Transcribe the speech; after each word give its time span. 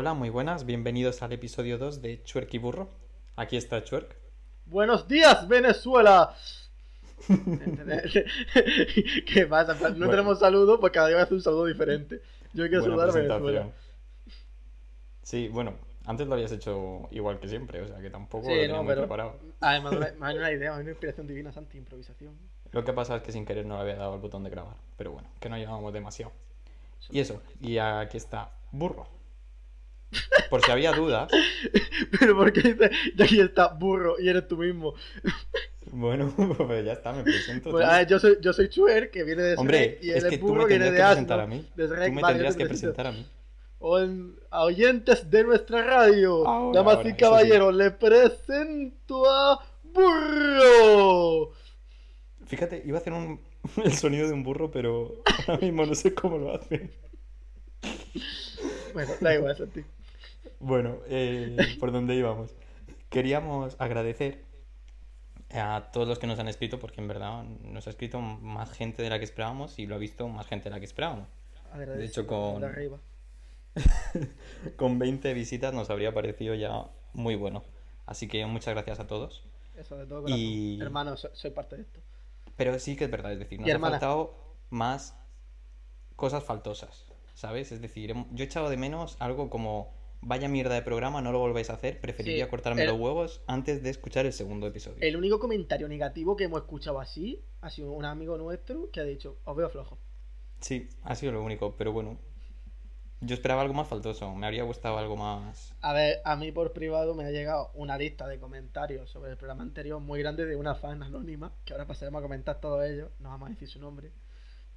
Hola, 0.00 0.14
muy 0.14 0.30
buenas, 0.30 0.64
bienvenidos 0.64 1.22
al 1.22 1.32
episodio 1.32 1.76
2 1.76 2.00
de 2.02 2.22
Chuerk 2.22 2.54
y 2.54 2.58
Burro. 2.58 2.88
Aquí 3.34 3.56
está 3.56 3.82
Chuerk. 3.82 4.14
Buenos 4.66 5.08
días, 5.08 5.48
Venezuela. 5.48 6.36
¿Qué 7.26 8.26
pasa? 9.48 9.74
No 9.74 9.80
Bueno. 9.96 10.08
tenemos 10.10 10.38
saludo, 10.38 10.78
pues 10.78 10.92
cada 10.92 11.08
día 11.08 11.20
hace 11.20 11.34
un 11.34 11.42
saludo 11.42 11.64
diferente. 11.66 12.22
Yo 12.54 12.68
quiero 12.68 12.82
Buena 12.84 13.10
saludar 13.10 13.10
a. 13.10 13.38
Venezuela. 13.38 13.72
Sí, 15.20 15.48
bueno, 15.48 15.74
antes 16.06 16.28
lo 16.28 16.34
habías 16.34 16.52
hecho 16.52 17.08
igual 17.10 17.40
que 17.40 17.48
siempre, 17.48 17.82
o 17.82 17.88
sea 17.88 18.00
que 18.00 18.10
tampoco 18.10 18.44
Sí, 18.46 18.52
lo 18.54 18.60
tenía 18.60 18.76
no, 18.76 18.84
muy 18.84 18.90
pero- 18.90 19.00
preparado. 19.02 19.36
Además, 19.58 19.94
me 20.16 20.26
ha 20.28 20.30
una 20.32 20.52
idea, 20.52 20.74
me 20.76 20.82
una 20.82 20.90
inspiración 20.90 21.26
divina, 21.26 21.50
Santi, 21.50 21.76
improvisación. 21.76 22.38
Lo 22.70 22.84
que 22.84 22.92
pasa 22.92 23.16
es 23.16 23.22
que 23.22 23.32
sin 23.32 23.44
querer 23.44 23.66
no 23.66 23.74
le 23.74 23.80
había 23.80 23.96
dado 23.96 24.14
el 24.14 24.20
botón 24.20 24.44
de 24.44 24.50
grabar, 24.50 24.76
pero 24.96 25.10
bueno, 25.10 25.28
que 25.40 25.48
no 25.48 25.58
llevábamos 25.58 25.92
demasiado. 25.92 26.30
Y 27.10 27.18
eso, 27.18 27.42
y 27.60 27.78
aquí 27.78 28.16
está 28.16 28.52
Burro. 28.70 29.17
Por 30.48 30.64
si 30.64 30.70
había 30.70 30.92
dudas, 30.92 31.30
Pero 32.18 32.36
¿por 32.36 32.52
qué 32.52 32.62
dices, 32.62 32.90
y 33.14 33.22
aquí 33.22 33.40
está 33.40 33.68
burro 33.68 34.16
y 34.18 34.28
eres 34.28 34.48
tú 34.48 34.56
mismo? 34.56 34.94
bueno, 35.92 36.32
pues 36.66 36.84
ya 36.84 36.92
está, 36.92 37.12
me 37.12 37.22
presento. 37.24 37.70
Pues, 37.70 37.86
yo 38.08 38.18
soy, 38.18 38.38
yo 38.40 38.52
soy 38.52 38.68
Chuer, 38.68 39.10
que 39.10 39.24
viene 39.24 39.42
de 39.42 39.54
Hombre, 39.56 39.78
Shrek, 39.78 40.04
y 40.04 40.10
él 40.10 40.16
es 40.18 40.24
es 40.24 40.30
que 40.30 40.38
tú 40.38 40.46
burro, 40.48 40.62
me 40.62 40.68
viene 40.68 40.84
tendrías 40.86 40.90
de 40.90 40.96
que 40.96 41.02
asno. 41.02 41.26
presentar 41.26 41.40
a 41.40 41.46
mí. 41.46 41.66
De 41.76 41.88
Tú 41.88 42.12
me 42.14 42.22
vale, 42.22 42.32
tendrías 42.34 42.56
te 42.56 42.62
que 42.62 42.68
presentar 42.68 43.06
a 43.06 43.12
mí. 43.12 43.26
O 43.80 43.98
en- 44.00 44.36
a 44.50 44.64
oyentes 44.64 45.30
de 45.30 45.44
nuestra 45.44 45.82
radio, 45.82 46.46
Ahora, 46.46 46.78
damas 46.78 46.96
ahora, 46.96 47.08
y 47.10 47.16
caballeros, 47.16 47.74
les 47.74 47.92
presento 47.92 49.30
a 49.30 49.64
Burro. 49.84 51.52
Fíjate, 52.46 52.82
iba 52.86 52.98
a 52.98 53.00
hacer 53.00 53.12
un, 53.12 53.40
el 53.84 53.92
sonido 53.92 54.26
de 54.26 54.32
un 54.32 54.42
burro, 54.42 54.70
pero 54.70 55.22
ahora 55.46 55.60
mismo 55.60 55.84
no 55.86 55.94
sé 55.94 56.14
cómo 56.14 56.38
lo 56.38 56.54
hace. 56.54 56.90
Bueno, 58.94 59.12
da 59.20 59.34
igual, 59.34 59.56
Santi. 59.56 59.84
Bueno, 60.60 60.98
eh, 61.06 61.56
por 61.80 61.92
dónde 61.92 62.14
íbamos. 62.14 62.54
Queríamos 63.10 63.76
agradecer 63.78 64.44
a 65.54 65.88
todos 65.92 66.06
los 66.08 66.18
que 66.18 66.26
nos 66.26 66.38
han 66.38 66.48
escrito, 66.48 66.78
porque 66.78 67.00
en 67.00 67.08
verdad 67.08 67.42
nos 67.44 67.86
ha 67.86 67.90
escrito 67.90 68.20
más 68.20 68.70
gente 68.72 69.02
de 69.02 69.10
la 69.10 69.18
que 69.18 69.24
esperábamos 69.24 69.78
y 69.78 69.86
lo 69.86 69.94
ha 69.94 69.98
visto 69.98 70.28
más 70.28 70.46
gente 70.46 70.64
de 70.64 70.70
la 70.70 70.78
que 70.78 70.84
esperábamos. 70.86 71.28
Agradecido, 71.72 72.22
hecho, 72.22 72.26
con- 72.26 72.60
de 72.60 72.66
arriba. 72.66 72.98
Con 74.76 74.98
20 74.98 75.32
visitas 75.34 75.72
nos 75.72 75.88
habría 75.90 76.12
parecido 76.12 76.54
ya 76.54 76.86
muy 77.12 77.34
bueno. 77.36 77.62
Así 78.06 78.26
que 78.26 78.44
muchas 78.46 78.74
gracias 78.74 78.98
a 79.00 79.06
todos. 79.06 79.44
Eso 79.76 79.96
de 79.96 80.06
todo 80.06 80.22
corazón. 80.22 80.40
Y- 80.40 80.80
Hermano, 80.80 81.16
soy, 81.16 81.30
soy 81.34 81.50
parte 81.50 81.76
de 81.76 81.82
esto. 81.82 82.00
Pero 82.56 82.76
sí 82.80 82.96
que 82.96 83.04
es 83.04 83.10
verdad, 83.10 83.32
es 83.32 83.38
decir, 83.38 83.60
nos 83.60 83.68
ha 83.68 83.78
faltado 83.90 84.34
más 84.70 85.14
cosas 86.16 86.42
faltosas, 86.42 87.04
¿sabes? 87.34 87.70
Es 87.70 87.80
decir, 87.80 88.12
yo 88.32 88.42
he 88.44 88.46
echado 88.46 88.68
de 88.68 88.76
menos 88.76 89.16
algo 89.20 89.48
como 89.48 89.94
vaya 90.20 90.48
mierda 90.48 90.74
de 90.74 90.82
programa, 90.82 91.22
no 91.22 91.32
lo 91.32 91.38
volváis 91.38 91.70
a 91.70 91.74
hacer, 91.74 92.00
preferiría 92.00 92.44
Sí, 92.44 92.50
cortarme 92.50 92.82
el- 92.82 92.88
los 92.88 92.98
huevos 93.00 93.42
antes 93.46 93.82
de 93.82 93.90
escuchar 93.90 94.26
el 94.26 94.32
segundo 94.32 94.66
episodio. 94.66 94.98
El 95.00 95.16
único 95.16 95.38
comentario 95.38 95.88
negativo 95.88 96.36
que 96.36 96.44
hemos 96.44 96.60
escuchado 96.62 97.00
así 97.00 97.42
ha 97.60 97.70
sido 97.70 97.92
un 97.92 98.04
amigo 98.04 98.36
nuestro 98.38 98.90
que 98.90 99.00
ha 99.00 99.04
dicho, 99.04 99.38
os 99.44 99.56
veo 99.56 99.68
flojo. 99.68 99.98
Sí, 100.60 100.88
ha 101.04 101.14
sido 101.14 101.32
lo 101.32 101.42
único, 101.42 101.76
pero 101.76 101.92
bueno. 101.92 102.18
Yo 103.20 103.34
esperaba 103.34 103.62
algo 103.62 103.74
más 103.74 103.88
faltoso, 103.88 104.32
me 104.36 104.46
habría 104.46 104.62
gustado 104.62 104.96
algo 104.96 105.16
más... 105.16 105.74
A 105.80 105.92
ver, 105.92 106.20
a 106.24 106.36
mí 106.36 106.52
por 106.52 106.72
privado 106.72 107.16
me 107.16 107.24
ha 107.24 107.32
llegado 107.32 107.72
una 107.74 107.98
lista 107.98 108.28
de 108.28 108.38
comentarios 108.38 109.10
sobre 109.10 109.32
el 109.32 109.36
programa 109.36 109.64
anterior 109.64 109.98
muy 110.00 110.20
grande 110.20 110.46
de 110.46 110.54
una 110.54 110.76
fan 110.76 111.02
anónima, 111.02 111.52
que 111.64 111.72
ahora 111.72 111.84
pasaremos 111.84 112.20
a 112.20 112.22
comentar 112.22 112.60
todos 112.60 112.84
ellos, 112.86 113.10
no 113.18 113.30
vamos 113.30 113.48
a 113.48 113.50
decir 113.50 113.66
su 113.68 113.80
nombre, 113.80 114.12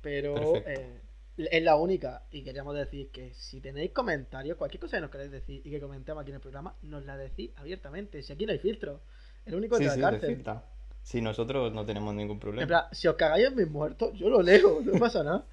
pero 0.01 0.55
eh, 0.65 1.01
es 1.37 1.63
la 1.63 1.75
única 1.75 2.23
y 2.31 2.43
queríamos 2.43 2.75
decir 2.75 3.09
que 3.11 3.33
si 3.33 3.61
tenéis 3.61 3.91
comentarios, 3.91 4.57
cualquier 4.57 4.81
cosa 4.81 4.97
que 4.97 5.01
nos 5.01 5.11
queréis 5.11 5.31
decir 5.31 5.61
y 5.65 5.69
que 5.71 5.79
comentemos 5.81 6.21
aquí 6.21 6.31
en 6.31 6.35
el 6.35 6.41
programa, 6.41 6.75
nos 6.83 7.05
la 7.05 7.17
decís 7.17 7.51
abiertamente, 7.55 8.21
si 8.23 8.33
aquí 8.33 8.45
no 8.45 8.51
hay 8.53 8.59
filtro, 8.59 9.01
el 9.45 9.55
único 9.55 9.77
Sí, 9.77 9.85
es 9.85 9.93
sí, 9.93 9.99
de 9.99 10.01
la 10.01 10.11
cárcel. 10.11 10.43
Sí, 11.03 11.21
nosotros 11.21 11.73
no 11.73 11.85
tenemos 11.85 12.13
ningún 12.13 12.39
En 12.39 12.39
problema. 12.39 12.67
plan, 12.67 12.85
si 12.91 13.07
os 13.07 13.15
cagáis 13.15 13.47
en 13.47 13.55
mis 13.55 13.67
muertos, 13.69 14.13
yo 14.13 14.29
lo 14.29 14.41
leo, 14.41 14.81
no 14.81 14.97
pasa 14.99 15.23
nada. 15.23 15.45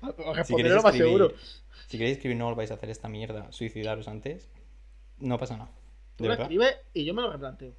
Os 0.02 0.36
Si 0.42 0.54
responderé 0.54 0.56
queréis, 0.56 0.74
lo 0.74 0.82
más 0.82 0.96
seguro. 0.96 1.34
si 1.86 1.98
queréis 1.98 2.16
escribir 2.16 2.36
no 2.38 2.46
volváis 2.46 2.70
a 2.70 2.74
hacer 2.74 2.90
esta 2.90 3.08
mierda, 3.08 3.50
suicidaros 3.52 4.08
antes, 4.08 4.48
no 5.18 5.38
pasa 5.38 5.56
nada. 5.58 5.70
Tú 6.16 6.24
¿De 6.24 6.28
lo 6.28 6.34
escribes 6.34 6.76
y 6.94 7.04
yo 7.04 7.14
me 7.14 7.22
lo 7.22 7.32
replanteo. 7.32 7.74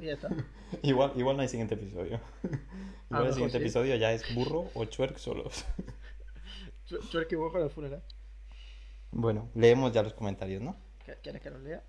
Y 0.00 0.06
ya 0.06 0.12
está. 0.12 0.28
Igual, 0.82 1.12
igual 1.16 1.36
no 1.36 1.42
hay 1.42 1.48
siguiente 1.48 1.74
episodio. 1.74 2.20
Igual 3.10 3.22
lo 3.24 3.26
el 3.26 3.32
siguiente 3.32 3.56
sí. 3.58 3.64
episodio 3.64 3.96
ya 3.96 4.12
es 4.12 4.34
burro 4.34 4.70
o 4.74 4.84
chuerk 4.84 5.16
solos. 5.16 5.64
Chu- 6.86 7.00
Chuerque 7.08 7.34
y 7.34 7.38
Borja 7.38 7.58
en 7.58 7.64
el 7.64 7.70
funeral. 7.70 8.02
Bueno, 9.10 9.50
leemos 9.54 9.92
ya 9.92 10.02
los 10.02 10.12
comentarios, 10.12 10.60
¿no? 10.62 10.76
¿Qué- 11.04 11.16
¿Quieres 11.22 11.40
que 11.40 11.50
los 11.50 11.62
lea? 11.62 11.82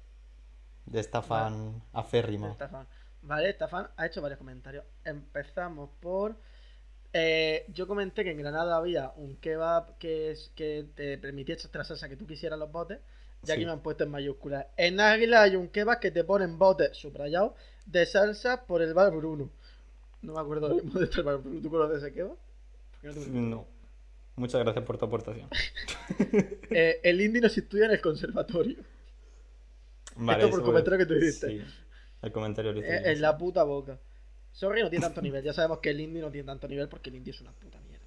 De 0.85 0.99
esta 1.01 1.21
fan 1.21 1.83
aférrima. 1.93 2.51
Esta 2.51 2.69
fan. 2.69 2.87
Vale, 3.21 3.49
esta 3.49 3.67
fan 3.67 3.89
ha 3.97 4.05
hecho 4.05 4.21
varios 4.21 4.37
comentarios. 4.37 4.85
Empezamos 5.03 5.89
por. 5.99 6.37
eh, 7.11 7.65
yo 7.69 7.85
comenté 7.85 8.23
que 8.23 8.31
en 8.31 8.37
Granada 8.37 8.77
había 8.77 9.11
un 9.17 9.35
kebab 9.37 9.97
que, 9.97 10.31
es, 10.31 10.53
que 10.55 10.87
te 10.95 11.17
permitía 11.17 11.55
echarte 11.55 11.77
la 11.79 11.83
salsa 11.83 12.07
que 12.07 12.15
tú 12.15 12.25
quisieras 12.25 12.57
los 12.57 12.71
botes. 12.71 12.99
Y 13.47 13.51
aquí 13.51 13.61
Sí. 13.61 13.65
me 13.65 13.71
han 13.71 13.81
puesto 13.81 14.03
en 14.03 14.11
mayúsculas. 14.11 14.65
En 14.77 14.99
Águila 14.99 15.43
hay 15.43 15.55
un 15.55 15.69
kebab 15.69 15.99
que 15.99 16.11
te 16.11 16.23
pone 16.23 16.45
en 16.45 16.57
botes 16.57 16.95
subrayados 16.97 17.53
de 17.85 18.05
salsa 18.05 18.65
por 18.65 18.81
el 18.81 18.93
bar 18.93 19.15
Bruno. 19.15 19.49
No 20.21 20.33
me 20.33 20.39
acuerdo 20.39 20.73
mismo 20.75 20.99
de 20.99 21.05
este 21.05 21.21
bar 21.21 21.37
Bruno. 21.37 21.61
¿Tú 21.61 21.69
conoces 21.69 22.03
ese 22.03 22.13
kebab? 22.13 22.35
No. 23.03 23.41
No. 23.41 23.67
Muchas 24.35 24.61
gracias 24.63 24.85
por 24.85 24.97
tu 24.97 25.05
aportación. 25.05 25.49
Eh, 26.71 26.99
el 27.03 27.19
indie 27.21 27.41
nos 27.41 27.57
estudia 27.57 27.85
en 27.85 27.91
el 27.91 28.01
conservatorio. 28.01 28.77
Vale, 30.15 30.39
Esto 30.43 30.51
por 30.51 30.59
eso 30.59 30.65
comentario 30.65 30.99
que 30.99 31.05
tú 31.05 31.13
dijiste. 31.15 31.47
Sí, 31.47 31.61
el 32.21 32.31
comentario 32.31 32.73
lo 32.73 32.81
Eh, 32.81 33.11
en 33.11 33.21
la 33.21 33.37
puta 33.37 33.63
boca. 33.63 33.97
Sorry 34.51 34.81
no 34.81 34.89
tiene 34.89 35.05
tanto 35.05 35.21
nivel. 35.21 35.43
Ya 35.43 35.53
sabemos 35.53 35.79
que 35.79 35.89
el 35.91 35.99
indie 36.01 36.21
no 36.21 36.29
tiene 36.31 36.45
tanto 36.45 36.67
nivel 36.67 36.89
porque 36.89 37.09
el 37.09 37.15
indie 37.15 37.31
es 37.31 37.41
una 37.41 37.51
puta 37.53 37.79
mierda. 37.81 38.05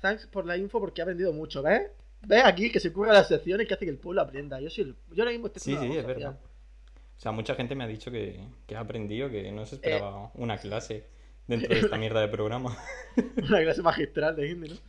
Thanks 0.00 0.26
por 0.26 0.46
la 0.46 0.56
info 0.56 0.78
porque 0.80 1.00
ha 1.02 1.04
aprendido 1.04 1.32
mucho, 1.32 1.62
¿ves? 1.62 1.90
¿Ves 2.22 2.44
aquí 2.44 2.70
que 2.70 2.80
se 2.80 2.92
curra 2.92 3.12
las 3.12 3.28
secciones 3.28 3.66
que 3.66 3.74
hace 3.74 3.84
que 3.84 3.90
el 3.90 3.98
pueblo 3.98 4.20
aprenda? 4.22 4.60
Yo 4.60 4.70
soy 4.70 4.84
el... 4.84 4.96
Yo 5.12 5.22
ahora 5.22 5.32
mismo 5.32 5.46
estoy 5.48 5.62
Sí, 5.62 5.76
sí, 5.78 5.96
es 5.96 6.06
verdad. 6.06 6.38
O 7.16 7.20
sea, 7.20 7.32
mucha 7.32 7.54
gente 7.54 7.74
me 7.74 7.84
ha 7.84 7.86
dicho 7.86 8.10
que, 8.10 8.40
que 8.66 8.76
ha 8.76 8.80
aprendido, 8.80 9.30
que 9.30 9.50
no 9.52 9.66
se 9.66 9.76
esperaba 9.76 10.30
una 10.34 10.58
clase 10.58 11.06
dentro 11.46 11.74
de 11.74 11.80
esta 11.80 11.96
mierda 11.98 12.20
de 12.20 12.28
programa. 12.28 12.76
Una 13.36 13.60
clase 13.62 13.82
magistral 13.82 14.36
de 14.36 14.48
indie, 14.48 14.70
¿no? 14.70 14.74
No 14.76 14.80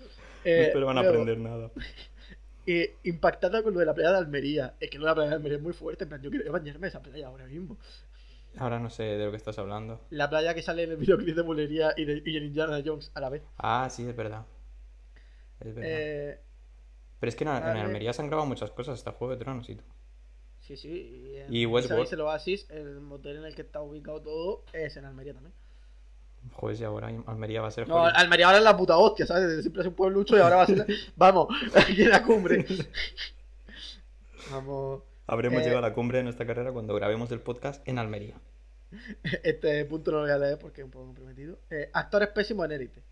Eh, 0.44 0.64
esperaban 0.64 0.96
luego, 0.96 1.10
aprender 1.22 1.38
nada. 1.40 1.72
eh, 2.66 3.00
impactada 3.04 3.64
con 3.64 3.74
lo 3.74 3.80
de 3.80 3.86
la 3.86 3.94
playa 3.94 4.12
de 4.12 4.18
Almería. 4.18 4.76
Es 4.80 4.90
que 4.90 4.98
de 5.00 5.06
la 5.06 5.14
playa 5.14 5.30
de 5.32 5.36
Almería 5.36 5.58
es 5.58 5.64
muy 5.64 5.74
fuerte. 5.74 6.04
En 6.06 6.10
plan, 6.10 6.22
yo 6.22 6.30
quiero 6.30 6.52
bañarme 6.52 6.88
en 6.88 6.90
esa 6.90 7.02
playa 7.02 7.28
ahora 7.28 7.46
mismo. 7.48 7.78
Ahora 8.58 8.80
no 8.80 8.90
sé 8.90 9.04
de 9.04 9.26
lo 9.26 9.32
que 9.32 9.38
estás 9.38 9.58
hablando. 9.60 10.00
La 10.10 10.30
playa 10.30 10.54
que 10.54 10.62
sale 10.62 10.84
en 10.84 10.92
el 10.92 10.98
videoclip 10.98 11.36
de 11.36 11.42
Bulería 11.42 11.94
y, 11.98 12.06
de, 12.06 12.22
y 12.26 12.38
en 12.38 12.44
Indiana 12.46 12.82
Jones 12.86 13.12
a 13.14 13.20
la 13.22 13.30
vez. 13.30 13.44
Ah, 13.58 13.90
sí, 13.90 14.08
es 14.08 14.16
verdad. 14.16 14.46
Es 15.60 15.74
verdad. 15.76 15.92
Eh, 15.92 16.42
Pero 17.22 17.30
es 17.30 17.36
que 17.38 17.44
en. 17.46 17.50
Almería 17.50 18.12
se 18.12 18.22
han 18.22 18.28
grabado 18.28 18.48
muchas 18.48 18.72
cosas, 18.72 18.96
hasta 19.00 19.12
Juego 19.14 19.34
de 19.34 19.40
Tronos 19.40 19.70
y 19.70 19.76
todo. 19.76 19.88
Sí, 20.60 20.76
sí. 20.76 20.90
Y, 20.90 21.38
en- 21.38 21.54
Y 21.54 21.66
Westworld. 21.66 22.08
¿sabéis? 22.08 22.14
el 22.14 22.22
Oasis, 22.22 22.70
el 22.72 23.00
motel 23.00 23.38
en 23.38 23.46
el 23.46 23.56
que 23.56 23.62
está 23.62 23.82
ubicado 23.82 24.22
todo, 24.22 24.66
es 24.74 24.98
en 24.98 25.06
Almería 25.06 25.34
también. 25.34 25.54
Joder, 26.54 26.76
si 26.76 26.84
ahora 26.84 27.08
Almería 27.28 27.62
va 27.62 27.68
a 27.68 27.72
ser 27.72 27.88
No. 27.88 28.04
Almería 28.04 28.48
ahora 28.48 28.58
es 28.58 28.64
la 28.64 28.76
puta 28.76 28.98
hostia, 28.98 29.28
¿sabes? 29.28 29.62
Siempre 29.62 29.84
es 29.84 29.88
un 29.88 29.94
pueblucho 29.94 30.36
y 30.36 30.40
ahora 30.40 30.56
va 30.58 30.64
a 30.64 30.68
ser. 30.68 30.86
Vamos, 31.16 31.48
aquí 31.76 32.02
en 32.02 32.10
la 32.10 32.24
cumbre. 32.24 32.66
Vamos. 34.52 35.04
Habremos 35.28 35.62
eh, 35.62 35.66
llegado 35.66 35.86
a 35.86 35.90
la 35.90 35.94
cumbre 35.94 36.18
de 36.18 36.24
nuestra 36.24 36.46
carrera 36.46 36.72
cuando 36.74 36.94
grabemos 36.96 37.32
el 37.32 37.40
podcast 37.40 37.88
en 37.88 38.00
Almería. 38.00 38.36
Este 39.44 39.86
punto 39.86 40.12
no 40.12 40.18
lo 40.18 40.24
voy 40.24 40.32
a 40.32 40.38
leer 40.38 40.58
porque 40.58 40.82
es 40.82 40.86
un 40.86 40.92
poco 40.92 41.06
comprometido. 41.06 41.60
Eh, 41.70 41.90
actores 41.94 42.30
pésimos 42.30 42.66
en 42.66 42.72
élite. 42.74 43.04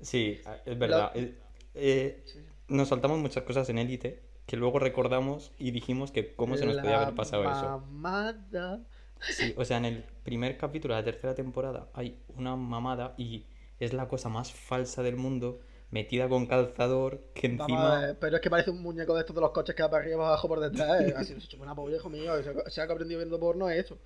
Sí, 0.00 0.40
es 0.64 0.78
verdad. 0.78 1.10
Eh, 1.14 1.34
eh, 1.74 2.22
Sí. 2.26 2.40
Nos 2.72 2.88
saltamos 2.88 3.18
muchas 3.18 3.44
cosas 3.44 3.68
en 3.68 3.78
Élite 3.78 4.22
que 4.46 4.56
luego 4.56 4.78
recordamos 4.78 5.52
y 5.58 5.70
dijimos 5.70 6.10
que 6.12 6.34
cómo 6.34 6.56
se 6.56 6.66
nos 6.66 6.78
podía 6.78 6.96
La 6.96 7.02
haber 7.02 7.14
pasado 7.14 7.50
eso. 7.50 7.76
mamada. 7.90 8.80
Sí, 9.20 9.54
o 9.56 9.64
sea, 9.64 9.76
en 9.78 9.84
el 9.84 10.04
primer 10.24 10.56
capítulo 10.58 10.94
de 10.94 11.00
la 11.00 11.04
tercera 11.04 11.34
temporada 11.34 11.88
hay 11.94 12.18
una 12.36 12.56
mamada 12.56 13.14
y 13.16 13.46
es 13.78 13.92
la 13.92 14.08
cosa 14.08 14.28
más 14.28 14.52
falsa 14.52 15.02
del 15.02 15.16
mundo, 15.16 15.60
metida 15.90 16.28
con 16.28 16.46
calzador, 16.46 17.22
que 17.34 17.46
encima... 17.46 17.96
a 17.96 18.00
ver, 18.06 18.18
pero 18.18 18.36
es 18.36 18.42
que 18.42 18.50
parece 18.50 18.70
un 18.70 18.82
muñeco 18.82 19.14
de 19.14 19.20
estos 19.20 19.34
de 19.36 19.42
los 19.42 19.50
coches 19.52 19.74
que 19.74 19.82
va 19.82 19.90
para 19.90 20.02
arriba 20.02 20.22
y 20.22 20.26
abajo 20.26 20.48
por 20.48 20.60
detrás. 20.60 21.00
eh. 21.02 21.14
Así 21.16 21.34
buena 21.56 21.74
polla, 21.74 21.96
hijo 21.96 22.08
mío. 22.10 22.42
Se 22.42 22.70
se 22.70 22.80
ha 22.80 22.84
aprendido 22.84 23.18
viendo 23.18 23.38
porno 23.38 23.68
es 23.70 23.84
eso. 23.86 23.98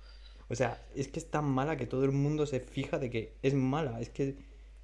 O 0.49 0.55
sea, 0.55 0.81
es 0.95 1.07
que 1.09 1.19
es 1.19 1.29
tan 1.29 1.45
mala 1.45 1.77
que 1.77 1.85
todo 1.87 2.05
el 2.05 2.11
mundo 2.11 2.45
se 2.45 2.59
fija 2.59 2.99
de 2.99 3.09
que 3.09 3.37
es 3.41 3.53
mala. 3.53 3.99
Es 3.99 4.09
que 4.09 4.35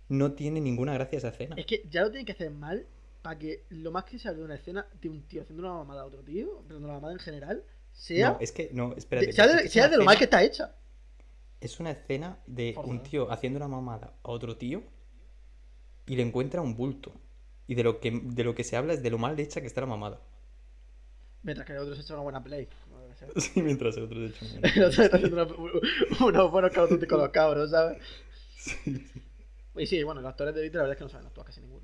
no 0.09 0.33
tiene 0.33 0.61
ninguna 0.61 0.93
gracia 0.93 1.17
esa 1.17 1.29
escena. 1.29 1.55
Es 1.55 1.65
que 1.65 1.83
ya 1.89 2.01
lo 2.01 2.09
tienen 2.11 2.25
que 2.25 2.33
hacer 2.33 2.51
mal 2.51 2.85
para 3.23 3.39
que 3.39 3.65
lo 3.69 3.89
más 3.91 4.03
que 4.03 4.19
se 4.19 4.27
hable 4.27 4.39
de 4.41 4.45
una 4.45 4.55
escena 4.55 4.85
de 5.01 5.09
un 5.09 5.23
tío 5.27 5.41
haciendo 5.41 5.63
una 5.63 5.73
mamada 5.73 6.01
a 6.01 6.05
otro 6.05 6.23
tío, 6.23 6.63
pero 6.67 6.77
una 6.79 6.89
mamada 6.89 7.13
en 7.13 7.19
general, 7.19 7.63
sea, 7.91 8.31
No, 8.31 8.37
es 8.39 8.51
que, 8.51 8.69
no, 8.73 8.93
espérate. 8.95 9.27
de, 9.27 9.33
sea, 9.33 9.47
de, 9.47 9.67
sea 9.69 9.83
una 9.85 9.91
de 9.91 9.97
lo 9.97 10.03
mal 10.05 10.17
que 10.17 10.25
está 10.25 10.43
hecha. 10.43 10.75
Es 11.61 11.79
una 11.79 11.91
escena 11.91 12.37
de 12.45 12.75
un 12.83 13.01
tío 13.01 13.31
haciendo 13.31 13.57
una 13.57 13.67
mamada 13.69 14.13
a 14.21 14.29
otro 14.29 14.57
tío 14.57 14.83
y 16.05 16.15
le 16.17 16.21
encuentra 16.23 16.61
un 16.61 16.75
bulto. 16.75 17.13
Y 17.65 17.75
de 17.75 17.83
lo 17.83 18.01
que, 18.01 18.11
de 18.23 18.43
lo 18.43 18.53
que 18.53 18.65
se 18.65 18.75
habla 18.75 18.91
es 18.93 19.01
de 19.01 19.09
lo 19.09 19.17
mal 19.17 19.39
hecha 19.39 19.61
que 19.61 19.67
está 19.67 19.79
la 19.81 19.87
mamada. 19.87 20.19
Mientras 21.43 21.65
que 21.65 21.73
el 21.73 21.79
otro 21.79 21.95
se 21.95 22.01
echa 22.01 22.13
una 22.13 22.23
buena 22.23 22.43
play. 22.43 22.67
Sí, 23.37 23.61
mientras 23.61 23.95
el 23.95 24.03
otro 24.03 24.17
se 24.19 24.25
echa 24.27 24.45
un- 24.45 24.65
El 24.77 24.83
otro 24.83 25.03
está 25.03 25.15
haciendo 25.17 25.45
una- 25.45 26.25
unos 26.27 26.51
buenos 26.51 26.71
cartones 26.71 27.07
con 27.07 27.19
los 27.19 27.29
cabros, 27.29 27.71
¿sabes? 27.71 28.01
Y 29.75 29.87
sí, 29.87 30.03
bueno, 30.03 30.21
los 30.21 30.29
actores 30.29 30.53
de 30.53 30.61
élite 30.61 30.77
la 30.77 30.83
verdad 30.83 30.93
es 30.93 30.97
que 30.99 31.03
no 31.05 31.09
saben 31.09 31.25
actuar 31.27 31.47
casi 31.47 31.61
ninguno. 31.61 31.82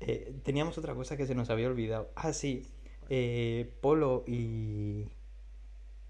Eh, 0.00 0.32
teníamos 0.44 0.78
otra 0.78 0.94
cosa 0.94 1.16
que 1.16 1.26
se 1.26 1.34
nos 1.34 1.50
había 1.50 1.68
olvidado. 1.68 2.10
Ah, 2.14 2.32
sí. 2.32 2.66
Eh, 3.08 3.72
Polo 3.80 4.24
y. 4.26 5.06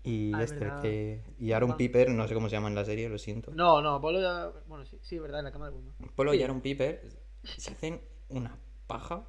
Y 0.05 0.33
Ah, 0.35 0.43
es 0.43 0.53
este, 0.53 0.71
que- 0.81 1.23
y 1.39 1.53
Aaron. 1.53 1.77
Piper, 1.77 2.11
no 2.11 2.27
sé 2.29 2.35
cómo 2.35 2.49
se 2.49 2.57
llama 2.57 2.69
en 2.69 2.75
la 2.75 2.85
serie, 2.85 3.09
lo 3.09 3.19
siento. 3.19 3.51
No, 3.55 3.83
no, 3.83 4.01
Polo 4.01 4.21
ya. 4.21 4.51
Bueno, 4.67 4.85
sí, 4.87 4.99
sí, 5.03 5.19
verdad, 5.19 5.41
en 5.41 5.45
la 5.47 5.53
cama 5.53 5.67
del 5.67 5.75
mundo. 5.75 5.93
Polo 6.15 6.33
Sí. 6.33 6.39
y 6.39 6.43
Aaron 6.43 6.61
Piper 6.61 7.03
se 7.45 7.73
hacen 7.73 8.01
una 8.29 8.57
paja 8.87 9.27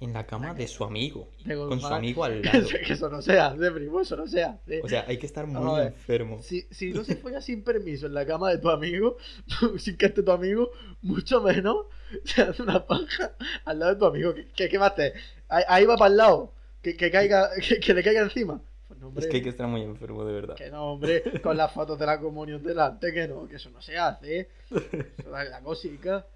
en 0.00 0.12
la 0.12 0.26
cama 0.26 0.54
de 0.54 0.68
su 0.68 0.84
amigo. 0.84 1.28
De 1.44 1.56
Con 1.56 1.80
su 1.80 1.86
amigo 1.86 2.24
al 2.24 2.42
lado. 2.42 2.68
que 2.68 2.92
eso 2.92 3.08
no 3.08 3.20
sea, 3.20 3.54
de 3.54 3.70
primo, 3.70 4.00
eso 4.00 4.16
no 4.16 4.26
sea. 4.26 4.60
O 4.82 4.88
sea, 4.88 5.04
hay 5.08 5.18
que 5.18 5.26
estar 5.26 5.46
muy 5.46 5.78
ver. 5.78 5.88
enfermo. 5.88 6.40
Si, 6.40 6.62
si 6.70 6.92
no 6.92 7.02
se 7.04 7.16
folla 7.16 7.40
sin 7.40 7.64
permiso 7.64 8.06
en 8.06 8.14
la 8.14 8.24
cama 8.24 8.50
de 8.50 8.58
tu 8.58 8.70
amigo, 8.70 9.16
sin 9.78 9.96
que 9.96 10.06
esté 10.06 10.22
tu 10.22 10.30
amigo, 10.30 10.70
mucho 11.02 11.42
menos 11.42 11.86
se 12.24 12.42
hace 12.42 12.62
una 12.62 12.86
paja 12.86 13.34
al 13.64 13.78
lado 13.78 13.94
de 13.94 13.98
tu 13.98 14.06
amigo. 14.06 14.34
¿Qué, 14.54 14.68
qué, 14.68 14.78
más 14.78 14.94
te? 14.94 15.14
Ahí, 15.48 15.64
ahí 15.68 15.84
va 15.84 15.96
para 15.96 16.10
el 16.10 16.16
lado, 16.16 16.54
que, 16.80 16.96
que 16.96 17.10
caiga, 17.10 17.50
que, 17.60 17.80
que 17.80 17.94
le 17.94 18.02
caiga 18.02 18.20
encima. 18.22 18.62
Pues 18.86 19.00
no, 19.00 19.08
hombre. 19.08 19.24
Es 19.24 19.30
que 19.30 19.38
hay 19.38 19.42
que 19.42 19.50
estar 19.50 19.66
muy 19.66 19.82
enfermo, 19.82 20.24
de 20.24 20.32
verdad. 20.32 20.54
Que 20.54 20.70
no, 20.70 20.92
hombre, 20.92 21.22
con 21.42 21.56
las 21.56 21.72
fotos 21.72 21.98
de 21.98 22.06
la 22.06 22.20
comunión 22.20 22.62
delante, 22.62 23.12
que 23.12 23.26
no, 23.26 23.48
que 23.48 23.56
eso 23.56 23.68
no 23.70 23.82
se 23.82 23.98
hace. 23.98 24.48
Eso 24.70 25.30
da 25.30 25.44
la 25.44 25.60
cosica. 25.60 26.26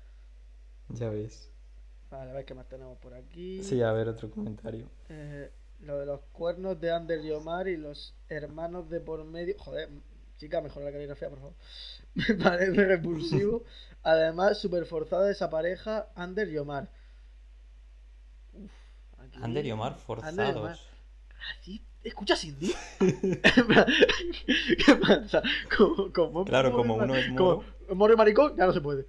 Ya 0.89 1.09
ves. 1.09 1.52
Vale, 2.13 2.31
a 2.31 2.35
ver 2.35 2.45
qué 2.45 2.53
más 2.55 2.69
tenemos 2.69 2.99
por 2.99 3.15
aquí. 3.15 3.63
Sí, 3.65 3.81
a 3.81 3.91
ver, 3.93 4.07
otro 4.07 4.31
comentario. 4.31 4.87
Eh, 5.09 5.51
lo 5.81 5.99
de 5.99 6.05
los 6.05 6.21
cuernos 6.33 6.79
de 6.79 6.93
Ander 6.93 7.25
y 7.25 7.31
Omar 7.31 7.69
y 7.69 7.79
los 7.79 8.15
hermanos 8.29 8.91
de 8.91 9.01
por 9.01 9.25
medio. 9.25 9.55
Joder, 9.59 9.89
chica, 10.37 10.61
mejor 10.61 10.83
la 10.83 10.93
caligrafía, 10.93 11.31
por 11.31 11.39
favor. 11.39 11.55
Me 12.15 12.35
parece 12.35 12.85
repulsivo. 12.85 13.65
Además, 14.03 14.59
súper 14.59 14.85
forzada 14.85 15.31
esa 15.31 15.49
pareja, 15.49 16.09
Ander 16.15 16.51
y 16.51 16.59
Omar. 16.59 16.91
Uf, 18.53 18.71
aquí- 19.17 19.39
Ander 19.43 19.65
y 19.65 19.73
Omar 19.73 19.97
Ander 20.23 20.47
y 20.49 20.51
Omar. 20.51 20.77
forzados. 20.77 20.89
¿Así? 21.61 21.83
¿Escuchas 22.05 22.45
indie? 22.45 22.75
¿Qué 23.01 24.95
pasa? 25.01 25.43
Como, 25.75 26.13
como, 26.13 26.45
Claro, 26.45 26.73
como 26.73 26.97
uno 26.97 27.15
es 27.17 27.31
moro. 27.31 27.65
Como 27.89 27.95
moro 27.95 28.13
y 28.13 28.17
maricón, 28.17 28.55
ya 28.55 28.67
no 28.67 28.73
se 28.75 28.81
puede. 28.83 29.07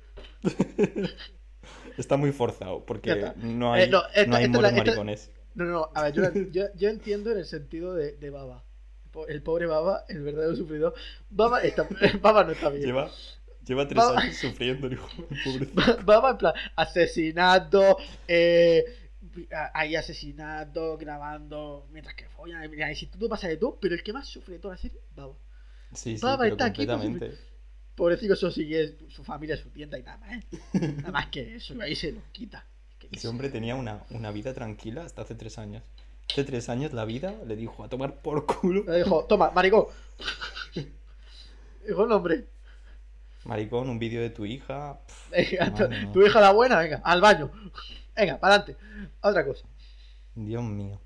Está 1.98 2.18
muy 2.18 2.32
forzado, 2.32 2.86
porque 2.86 3.12
está. 3.12 3.34
no 3.38 3.74
hay, 3.74 3.84
Eh, 3.84 3.88
no, 3.88 4.02
esta- 4.08 4.26
no 4.28 4.36
hay 4.36 4.46
esta 4.46 4.58
esta- 4.68 4.72
maricones. 4.78 5.32
No, 5.56 5.66
no, 5.66 5.90
a 5.94 6.04
ver, 6.04 6.14
yo, 6.14 6.24
yo, 6.52 6.64
yo 6.76 6.90
entiendo 6.90 7.32
en 7.32 7.38
el 7.38 7.46
sentido 7.46 7.94
de, 7.94 8.14
de 8.14 8.30
Baba. 8.32 8.64
El 9.28 9.44
pobre 9.44 9.68
Baba, 9.68 10.04
el 10.10 10.24
verdadero 10.24 10.56
sufridor. 10.56 10.96
Baba, 11.30 11.62
está, 11.62 11.88
Baba 12.22 12.44
no 12.44 12.54
está 12.54 12.70
bien. 12.70 12.84
Lleva, 12.86 13.12
lleva 13.64 13.88
tres 13.88 14.04
años 14.04 14.36
sufriendo 14.38 14.88
el 14.88 14.94
hijo. 14.94 15.08
Ba- 15.74 16.00
Baba 16.06 16.32
en 16.32 16.38
plan, 16.40 16.54
asesinato, 16.76 17.98
eh, 18.28 18.84
hay 19.74 19.96
asesinato, 19.96 20.98
grabando, 20.98 21.88
mientras 21.92 22.16
que 22.16 22.26
follan. 22.28 22.70
Mira, 22.72 22.92
y 22.92 22.96
si 22.96 23.06
tú 23.08 23.30
pasa 23.30 23.48
de 23.48 23.58
todo, 23.58 23.78
pero 23.80 23.94
el 23.94 24.02
que 24.04 24.14
más 24.14 24.28
sufre 24.28 24.56
de 24.56 24.60
toda 24.60 24.74
la 24.74 24.82
serie, 24.82 25.00
Baba. 25.16 25.36
Sí, 25.94 26.18
sí, 26.18 26.24
Baba 26.26 26.40
pero 26.40 26.54
está 26.56 26.66
aquí, 26.66 26.88
completamente. 26.88 27.38
Pobrecito, 27.96 28.34
eso 28.34 28.50
sigue 28.50 28.98
su 29.10 29.24
familia, 29.24 29.56
su 29.56 29.70
tienda 29.70 30.00
y 30.00 30.04
nada 30.04 30.18
más. 30.18 30.32
¿eh? 30.34 30.44
Nada 30.98 31.12
más 31.12 31.28
que 31.28 31.56
eso, 31.56 31.76
y 31.76 31.82
ahí 31.82 31.96
se 31.96 32.12
lo 32.12 32.22
quita. 32.32 32.66
Ese 33.12 33.28
hombre 33.28 33.50
tenía 33.50 33.76
una, 33.76 34.04
una 34.10 34.32
vida 34.32 34.54
tranquila 34.54 35.04
hasta 35.04 35.22
hace 35.22 35.36
tres 35.36 35.58
años. 35.60 35.84
Hace 36.32 36.44
tres 36.46 36.70
años 36.70 36.94
la 36.94 37.06
vida 37.06 37.36
le 37.46 37.56
dijo 37.56 37.84
a 37.84 37.90
tomar 37.90 38.16
por 38.22 38.46
culo. 38.46 38.84
Le 38.88 39.04
dijo, 39.04 39.26
toma, 39.26 39.52
maricón. 39.52 39.86
Dijo, 41.86 42.08
no, 42.08 42.16
hombre. 42.16 42.48
Maricón, 43.44 43.90
un 43.90 44.00
vídeo 44.00 44.22
de 44.22 44.30
tu 44.30 44.46
hija. 44.46 45.00
pff, 45.06 46.14
tu, 46.14 46.26
hija 46.26 46.40
la 46.40 46.52
buena, 46.52 46.80
venga, 46.80 47.02
al 47.04 47.20
baño. 47.20 47.52
Venga, 48.16 48.40
para 48.40 48.56
adelante. 48.56 48.78
Otra 49.22 49.46
cosa. 49.46 49.66
Dios 50.34 50.64
mío. 50.64 51.00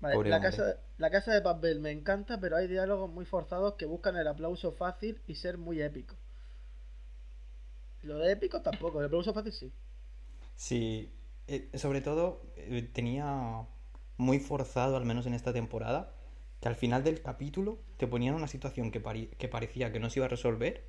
Vale, 0.00 0.14
Pobre 0.14 0.28
la, 0.30 0.36
hombre. 0.36 0.50
casa, 0.50 0.76
la 0.98 1.10
casa 1.10 1.32
de 1.32 1.40
papel 1.40 1.78
me 1.80 1.92
encanta, 1.92 2.40
pero 2.40 2.56
hay 2.56 2.66
diálogos 2.66 3.10
muy 3.10 3.24
forzados 3.24 3.74
que 3.74 3.86
buscan 3.86 4.16
el 4.16 4.26
aplauso 4.26 4.72
fácil 4.72 5.20
y 5.26 5.36
ser 5.36 5.56
muy 5.58 5.80
épico. 5.80 6.16
Lo 8.02 8.18
de 8.18 8.30
épico 8.30 8.62
tampoco, 8.62 9.00
el 9.00 9.06
aplauso 9.06 9.34
fácil 9.34 9.52
sí. 9.52 9.72
Sí, 10.56 11.12
eh, 11.48 11.70
sobre 11.74 12.00
todo 12.00 12.42
eh, 12.56 12.88
tenía 12.92 13.66
muy 14.16 14.38
forzado, 14.38 14.96
al 14.96 15.04
menos 15.04 15.26
en 15.26 15.34
esta 15.34 15.52
temporada, 15.52 16.14
que 16.60 16.68
al 16.68 16.76
final 16.76 17.04
del 17.04 17.22
capítulo 17.22 17.78
te 17.96 18.06
ponían 18.06 18.34
una 18.34 18.48
situación 18.48 18.90
que, 18.90 19.02
que 19.38 19.48
parecía 19.48 19.92
que 19.92 20.00
no 20.00 20.10
se 20.10 20.20
iba 20.20 20.26
a 20.26 20.28
resolver 20.28 20.84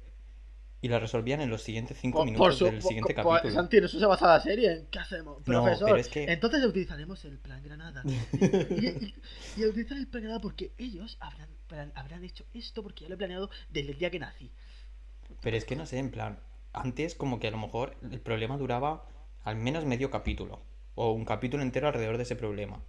y 0.86 0.88
la 0.88 1.00
resolvían 1.00 1.42
en 1.42 1.50
los 1.50 1.64
siguientes 1.64 1.98
cinco 2.00 2.20
Por, 2.20 2.26
minutos 2.28 2.46
por 2.46 2.54
su, 2.54 2.66
del 2.66 2.76
por- 2.76 2.84
siguiente 2.84 3.16
por- 3.16 3.24
capítulo. 3.34 3.54
Santi, 3.56 3.78
eso 3.78 4.00
se 4.00 4.06
basa 4.06 4.28
la 4.28 4.40
serie. 4.40 4.72
¿en 4.72 4.86
¿Qué 4.86 5.00
hacemos? 5.00 5.40
No, 5.40 5.44
Profesor, 5.64 5.86
pero 5.88 5.98
es 5.98 6.08
que- 6.10 6.32
entonces 6.32 6.64
utilizaremos 6.64 7.26
el 7.26 7.40
plan 7.40 7.64
Granada. 7.64 8.04
y, 8.40 9.16
y, 9.60 9.66
utilizar 9.66 9.98
el 9.98 10.06
plan 10.06 10.22
Granada 10.22 10.42
porque 10.42 10.74
ellos 10.78 11.18
habrán, 11.20 11.50
plan- 11.68 11.92
habrán 11.96 12.24
hecho 12.24 12.46
esto 12.54 12.84
porque 12.84 13.04
yo 13.06 13.10
lo 13.10 13.16
he 13.16 13.18
planeado 13.18 13.50
desde 13.72 13.94
el 13.94 13.98
día 13.98 14.12
que 14.12 14.20
nací. 14.20 14.52
Pero 15.42 15.58
es 15.58 15.66
que 15.66 15.76
no 15.76 15.88
sé, 15.88 15.98
en 15.98 16.12
plan, 16.12 16.38
antes 16.72 17.16
como 17.16 17.40
que 17.40 17.48
a 17.48 17.52
lo 17.52 17.58
mejor 17.58 17.96
el 18.12 18.20
problema 18.22 18.56
duraba 18.60 19.08
al 19.44 19.56
menos 19.56 19.86
medio 19.86 20.12
capítulo 20.12 20.62
o 20.94 21.12
un 21.14 21.26
capítulo 21.26 21.64
entero 21.64 21.88
alrededor 21.88 22.18
de 22.18 22.24
ese 22.24 22.36
problema. 22.36 22.80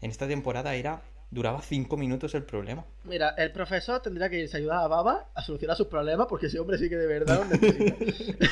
En 0.00 0.10
esta 0.12 0.28
temporada 0.28 0.76
era 0.76 1.02
duraba 1.30 1.60
cinco 1.60 1.96
minutos 1.96 2.34
el 2.34 2.44
problema. 2.44 2.84
Mira, 3.04 3.30
el 3.30 3.52
profesor 3.52 4.00
tendría 4.00 4.30
que 4.30 4.38
irse 4.38 4.56
a 4.56 4.60
ayudar 4.60 4.84
a 4.84 4.86
Baba 4.88 5.28
a 5.34 5.42
solucionar 5.42 5.76
sus 5.76 5.88
problemas 5.88 6.26
porque 6.28 6.46
ese 6.46 6.58
hombre 6.58 6.78
sí 6.78 6.88
que 6.88 6.96
de 6.96 7.06
verdad 7.06 7.40
lo 7.40 7.56
necesita. 7.56 7.96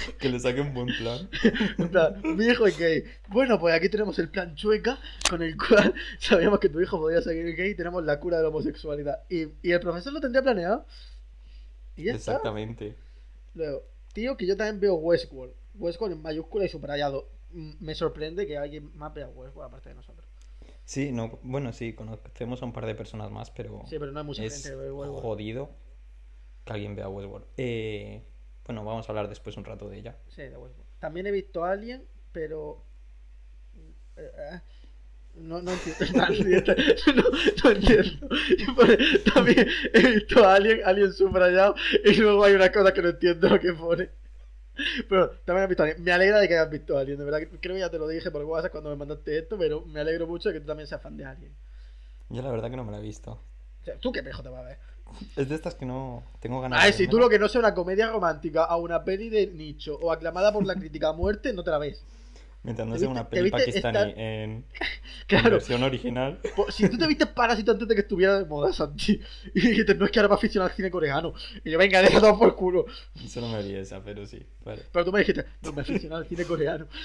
que 0.19 0.29
le 0.29 0.41
saque 0.41 0.61
un 0.61 0.75
buen 0.75 0.89
plan. 0.99 1.29
Plan, 1.91 2.21
mi 2.37 2.45
hijo 2.47 2.67
es 2.67 2.79
gay. 2.79 3.05
Bueno, 3.29 3.59
pues 3.59 3.75
aquí 3.75 3.89
tenemos 3.89 4.19
el 4.19 4.29
plan 4.29 4.55
chueca 4.55 4.99
con 5.29 5.43
el 5.43 5.57
cual 5.57 5.95
sabíamos 6.19 6.59
que 6.59 6.69
tu 6.69 6.81
hijo 6.81 6.99
podía 6.99 7.23
seguir 7.23 7.55
gay 7.57 7.71
y 7.71 7.75
tenemos 7.75 8.05
la 8.05 8.19
cura 8.19 8.39
de 8.39 8.43
la 8.43 8.49
homosexualidad. 8.49 9.21
Y, 9.31 9.47
y 9.63 9.73
el 9.73 9.81
profesor 9.81 10.13
lo 10.13 10.21
tendría 10.21 10.43
planeado. 10.43 10.85
Y 11.97 12.05
ya 12.05 12.15
está. 12.15 12.33
Exactamente. 12.33 12.97
Luego, 13.55 13.83
tío, 14.13 14.37
que 14.37 14.47
yo 14.47 14.57
también 14.57 14.81
veo 14.81 14.95
Westworld. 14.97 15.55
Westworld 15.77 16.17
en 16.17 16.23
mayúscula 16.23 16.65
y 16.65 16.69
subrayado. 16.69 17.29
Mm, 17.53 17.73
Me 17.81 17.95
sorprende 17.95 18.47
que 18.47 18.59
alguien 18.59 18.91
más 18.97 19.15
vea 19.15 19.29
Westworld 19.29 19.69
aparte 19.69 19.91
de 19.91 19.95
nosotros. 19.95 20.27
Sí, 20.85 21.13
no, 21.13 21.39
bueno, 21.43 21.73
sí, 21.73 21.95
conocemos 21.95 22.61
a 22.63 22.65
un 22.67 22.73
par 22.73 22.87
de 22.87 22.95
personas 22.95 23.31
más, 23.31 23.51
pero 23.51 23.83
Sí, 23.89 23.99
pero 23.99 24.13
no 24.13 24.21
hay 24.21 24.27
mucha 24.27 24.45
es 24.45 24.55
gente 24.55 24.69
que 24.71 24.77
ve 24.77 24.93
Westworld. 24.93 25.23
jodido 25.23 25.71
que 26.65 26.73
alguien 26.73 26.95
vea 26.95 27.09
Westworld. 27.09 27.47
Eh, 27.57 28.23
bueno, 28.67 28.85
vamos 28.85 29.09
a 29.09 29.13
hablar 29.13 29.29
después 29.29 29.57
un 29.57 29.65
rato 29.65 29.89
de 29.89 29.99
ella. 29.99 30.17
Sí, 30.29 30.43
de 30.43 30.57
Westworld. 30.57 30.85
También 30.99 31.27
he 31.27 31.31
visto 31.31 31.65
Alien, 31.65 32.05
pero. 32.33 32.85
eh, 34.17 34.31
eh, 34.37 34.61
No, 35.37 35.61
no 35.63 35.73
entiendo. 35.73 36.05
No, 37.65 37.71
entiendo. 37.71 38.29
No, 38.29 39.33
También 39.35 39.67
he 39.95 40.07
visto 40.15 40.47
Alien, 40.47 40.81
Alien 40.85 41.13
subrayado, 41.13 41.75
y 42.05 42.15
luego 42.15 42.45
hay 42.45 42.55
una 42.55 42.71
cosa 42.71 42.93
que 42.93 43.03
no 43.03 43.09
entiendo 43.09 43.49
lo 43.49 43.59
que 43.61 43.73
pone. 43.73 44.11
Pero 45.09 45.31
también 45.45 45.65
he 45.65 45.69
visto 45.69 45.83
Alien. 45.83 46.03
Me 46.03 46.13
alegra 46.13 46.41
de 46.41 46.49
que 46.49 46.55
hayas 46.55 46.71
visto 46.71 46.99
Alien, 46.99 47.19
de 47.19 47.25
verdad. 47.25 47.41
Creo 47.61 47.75
que 47.75 47.81
ya 47.81 47.91
te 47.91 47.99
lo 47.99 48.09
dije 48.09 48.31
por 48.31 48.43
WhatsApp 48.45 48.73
cuando 48.73 48.91
me 48.91 48.97
mandaste 48.97 49.39
esto, 49.39 49.57
pero 49.59 49.85
me 49.87 50.01
alegro 50.01 50.27
mucho 50.27 50.49
de 50.49 50.55
que 50.55 50.61
tú 50.61 50.67
también 50.67 50.87
seas 50.87 51.01
fan 51.03 51.17
de 51.17 51.25
Alien. 51.25 51.55
Yo 52.29 52.43
la 52.43 52.51
verdad 52.51 52.71
que 52.71 52.77
no 52.77 52.85
me 52.85 52.93
la 52.93 52.99
he 52.99 53.03
visto. 53.03 53.33
O 53.33 53.85
sea, 53.85 53.99
¿Tú 53.99 54.13
qué 54.13 54.23
pejo 54.23 54.43
te 54.43 54.49
vas 54.49 54.61
a 54.61 54.69
ver? 54.69 54.79
Es 55.37 55.49
de 55.49 55.55
estas 55.55 55.75
que 55.75 55.87
no 55.87 56.25
tengo 56.41 56.61
ganas 56.61 56.83
Ay, 56.83 56.91
de 56.91 56.97
si 56.97 57.09
tú 57.09 57.19
lo 57.19 57.29
que 57.29 57.39
no 57.39 57.49
sea 57.49 57.61
una 57.61 57.75
comedia 57.75 58.11
romántica 58.11 58.65
a 58.65 58.77
una 58.77 59.05
peli 59.05 59.29
de 59.29 59.47
nicho 59.47 59.97
o 60.01 60.11
aclamada 60.11 60.53
por 60.53 60.67
la 60.67 60.75
crítica 60.75 61.11
a 61.11 61.13
muerte, 61.13 61.53
no 61.53 61.63
te 61.63 61.71
la 61.71 61.79
ves. 61.79 62.03
Mientras 62.65 62.89
no 62.89 62.95
¿Te 62.95 63.01
sea 63.01 63.09
una 63.11 63.29
peli 63.29 63.51
pakistaní 63.51 63.99
esta- 63.99 64.11
en, 64.11 64.19
en 64.19 64.65
Claro, 65.27 65.51
versión 65.53 65.83
original. 65.83 66.41
si 66.71 66.89
tú 66.89 66.97
te 66.99 67.07
viste 67.07 67.27
Parásito 67.27 67.73
antes 67.73 67.87
de 67.87 67.95
que 67.95 68.01
estuviera 68.01 68.39
de 68.39 68.47
moda, 68.47 68.73
Santi, 68.73 69.21
y 69.55 69.61
dijiste, 69.69 69.95
no 69.95 70.07
es 70.07 70.11
que 70.11 70.19
ahora 70.19 70.31
me 70.31 70.35
aficionado 70.37 70.71
al 70.71 70.77
cine 70.77 70.91
coreano. 70.91 71.35
Y 71.63 71.71
yo, 71.71 71.79
venga, 71.79 72.01
deja 72.03 72.21
todo 72.21 72.39
por 72.39 72.57
culo. 72.57 72.87
Eso 73.23 73.41
no 73.43 73.49
me 73.51 73.63
vi 73.63 73.75
esa, 73.75 74.03
pero 74.03 74.27
sí. 74.27 74.45
Vale. 74.65 74.83
Pero 74.91 75.05
tú 75.05 75.13
me 75.13 75.19
dijiste, 75.21 75.45
no 75.63 75.73
me 75.73 75.83
aficionado 75.83 76.23
al 76.23 76.27
cine 76.29 76.45
coreano. 76.45 76.87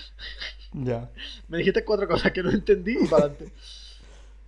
Ya. 0.72 1.10
Me 1.48 1.58
dijiste 1.58 1.84
cuatro 1.84 2.08
cosas 2.08 2.32
que 2.32 2.44
no 2.44 2.52
entendí 2.52 2.96
y 3.02 3.08
para 3.08 3.24
adelante. 3.26 3.52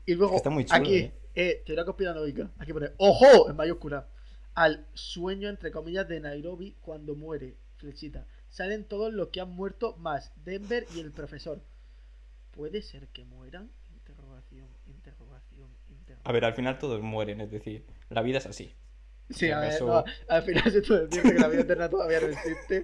Y 0.06 0.14
luego, 0.14 0.36
Está 0.36 0.52
muy 0.52 0.66
chulo, 0.66 0.80
aquí, 0.80 0.96
¿eh? 0.98 1.12
eh, 1.34 1.64
teoría 1.66 1.84
conspiranoica. 1.84 2.52
Aquí 2.60 2.72
pone, 2.74 2.92
¡ojo! 2.98 3.50
En 3.50 3.56
mayúscula. 3.56 4.08
Al 4.54 4.86
sueño, 4.94 5.50
entre 5.50 5.72
comillas, 5.72 6.08
de 6.08 6.20
Nairobi 6.20 6.76
cuando 6.80 7.16
muere. 7.16 7.56
Flechita. 7.78 8.28
Salen 8.52 8.84
todos 8.84 9.14
los 9.14 9.30
que 9.30 9.40
han 9.40 9.50
muerto 9.50 9.96
más 9.98 10.34
Denver 10.44 10.86
y 10.94 11.00
el 11.00 11.12
profesor. 11.12 11.62
¿Puede 12.52 12.82
ser 12.82 13.08
que 13.08 13.24
mueran? 13.24 13.72
Interrogación, 13.94 14.68
interrogación, 14.86 15.70
interrogación. 15.88 16.20
A 16.26 16.32
ver, 16.34 16.46
al 16.46 16.54
final 16.54 16.78
todos 16.78 17.02
mueren, 17.02 17.40
es 17.40 17.50
decir, 17.50 17.86
la 18.10 18.22
vida 18.22 18.40
es 18.40 18.46
así. 18.46 18.76
Sí, 19.30 19.46
si 19.46 19.52
a 19.52 19.60
ver, 19.62 19.82
no, 19.82 20.04
al 20.28 20.44
final 20.44 20.70
se 20.70 20.78
entiendes 20.80 21.22
que 21.22 21.40
la 21.40 21.48
vida 21.48 21.62
eterna 21.62 21.90
todavía 21.90 22.20
no 22.20 22.28
existe. 22.28 22.84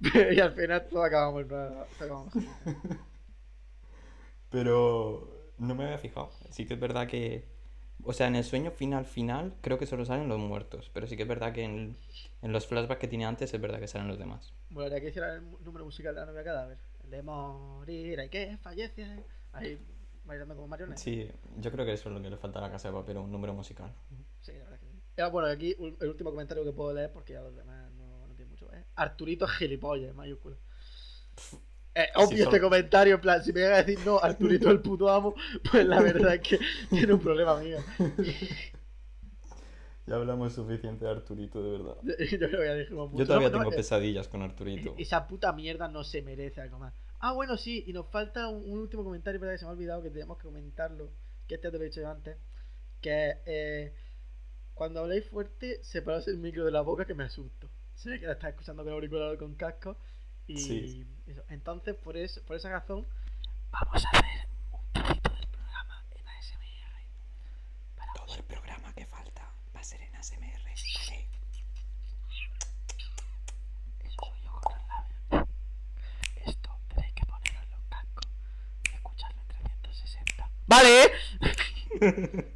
y 0.34 0.40
al 0.40 0.52
final 0.52 0.86
todos 0.86 1.06
acabamos, 1.06 1.46
no, 1.46 1.56
acabamos. 1.56 2.34
Pero 4.50 5.52
no 5.56 5.74
me 5.74 5.84
había 5.84 5.98
fijado. 5.98 6.30
Sí 6.50 6.66
que 6.66 6.74
es 6.74 6.80
verdad 6.80 7.08
que. 7.08 7.48
O 8.08 8.14
sea, 8.14 8.26
en 8.26 8.36
el 8.36 8.44
sueño 8.44 8.70
final 8.70 9.04
final 9.04 9.52
creo 9.60 9.78
que 9.78 9.84
solo 9.84 10.06
salen 10.06 10.30
los 10.30 10.38
muertos. 10.38 10.90
Pero 10.94 11.06
sí 11.06 11.14
que 11.14 11.24
es 11.24 11.28
verdad 11.28 11.52
que 11.52 11.62
en, 11.62 11.94
en 12.40 12.52
los 12.52 12.66
flashbacks 12.66 12.98
que 12.98 13.06
tiene 13.06 13.26
antes 13.26 13.52
es 13.52 13.60
verdad 13.60 13.78
que 13.80 13.86
salen 13.86 14.08
los 14.08 14.18
demás. 14.18 14.54
Bueno, 14.70 14.96
que 14.98 15.08
hiciera 15.08 15.34
el 15.34 15.42
número 15.62 15.84
musical 15.84 16.14
de 16.14 16.22
la 16.22 16.26
novia 16.26 16.42
cadáver. 16.42 16.78
El 17.04 17.10
de 17.10 17.22
morir, 17.22 18.18
hay 18.18 18.30
que 18.30 18.56
fallece. 18.62 19.24
Ahí 19.52 19.78
bailando 20.24 20.54
como 20.54 20.68
marioneta. 20.68 20.96
Sí, 20.96 21.30
yo 21.58 21.70
creo 21.70 21.84
que 21.84 21.92
eso 21.92 22.08
es 22.08 22.14
lo 22.14 22.22
que 22.22 22.30
le 22.30 22.38
falta 22.38 22.60
a 22.60 22.62
la 22.62 22.70
casa 22.70 22.88
de 22.88 22.94
papel, 22.94 23.18
un 23.18 23.30
número 23.30 23.52
musical. 23.52 23.92
Sí, 24.40 24.52
la 24.52 24.64
verdad 24.64 24.80
que 24.80 24.86
sí. 24.86 25.02
Ah, 25.18 25.28
bueno, 25.28 25.48
aquí 25.48 25.76
el 25.78 26.08
último 26.08 26.30
comentario 26.30 26.64
que 26.64 26.72
puedo 26.72 26.94
leer, 26.94 27.12
porque 27.12 27.34
ya 27.34 27.42
los 27.42 27.54
demás 27.54 27.92
no, 27.92 28.26
no 28.26 28.34
tienen 28.34 28.48
mucho. 28.48 28.72
¿eh? 28.72 28.86
Arturito 28.94 29.46
gilipollas, 29.46 30.14
mayúscula. 30.14 30.56
Eh, 31.98 32.06
obvio 32.14 32.36
Sí, 32.36 32.42
este 32.42 32.60
comentario, 32.60 33.16
en 33.16 33.20
plan, 33.20 33.42
si 33.42 33.52
me 33.52 33.60
llega 33.60 33.74
a 33.74 33.82
decir 33.82 33.98
no, 34.06 34.20
Arturito 34.20 34.70
el 34.70 34.80
puto 34.80 35.08
amo, 35.08 35.34
pues 35.68 35.84
la 35.84 36.00
verdad 36.00 36.34
es 36.34 36.40
que 36.40 36.60
tiene 36.90 37.12
un 37.12 37.18
problema 37.18 37.58
mío. 37.58 37.78
Ya 40.06 40.14
hablamos 40.14 40.52
suficiente 40.52 41.04
de 41.04 41.10
Arturito, 41.10 41.60
de 41.60 41.70
verdad. 41.72 41.96
Yo 42.04 42.38
creo 42.38 42.60
que 42.60 42.86
ya 42.88 42.94
mucho. 42.94 43.18
Yo 43.18 43.26
todavía 43.26 43.48
No, 43.48 43.56
no, 43.56 43.64
tengo 43.64 43.72
eh, 43.72 43.76
pesadillas 43.76 44.28
con 44.28 44.42
Arturito. 44.42 44.94
Esa 44.96 45.26
puta 45.26 45.52
mierda 45.52 45.88
no 45.88 46.04
se 46.04 46.22
merece 46.22 46.60
algo 46.60 46.78
más. 46.78 46.94
Ah, 47.18 47.32
bueno, 47.32 47.56
sí, 47.56 47.82
y 47.84 47.92
nos 47.92 48.06
falta 48.06 48.48
un, 48.48 48.62
un 48.70 48.78
último 48.78 49.02
comentario, 49.02 49.40
pero 49.40 49.50
que 49.50 49.58
se 49.58 49.64
me 49.64 49.70
ha 49.70 49.74
olvidado 49.74 50.00
que 50.00 50.10
teníamos 50.10 50.38
que 50.38 50.44
comentarlo. 50.44 51.10
Que 51.48 51.56
este 51.56 51.68
te 51.68 51.76
lo 51.76 51.82
he 51.82 51.88
dicho 51.88 52.00
yo 52.00 52.10
antes. 52.10 52.38
Que 53.00 53.38
eh, 53.44 53.92
cuando 54.72 55.00
habláis 55.00 55.26
fuerte, 55.26 55.82
separaos 55.82 56.28
el 56.28 56.38
micro 56.38 56.64
de 56.64 56.70
la 56.70 56.80
boca 56.80 57.04
que 57.04 57.14
me 57.14 57.24
asusto. 57.24 57.68
Sé 57.94 58.20
que 58.20 58.26
la 58.26 58.34
estás 58.34 58.50
escuchando 58.50 58.84
con 58.84 58.92
auricular 58.92 59.34
o 59.34 59.36
con 59.36 59.56
casco. 59.56 59.96
Y 60.48 60.56
Sí. 60.58 61.06
eso. 61.26 61.42
Entonces, 61.50 61.94
por, 61.94 62.16
eso, 62.16 62.42
por 62.42 62.56
esa 62.56 62.70
razón, 62.70 63.06
vamos 63.70 64.04
a 64.04 64.08
hacer 64.08 64.48
un 64.72 64.92
trocito 64.92 65.30
del 65.30 65.46
programa 65.48 66.04
en 66.10 66.26
ASMR. 66.26 67.02
Para 67.96 68.12
Todo 68.14 68.34
el 68.34 68.42
programa 68.44 68.92
que 68.94 69.06
falta 69.06 69.52
va 69.76 69.80
a 69.80 69.84
ser 69.84 70.00
en 70.02 70.16
ASMR. 70.16 70.40
¿vale? 70.40 70.72
Eso 74.04 74.24
soy 74.24 74.40
yo 74.42 74.52
con 74.52 74.72
los 74.74 74.88
labios. 74.88 75.48
Esto 76.46 76.70
tenéis 76.94 77.12
que 77.14 77.26
poneros 77.26 77.68
los 77.70 77.80
cascos 77.90 78.28
y 78.90 78.94
escucharlo 78.94 79.40
en 79.42 79.48
360. 79.82 80.50
¡Vale! 80.66 81.12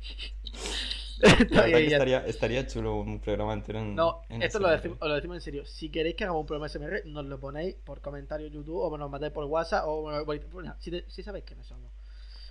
La 1.50 1.62
verdad 1.62 1.78
que 1.78 1.86
estaría, 1.86 2.26
estaría 2.26 2.66
chulo 2.66 2.96
un 2.96 3.20
programa 3.20 3.52
entero 3.52 3.78
en. 3.78 3.94
No, 3.94 4.22
en 4.28 4.42
esto 4.42 4.58
lo 4.58 4.68
decimos, 4.68 4.98
os 5.00 5.08
lo 5.08 5.14
decimos 5.14 5.36
en 5.36 5.40
serio. 5.40 5.64
Si 5.64 5.88
queréis 5.90 6.16
que 6.16 6.24
hagamos 6.24 6.40
un 6.40 6.46
programa 6.46 6.68
SMR, 6.68 7.02
nos 7.06 7.24
lo 7.26 7.38
ponéis 7.38 7.74
por 7.76 8.00
comentario 8.00 8.46
en 8.48 8.52
YouTube 8.52 8.78
o 8.80 8.98
nos 8.98 9.08
mandáis 9.10 9.32
por 9.32 9.44
WhatsApp 9.44 9.84
o 9.86 10.24
por- 10.26 10.76
si, 10.80 10.90
te- 10.90 11.04
si 11.08 11.22
sabéis 11.22 11.44
quiénes 11.44 11.66
somos. 11.66 11.92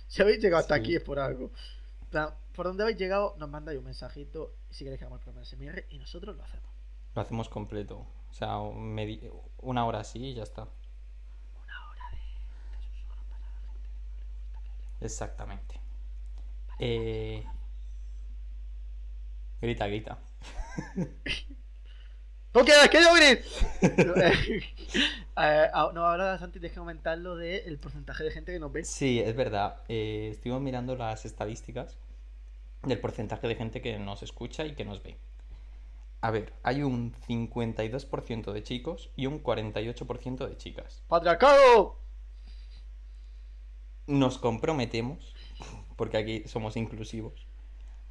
Si 0.06 0.22
habéis 0.22 0.38
llegado 0.40 0.60
hasta 0.60 0.74
Sí. 0.76 0.80
aquí 0.80 0.96
es 0.96 1.02
por 1.02 1.18
algo. 1.18 1.50
Por 2.54 2.66
donde 2.66 2.82
habéis 2.82 2.98
llegado, 2.98 3.34
nos 3.38 3.48
mandáis 3.48 3.78
un 3.78 3.84
mensajito 3.84 4.54
si 4.70 4.84
queréis 4.84 4.98
que 4.98 5.04
hagamos 5.06 5.20
el 5.20 5.24
programa 5.24 5.44
SMR 5.46 5.86
y 5.90 5.98
nosotros 5.98 6.36
lo 6.36 6.42
hacemos. 6.42 6.66
Lo 7.14 7.22
hacemos 7.22 7.48
completo. 7.48 8.06
O 8.30 8.34
sea, 8.34 8.58
una 8.58 9.86
hora 9.86 10.00
así 10.00 10.18
y 10.18 10.34
ya 10.34 10.42
está. 10.42 10.62
Una 10.62 11.88
hora 11.90 12.04
de, 12.10 12.76
de 12.76 12.82
susurros 12.82 13.24
para 13.28 13.40
la 13.40 13.46
gente 13.52 13.68
que 13.70 13.88
no 13.88 13.90
le 13.90 13.98
gusta 14.36 14.60
que 14.60 14.68
hablemos. 14.68 15.00
Exactamente. 15.00 15.80
Eh... 16.78 17.44
Grita, 19.62 19.86
grita. 19.86 20.18
¿Por 22.52 22.64
qué? 22.64 22.72
¿Qué 22.90 22.98
yo 23.00 23.14
gris? 23.14 23.38
Eh, 25.34 25.70
ah, 25.72 25.90
no, 25.94 26.04
ahora 26.04 26.36
Santi 26.36 26.60
tienes 26.60 26.72
que 26.72 26.78
comentar 26.78 27.16
lo 27.16 27.36
del 27.36 27.78
porcentaje 27.78 28.22
de 28.22 28.30
gente 28.30 28.52
que 28.52 28.58
nos 28.58 28.70
ve. 28.70 28.84
Sí, 28.84 29.18
es 29.18 29.34
verdad. 29.34 29.82
Eh, 29.88 30.28
estuvimos 30.32 30.60
mirando 30.60 30.94
las 30.94 31.24
estadísticas 31.24 31.96
del 32.82 33.00
porcentaje 33.00 33.48
de 33.48 33.54
gente 33.54 33.80
que 33.80 33.98
nos 33.98 34.22
escucha 34.22 34.66
y 34.66 34.74
que 34.74 34.84
nos 34.84 35.02
ve. 35.02 35.16
A 36.20 36.30
ver, 36.30 36.52
hay 36.62 36.82
un 36.82 37.14
52% 37.14 38.52
de 38.52 38.62
chicos 38.62 39.10
y 39.16 39.24
un 39.24 39.42
48% 39.42 40.46
de 40.46 40.56
chicas. 40.58 41.02
¡Patriarcado! 41.08 41.98
Nos 44.06 44.36
comprometemos, 44.36 45.34
porque 45.96 46.18
aquí 46.18 46.42
somos 46.46 46.76
inclusivos, 46.76 47.46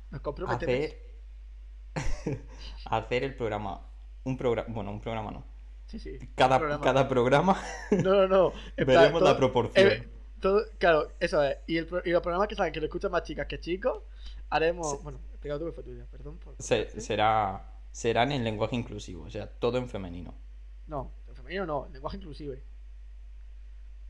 Nos 0.10 0.22
a 0.22 0.24
comprometemos. 0.24 1.11
hacer 2.86 3.24
el 3.24 3.36
programa. 3.36 3.81
Un 4.24 4.38
programa, 4.38 4.69
bueno, 4.74 4.91
un 4.91 5.01
programa 5.01 5.31
no. 5.31 5.43
Sí, 5.88 6.00
sí. 6.00 6.17
Cada 6.36 6.57
programa. 6.57 6.83
cada 6.83 7.07
programa 7.07 7.62
No, 7.91 8.13
no, 8.13 8.27
no. 8.27 8.53
En 8.77 8.86
plan, 8.86 8.98
veremos 9.01 9.21
la 9.21 9.36
proporción. 9.38 9.88
eh, 9.88 10.07
todo- 10.39 10.63
claro, 10.77 11.10
eso 11.19 11.43
es. 11.43 11.57
Y, 11.67 11.77
el, 11.77 11.88
y 12.05 12.12
los 12.12 12.21
programas 12.21 12.48
que 12.48 12.55
saben 12.55 12.71
que 12.71 12.79
lo 12.79 12.86
escuchan 12.86 13.12
más 13.12 13.24
chicas 13.24 13.48
que 13.48 13.60
chicos, 13.60 14.01
haremos. 14.50 14.91
Sí. 14.91 14.98
Bueno, 15.03 15.19
explica 15.31 15.57
tú 15.60 15.65
que 15.65 15.71
fue 15.71 15.83
tuya, 15.83 16.05
perdón. 16.10 16.38
Por... 16.38 16.55
Se- 16.60 16.89
¿Sí? 16.91 17.01
será, 17.01 17.74
serán 17.91 18.31
en 18.31 18.43
lenguaje 18.43 18.75
inclusivo, 18.75 19.24
o 19.25 19.29
sea, 19.29 19.48
todo 19.48 19.77
en 19.77 19.89
femenino. 19.89 20.33
No, 20.88 21.12
en 21.27 21.36
femenino 21.36 21.65
no, 21.65 21.86
en 21.88 21.93
lenguaje 21.93 22.17
inclusive. 22.17 22.63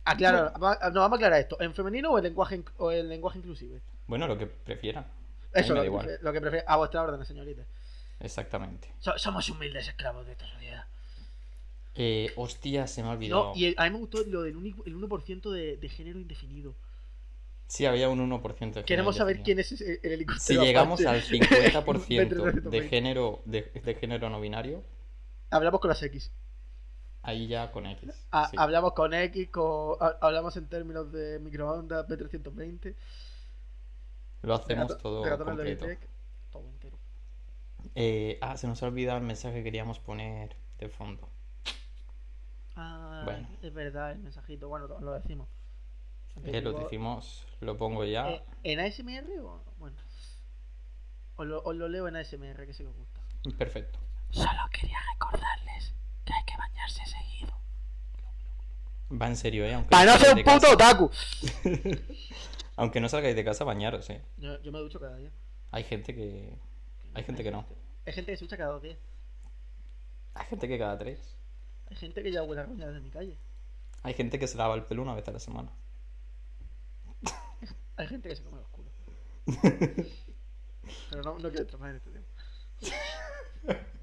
Aclara, 0.04 0.50
va- 0.62 0.80
no, 0.92 1.00
vamos 1.02 1.14
a 1.14 1.16
aclarar 1.18 1.40
esto. 1.40 1.60
¿En 1.62 1.74
femenino 1.74 2.12
o 2.12 2.18
en 2.18 2.24
lenguaje, 2.26 2.64
o 2.78 2.92
en 2.92 3.08
lenguaje 3.08 3.38
inclusive? 3.40 3.82
Bueno, 4.08 4.28
lo 4.28 4.38
que 4.38 4.48
prefieran. 4.48 5.06
Eso, 5.54 5.74
lo 5.74 5.82
que, 5.82 5.88
igual. 5.88 6.06
prefiere, 6.06 6.24
lo 6.24 6.34
que 6.34 6.42
prefiere. 6.42 6.66
A 6.68 6.78
vuestra 6.78 7.02
orden, 7.04 7.26
señorita. 7.26 7.64
Exactamente. 8.20 8.94
So- 9.00 9.18
somos 9.18 9.50
humildes 9.50 9.88
esclavos 9.88 10.26
de 10.26 10.32
esta 10.34 10.48
sociedad. 10.48 10.86
Eh, 11.96 12.32
hostia, 12.38 12.88
se 12.88 13.04
me 13.04 13.10
ha 13.10 13.12
olvidado. 13.12 13.50
No, 13.50 13.56
y 13.56 13.66
el- 13.66 13.76
a 13.78 13.84
mí 13.86 13.90
me 13.92 13.98
gustó 13.98 14.20
lo 14.28 14.44
del 14.44 14.56
el 14.86 14.96
1% 14.96 15.52
de, 15.52 15.78
de 15.78 15.90
género 15.90 16.20
indefinido. 16.20 16.74
Sí, 17.68 17.86
había 17.86 18.10
un 18.10 18.20
1% 18.20 18.74
de 18.80 18.86
Queremos 18.86 19.16
saber 19.16 19.42
quién 19.44 19.60
es 19.60 19.72
ese- 19.72 20.00
el 20.04 20.12
helicóptero. 20.14 20.62
Si 20.62 20.66
llegamos 20.66 21.00
al 21.06 21.16
Apache. 21.20 21.40
50% 21.40 22.30
de 22.30 22.36
2320. 22.36 22.90
género, 22.90 23.42
de, 23.46 23.62
de 23.84 23.96
género 23.96 24.30
no 24.30 24.40
binario, 24.42 24.84
Hablamos 25.50 25.82
con 25.82 25.90
las 25.90 26.02
X. 26.04 26.32
ahí 27.24 27.48
ya 27.48 27.72
con 27.72 27.86
X. 27.86 28.10
Sí. 28.50 28.56
Hablamos 28.58 28.94
con 28.94 29.14
X, 29.14 29.50
con, 29.50 29.98
ha- 30.00 30.18
hablamos 30.22 30.56
en 30.58 30.68
términos 30.68 31.12
de 31.12 31.40
microondas 31.40 32.08
B320. 32.08 32.96
Lo 34.42 34.56
hacemos 34.56 34.88
regato- 34.90 34.98
todo 34.98 35.46
completo. 35.46 35.86
Todo 36.52 36.68
entero. 36.68 36.98
Eh, 37.96 38.38
ah, 38.42 38.58
se 38.58 38.68
nos 38.68 38.82
ha 38.84 38.88
olvidado 38.88 39.18
el 39.18 39.24
mensaje 39.24 39.56
que 39.56 39.64
queríamos 39.64 40.00
poner 40.00 40.56
de 40.80 40.90
fondo. 40.90 41.30
Ah, 42.76 43.22
Bueno. 43.26 43.48
es 43.62 43.74
verdad, 43.74 44.12
el 44.12 44.20
mensajito. 44.20 44.68
Bueno, 44.70 44.88
lo, 44.88 45.14
decimos. 45.14 45.48
Eh, 46.44 46.62
lo 46.62 46.72
decimos, 46.74 47.46
lo 47.60 47.78
pongo 47.78 48.06
ya. 48.06 48.30
eh, 48.30 48.44
¿En 48.64 48.80
ASMR 48.80 49.40
o.? 49.42 49.62
Bueno. 49.78 49.98
Os 51.36 51.48
lo, 51.48 51.62
os 51.64 51.76
lo 51.76 51.88
leo 51.90 52.08
en 52.08 52.16
ASMR, 52.16 52.66
que 52.66 52.74
sé 52.74 52.84
que 52.84 52.90
os 52.90 52.96
gusta. 52.96 53.20
Perfecto. 53.58 54.00
Solo 54.30 54.50
quería 54.72 54.98
recordarles 55.14 55.94
que 56.24 56.34
hay 56.34 56.44
que 56.46 56.56
bañarse 56.58 57.06
seguido. 57.06 57.54
Va 59.12 59.28
en 59.28 59.36
serio, 59.36 59.66
¿eh? 59.66 59.74
Aunque 59.74 59.90
¡Para 59.90 60.14
no 60.14 60.18
ser 60.20 60.36
un 60.38 60.44
puto 60.44 60.72
otaku! 60.72 61.10
Aunque 62.76 63.00
no 63.02 63.10
salgáis 63.10 63.36
de 63.36 63.44
casa, 63.44 63.64
bañaros, 63.64 64.10
¿eh? 64.10 64.24
Yo, 64.38 64.62
yo 64.62 64.72
me 64.72 64.80
ducho 64.80 65.00
cada 65.00 65.18
día. 65.18 65.32
Hay 65.72 65.84
gente 65.84 66.16
que... 66.16 66.58
Hay 67.14 67.24
gente 67.24 67.44
que 67.44 67.52
no. 67.52 67.66
Hay 68.06 68.14
gente 68.14 68.32
que 68.32 68.38
se 68.38 68.46
ducha 68.46 68.58
cada 68.58 68.74
dos 68.74 68.82
días. 68.82 68.98
Hay 70.34 70.46
gente 70.46 70.68
que 70.68 70.80
cada 70.80 70.98
tres. 70.98 71.38
Hay 71.90 71.98
gente 71.98 72.24
que 72.24 72.32
ya 72.32 72.44
huele 72.44 72.62
a 72.62 72.66
roña 72.66 72.88
desde 72.88 73.02
mi 73.02 73.10
calle. 73.10 73.38
Hay 74.04 74.14
gente 74.14 74.40
que 74.40 74.48
se 74.48 74.58
lava 74.58 74.76
el 74.76 74.84
pelo 74.84 75.02
una 75.04 75.14
vez 75.14 75.28
a 75.28 75.32
la 75.32 75.40
semana. 75.40 75.72
Hay 77.98 78.08
gente 78.08 78.30
que 78.30 78.36
se 78.36 78.44
come 78.44 78.58
los 78.58 78.70
culos. 78.70 78.94
Pero 81.10 81.22
no, 81.24 81.38
no 81.38 81.50
quiero 81.50 81.62
entrar 81.62 81.80
más 81.80 81.90
en 81.92 81.96
este 81.98 82.10
tema. 82.12 82.26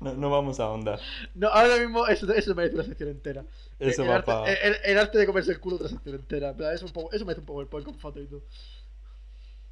No, 0.00 0.14
no 0.14 0.30
vamos 0.30 0.60
a 0.60 0.64
ahondar. 0.64 1.00
No, 1.34 1.48
ahora 1.48 1.76
mismo 1.78 2.06
eso, 2.06 2.32
eso 2.32 2.54
merece 2.54 2.74
una 2.74 2.84
sección 2.84 3.08
entera. 3.10 3.44
Eso 3.78 4.02
el, 4.02 4.10
va 4.10 4.16
arte, 4.16 4.26
para... 4.26 4.52
el, 4.52 4.76
el 4.84 4.98
arte 4.98 5.18
de 5.18 5.26
comerse 5.26 5.52
el 5.52 5.60
culo 5.60 5.76
otra 5.76 5.88
sección 5.88 6.16
entera. 6.16 6.54
Eso, 6.72 6.86
un 6.86 6.92
poco, 6.92 7.12
eso 7.12 7.24
merece 7.24 7.40
un 7.40 7.46
PowerPoint 7.46 7.86
con 7.86 7.94
foto 7.96 8.20
y 8.20 8.26
todo. 8.26 8.42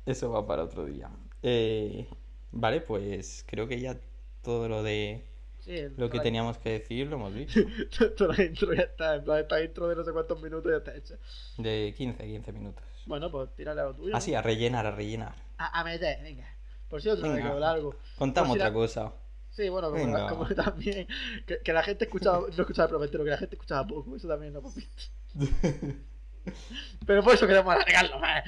Eso 0.06 0.30
va 0.30 0.46
para 0.46 0.64
otro 0.64 0.84
día. 0.84 1.10
Eh, 1.42 2.08
vale, 2.50 2.80
pues 2.80 3.44
creo 3.46 3.68
que 3.68 3.80
ya 3.80 3.96
todo 4.42 4.68
lo 4.68 4.82
de 4.82 5.24
Sí, 5.60 5.76
lo 5.96 6.10
que 6.10 6.18
teníamos 6.18 6.58
que 6.58 6.70
decir 6.70 7.06
lo 7.06 7.16
hemos 7.16 7.34
dicho. 7.34 7.60
Toda 8.16 8.34
la 8.36 8.42
intro 8.42 8.74
ya 8.74 8.82
está. 8.82 9.14
En 9.14 9.24
plan, 9.24 9.38
esta 9.38 9.62
intro 9.62 9.86
de 9.88 9.94
no 9.94 10.04
sé 10.04 10.12
cuántos 10.12 10.42
minutos 10.42 10.70
ya 10.72 10.78
está 10.78 10.96
hecha. 10.96 11.14
De 11.56 11.94
15, 11.96 12.24
15 12.24 12.52
minutos. 12.52 12.82
Bueno, 13.06 13.30
pues 13.30 13.54
tírale 13.54 13.80
a 13.80 13.84
lo 13.84 13.94
tuyo. 13.94 14.16
Ah, 14.16 14.20
sí, 14.20 14.34
a 14.34 14.42
rellenar, 14.42 14.86
a 14.86 14.90
rellenar. 14.90 15.34
A, 15.58 15.80
a 15.80 15.84
meter, 15.84 16.20
venga. 16.22 16.48
Por 16.88 17.00
si 17.00 17.08
otro 17.08 17.32
Venga. 17.32 17.54
largo. 17.54 17.94
Contamos 18.18 18.50
si 18.54 18.58
otra 18.58 18.68
la- 18.68 18.74
cosa. 18.74 19.12
Sí, 19.52 19.68
bueno, 19.68 19.90
como, 19.90 20.02
Venga. 20.04 20.28
como 20.28 20.46
también. 20.54 21.06
Que, 21.46 21.60
que 21.60 21.72
la 21.72 21.82
gente 21.82 22.04
escuchaba, 22.04 22.40
no 22.40 22.46
escuchaba 22.48 22.84
el 22.86 22.90
prometero, 22.90 23.22
que 23.24 23.30
la 23.30 23.38
gente 23.38 23.54
escuchaba 23.56 23.86
poco. 23.86 24.16
Eso 24.16 24.26
también 24.28 24.52
lo 24.52 24.58
hemos 24.60 24.74
visto. 24.74 25.02
Pero 27.06 27.22
por 27.22 27.34
eso 27.34 27.46
queremos 27.46 27.72
alargarlo 27.74 28.18
más. 28.18 28.42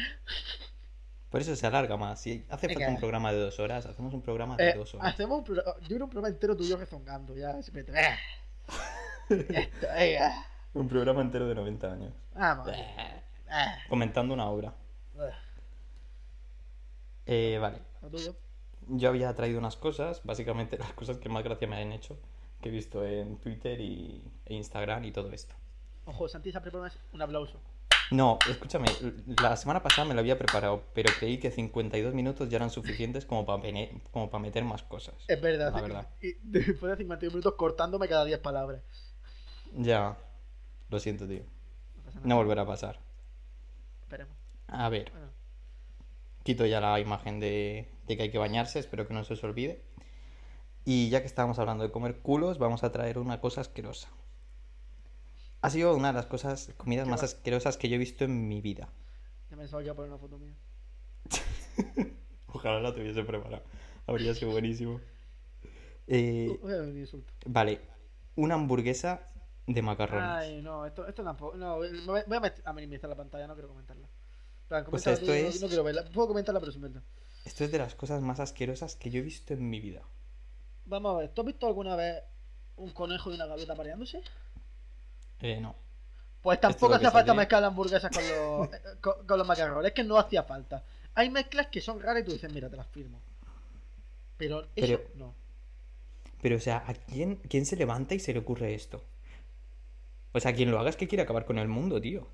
Por 1.30 1.40
eso 1.40 1.54
se 1.56 1.66
alarga 1.66 1.96
más. 1.96 2.20
Si 2.20 2.44
hace 2.49 2.68
falta 2.68 2.88
un 2.88 2.96
programa 2.99 3.32
de 3.32 3.38
dos 3.40 3.58
horas, 3.61 3.87
hacemos 3.87 4.14
un 4.14 4.23
programa 4.23 4.56
de 4.56 4.70
Eh, 4.70 4.75
dos 4.75 4.94
horas. 4.94 5.12
hacemos 5.12 5.38
un 5.38 5.44
programa. 5.44 5.75
Yo 5.80 5.88
quiero 5.88 6.04
un 6.04 6.11
programa 6.11 6.32
entero 6.34 6.56
tuyo 6.56 6.76
rezongando. 6.76 7.34
Ya, 7.37 7.61
simplemente. 7.62 8.00
eh. 8.00 8.16
Esto, 9.28 9.87
venga. 9.94 10.46
Un 10.75 10.88
programa 10.88 11.20
entero 11.23 11.46
de 11.46 11.54
90 11.54 11.92
años. 11.92 12.12
Vamos. 12.34 12.68
Eh, 12.68 13.25
comentando 13.88 14.32
una 14.34 14.46
obra. 14.49 14.75
Eh, 17.26 17.58
vale. 17.61 17.78
Yo 18.88 19.08
había 19.08 19.34
traído 19.34 19.58
unas 19.58 19.76
cosas, 19.76 20.22
básicamente 20.24 20.78
las 20.78 20.92
cosas 20.92 21.18
que 21.18 21.28
más 21.28 21.44
gracia 21.44 21.66
me 21.66 21.76
han 21.76 21.92
hecho, 21.92 22.18
que 22.60 22.68
he 22.68 22.72
visto 22.72 23.04
en 23.04 23.38
Twitter 23.38 23.80
y, 23.80 24.22
e 24.46 24.54
Instagram 24.54 25.04
y 25.04 25.12
todo 25.12 25.30
esto. 25.30 25.54
Ojo, 26.06 26.28
Santi 26.28 26.52
se 26.52 26.58
ha 26.58 26.62
preparado 26.62 26.92
un 27.12 27.22
aplauso. 27.22 27.60
No, 28.10 28.38
escúchame, 28.48 28.86
la 29.42 29.56
semana 29.56 29.82
pasada 29.82 30.06
me 30.06 30.14
lo 30.14 30.20
había 30.20 30.38
preparado, 30.38 30.82
pero 30.92 31.10
creí 31.18 31.38
que 31.38 31.50
52 31.50 32.12
minutos 32.12 32.50
ya 32.50 32.56
eran 32.56 32.70
suficientes 32.70 33.24
como 33.24 33.46
para 33.46 33.62
como 34.10 34.30
para 34.30 34.42
meter 34.42 34.62
más 34.62 34.82
cosas. 34.82 35.14
Es 35.26 35.40
verdad. 35.40 35.72
La 35.74 35.80
verdad. 35.80 36.08
Y 36.20 36.34
después 36.42 36.90
de 36.90 36.98
51 36.98 37.32
minutos 37.32 37.54
cortándome 37.54 38.06
cada 38.06 38.26
10 38.26 38.40
palabras. 38.40 38.82
Ya, 39.72 40.18
lo 40.90 41.00
siento, 41.00 41.26
tío. 41.26 41.42
No 42.22 42.36
volverá 42.36 42.62
a 42.62 42.66
pasar. 42.66 43.00
Esperemos. 44.02 44.36
A 44.68 44.88
ver, 44.88 45.10
Bueno, 45.10 45.28
quito 46.44 46.64
ya 46.66 46.80
la 46.80 47.00
imagen 47.00 47.40
de, 47.40 47.88
de 48.06 48.16
que 48.16 48.22
hay 48.24 48.30
que 48.30 48.38
bañarse, 48.38 48.78
espero 48.78 49.08
que 49.08 49.14
no 49.14 49.24
se 49.24 49.32
os 49.34 49.42
olvide. 49.42 49.82
Y 50.84 51.08
ya 51.08 51.20
que 51.20 51.26
estábamos 51.26 51.58
hablando 51.58 51.82
de 51.82 51.90
comer 51.90 52.18
culos, 52.20 52.58
vamos 52.58 52.84
a 52.84 52.92
traer 52.92 53.18
una 53.18 53.40
cosa 53.40 53.62
asquerosa. 53.62 54.08
Ha 55.62 55.70
sido 55.70 55.96
una 55.96 56.08
de 56.08 56.14
las 56.14 56.26
cosas, 56.26 56.72
comidas 56.76 57.06
¿Qué 57.06 57.10
más 57.10 57.22
va? 57.22 57.24
asquerosas 57.24 57.78
que 57.78 57.88
yo 57.88 57.96
he 57.96 57.98
visto 57.98 58.24
en 58.24 58.48
mi 58.48 58.60
vida. 58.60 58.90
ya 59.50 59.56
pensaba 59.56 59.80
que 59.80 59.86
iba 59.86 59.92
a 59.94 59.96
poner 59.96 60.10
una 60.10 60.18
foto 60.20 60.38
mía. 60.38 60.54
Ojalá 62.48 62.80
la 62.80 62.94
tuviese 62.94 63.24
preparado. 63.24 63.62
Habría 64.06 64.34
sido 64.34 64.52
buenísimo. 64.52 65.00
Eh, 66.06 66.60
vale, 67.46 67.80
una 68.36 68.56
hamburguesa 68.56 69.22
de 69.66 69.80
macarrones. 69.80 70.28
Ay, 70.28 70.60
no, 70.60 70.84
esto, 70.84 71.06
esto 71.08 71.24
tampoco. 71.24 71.56
No, 71.56 71.78
me 71.78 72.22
voy 72.38 72.50
a 72.62 72.72
minimizar 72.74 73.08
la 73.08 73.16
pantalla, 73.16 73.46
no 73.46 73.54
quiero 73.54 73.68
comentarla. 73.68 74.06
Plan, 74.68 74.85
Pues 74.88 75.06
esto 75.06 75.26
no- 75.26 75.33
es- 75.33 75.61
No 75.61 75.68
quiero 75.68 75.85
verla. 75.85 76.04
Puedo 76.04 76.28
comentarla, 76.28 76.61
pero 76.61 76.73
sin 76.73 76.83
verla. 76.83 77.02
Esto 77.44 77.64
es 77.64 77.71
de 77.73 77.78
las 77.78 77.94
cosas 77.94 78.23
más 78.23 78.40
asquerosas 78.40 78.97
que 78.97 79.11
yo 79.11 79.18
he 79.21 79.23
visto 79.23 79.52
en 79.54 79.68
mi 79.68 79.80
vida. 79.80 80.02
Vamos 80.87 81.14
a 81.14 81.18
ver, 81.21 81.28
¿tú 81.30 81.42
has 81.42 81.47
visto 81.47 81.66
alguna 81.66 81.94
vez 81.97 82.23
un 82.76 82.90
conejo 82.90 83.30
y 83.30 83.35
una 83.35 83.47
gaviota 83.47 83.75
pareándose? 83.75 84.23
Eh, 85.40 85.61
no. 85.61 85.75
Pues 86.42 86.61
tampoco 86.61 86.94
hacía 86.94 87.11
falta 87.11 87.33
mezclar 87.35 87.62
las 87.62 87.68
hamburguesas 87.71 88.11
con 88.11 88.23
los, 88.28 88.68
eh, 88.75 88.80
con, 89.00 89.26
con 89.26 89.38
los 89.38 89.47
macarrones. 89.47 89.88
Es 89.88 89.94
que 89.94 90.04
no 90.04 90.18
hacía 90.18 90.42
falta. 90.42 90.85
Hay 91.14 91.30
mezclas 91.30 91.68
que 91.68 91.80
son 91.80 92.00
raras 92.00 92.23
y 92.23 92.26
tú 92.26 92.33
dices, 92.33 92.52
mira, 92.52 92.68
te 92.68 92.76
las 92.76 92.87
firmo. 92.88 93.21
Pero 94.37 94.62
eso 94.75 94.99
Pero- 94.99 95.02
no. 95.16 95.35
Pero, 96.42 96.56
o 96.56 96.61
sea, 96.61 96.85
¿a 96.87 96.92
quién, 96.92 97.37
quién 97.49 97.64
se 97.64 97.76
levanta 97.76 98.14
y 98.14 98.21
se 98.21 98.35
le 98.35 98.40
ocurre 98.40 98.75
esto? 98.75 99.02
O 100.33 100.40
sea, 100.40 100.54
quien 100.54 100.71
lo 100.71 100.78
haga 100.78 100.90
es 100.90 100.97
que 100.97 101.09
quiere 101.09 101.23
acabar 101.23 101.47
con 101.47 101.59
el 101.59 101.68
mundo, 101.68 102.00
tío. 102.00 102.26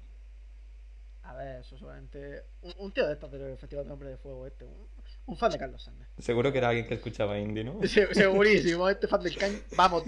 Eso 1.42 1.76
solamente. 1.78 2.42
Un, 2.62 2.74
un 2.78 2.92
tío 2.92 3.06
de 3.06 3.14
estos 3.14 3.30
del 3.32 3.56
Festival 3.56 3.86
de 3.86 3.92
Hombre 3.92 4.08
de 4.10 4.16
Fuego, 4.16 4.46
este. 4.46 4.64
Un, 4.64 4.88
un 5.26 5.36
fan 5.36 5.50
de 5.52 5.58
Carlos 5.58 5.82
Sánchez. 5.82 6.06
Seguro 6.18 6.50
que 6.52 6.58
era 6.58 6.68
alguien 6.68 6.86
que 6.86 6.94
escuchaba 6.94 7.38
indie, 7.38 7.64
¿no? 7.64 7.80
Se- 7.86 8.12
Segurísimo, 8.14 8.88
este 8.88 9.06
fan 9.08 9.22
del 9.22 9.36
Canca. 9.36 9.62
Vamos, 9.76 10.04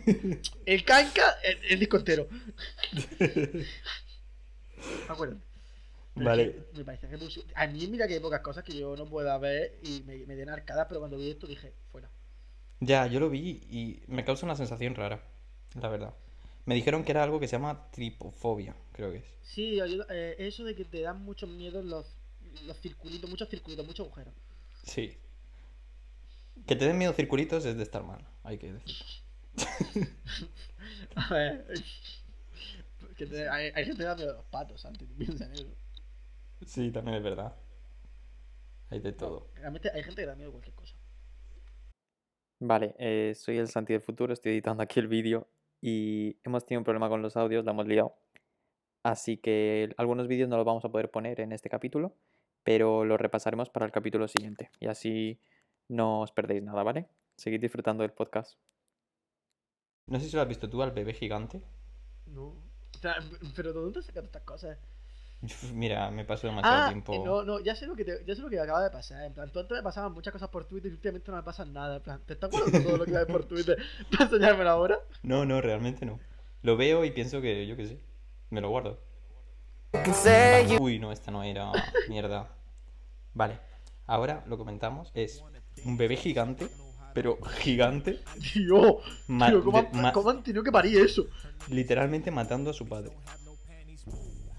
el 0.67 0.85
Canca, 0.85 1.37
el, 1.45 1.59
el 1.73 1.79
disco 1.79 1.97
entero. 1.99 2.29
Acuérdate. 5.09 5.41
Pero 6.15 6.27
Vale. 6.27 6.43
es 6.43 6.51
que 6.73 6.79
Me 6.79 6.85
parece 6.85 7.09
que 7.09 7.43
A 7.55 7.67
mí, 7.69 7.87
mira 7.87 8.07
que 8.07 8.15
hay 8.15 8.21
pocas 8.21 8.41
cosas 8.41 8.65
que 8.65 8.77
yo 8.77 8.97
no 8.97 9.07
pueda 9.07 9.39
ver 9.39 9.79
y 9.83 10.03
me, 10.07 10.19
me 10.27 10.35
den 10.37 10.51
arcadas, 10.51 10.87
pero 10.89 11.01
cuando 11.01 11.17
vi 11.17 11.31
esto 11.31 11.47
dije, 11.47 11.73
fuera. 11.91 12.11
Ya, 12.81 13.07
yo 13.07 13.19
lo 13.21 13.31
vi 13.31 13.61
y 13.71 14.03
me 14.09 14.25
causa 14.25 14.45
una 14.45 14.57
sensación 14.57 14.95
rara, 14.95 15.23
la 15.81 15.89
verdad. 15.89 16.15
Me 16.67 16.75
dijeron 16.75 17.05
que 17.05 17.13
era 17.13 17.23
algo 17.23 17.41
que 17.41 17.49
se 17.49 17.53
llama 17.57 17.89
tripofobia, 17.93 18.75
creo 18.93 19.11
que 19.13 19.19
es. 19.19 19.25
Sí, 19.43 19.79
eh, 19.81 20.37
eso 20.39 20.65
de 20.65 20.75
que 20.75 20.85
te 20.85 21.01
dan 21.01 21.23
muchos 21.23 21.49
miedos 21.49 21.85
los, 21.85 22.17
los 22.65 22.79
circulitos, 22.81 23.29
muchos 23.29 23.49
circulitos, 23.49 23.87
muchos 23.87 24.07
agujeros. 24.07 24.35
Sí. 24.85 25.17
Que 26.67 26.77
te 26.77 26.85
den 26.87 26.99
miedo 26.99 27.13
circulitos 27.13 27.65
es 27.65 27.77
de 27.77 27.83
estar 27.83 28.05
mal, 28.05 28.27
hay 28.43 28.59
que 28.59 28.73
decir. 28.73 28.95
A 31.17 31.35
ver. 31.35 31.67
que 33.17 33.27
te- 33.27 33.49
hay, 33.49 33.73
hay 33.75 33.85
gente 33.85 33.99
que 33.99 34.05
da 34.05 34.15
miedo 34.15 34.31
a 34.31 34.35
los 34.35 34.45
patos 34.47 34.85
antes, 34.85 35.09
piensa 35.19 35.45
en 35.47 35.53
eso. 35.53 35.77
Sí, 36.67 36.91
también 36.91 37.17
es 37.19 37.23
verdad. 37.23 37.57
Hay 38.91 39.01
de 39.01 39.13
todo. 39.13 39.51
Realmente 39.55 39.91
hay 39.91 40.03
gente 40.03 40.23
que 40.23 40.27
da 40.27 40.35
miedo 40.37 40.51
a 40.51 40.53
cualquier 40.53 40.75
cosa. 40.75 40.95
Vale, 42.61 42.95
eh, 42.99 43.35
soy 43.35 43.59
el 43.59 43.69
Santi 43.69 43.93
del 43.93 44.03
futuro, 44.03 44.33
estoy 44.33 44.53
editando 44.53 44.83
aquí 44.83 45.01
el 45.01 45.09
vídeo 45.09 45.49
y 45.81 46.37
hemos 46.45 46.65
tenido 46.65 46.81
un 46.81 46.85
problema 46.85 47.09
con 47.09 47.21
los 47.23 47.37
audios, 47.37 47.65
la 47.65 47.73
hemos 47.73 47.87
liado. 47.89 48.15
Así 49.03 49.37
que 49.37 49.93
algunos 49.97 50.29
vídeos 50.29 50.49
no 50.49 50.57
los 50.57 50.65
vamos 50.67 50.85
a 50.85 50.89
poder 50.91 51.11
poner 51.11 51.41
en 51.41 51.53
este 51.53 51.69
capítulo, 51.69 52.15
pero 52.63 53.05
los 53.05 53.21
repasaremos 53.21 53.69
para 53.69 53.87
el 53.87 53.93
capítulo 53.93 54.29
siguiente 54.29 54.71
y 54.79 54.87
así 54.87 55.41
no 55.89 56.21
os 56.21 56.31
perdéis 56.33 56.63
nada, 56.63 56.83
¿vale? 56.85 57.09
Seguid 57.37 57.61
disfrutando 57.61 58.03
del 58.03 58.13
podcast. 58.13 58.59
No 60.07 60.21
sé 60.21 60.29
si 60.29 60.37
lo 60.37 60.43
has 60.43 60.49
visto 60.49 60.69
tú 60.69 60.83
al 60.83 60.93
bebé 60.93 61.15
gigante. 61.15 61.63
No. 62.27 62.45
O 62.95 62.99
sea, 63.01 63.17
pero 63.57 63.73
¿de 63.73 63.81
dónde 63.81 63.99
has 64.01 64.07
sacado 64.07 64.27
estas 64.27 64.43
cosas? 64.43 64.79
Mira, 65.75 66.09
me 66.13 66.25
paso 66.25 66.47
demasiado 66.47 66.83
Ah, 66.85 66.87
tiempo. 66.89 67.21
no, 67.25 67.43
no, 67.43 67.59
ya 67.59 67.75
sé 67.75 67.87
lo 67.89 67.97
que 67.97 68.05
te- 68.05 68.25
ya 68.25 68.37
sé 68.37 68.43
lo 68.43 68.49
que 68.49 68.55
me 68.55 68.63
acaba 68.63 68.81
de 68.85 68.91
pasar. 68.91 69.25
En 69.25 69.33
plan, 69.35 69.51
tú 69.51 69.59
antes 69.59 69.77
me 69.77 69.83
pasaban 69.83 70.13
muchas 70.13 70.33
cosas 70.33 70.49
por 70.51 70.67
Twitter 70.67 70.93
y 70.93 70.95
últimamente 70.95 71.33
no 71.33 71.37
me 71.39 71.43
pasan 71.43 71.73
nada. 71.73 71.97
En 71.97 72.03
plan, 72.03 72.21
¿te 72.25 72.35
estás 72.35 72.49
acordando 72.55 72.79
de 72.79 72.85
todo 72.85 72.97
lo 72.99 73.05
que 73.05 73.11
ves 73.11 73.27
por 73.27 73.45
Twitter 73.49 73.77
para 74.13 74.25
enseñármelo 74.27 74.71
ahora? 74.71 75.01
No, 75.25 75.45
no, 75.45 75.61
realmente 75.61 76.07
no. 76.07 76.21
Lo 76.63 76.77
veo 76.77 77.05
y 77.05 77.11
pienso 77.11 77.41
que, 77.41 77.67
yo 77.67 77.77
qué 77.77 77.87
sé, 77.89 77.99
me 78.53 78.61
lo 78.61 78.69
guardo. 78.69 78.99
Uy, 80.79 80.99
no, 80.99 81.11
esta 81.13 81.31
no 81.31 81.43
era 81.43 81.73
mierda. 82.09 82.49
Vale, 83.35 83.59
ahora 84.07 84.45
lo 84.47 84.59
comentamos. 84.59 85.11
Es 85.15 85.43
un 85.85 85.97
bebé 85.97 86.17
gigante, 86.17 86.69
pero 87.15 87.39
gigante, 87.61 88.21
Tío, 88.53 88.99
ma- 89.27 89.49
tío, 89.51 89.65
¿cómo, 89.65 89.79
han, 89.79 90.13
cómo 90.13 90.31
han 90.31 90.43
tenido 90.43 90.63
que 90.63 90.73
parir 90.73 90.99
eso? 91.01 91.27
literalmente 91.69 92.31
matando 92.31 92.71
a 92.71 92.75
su 92.75 92.87
padre. 92.87 93.13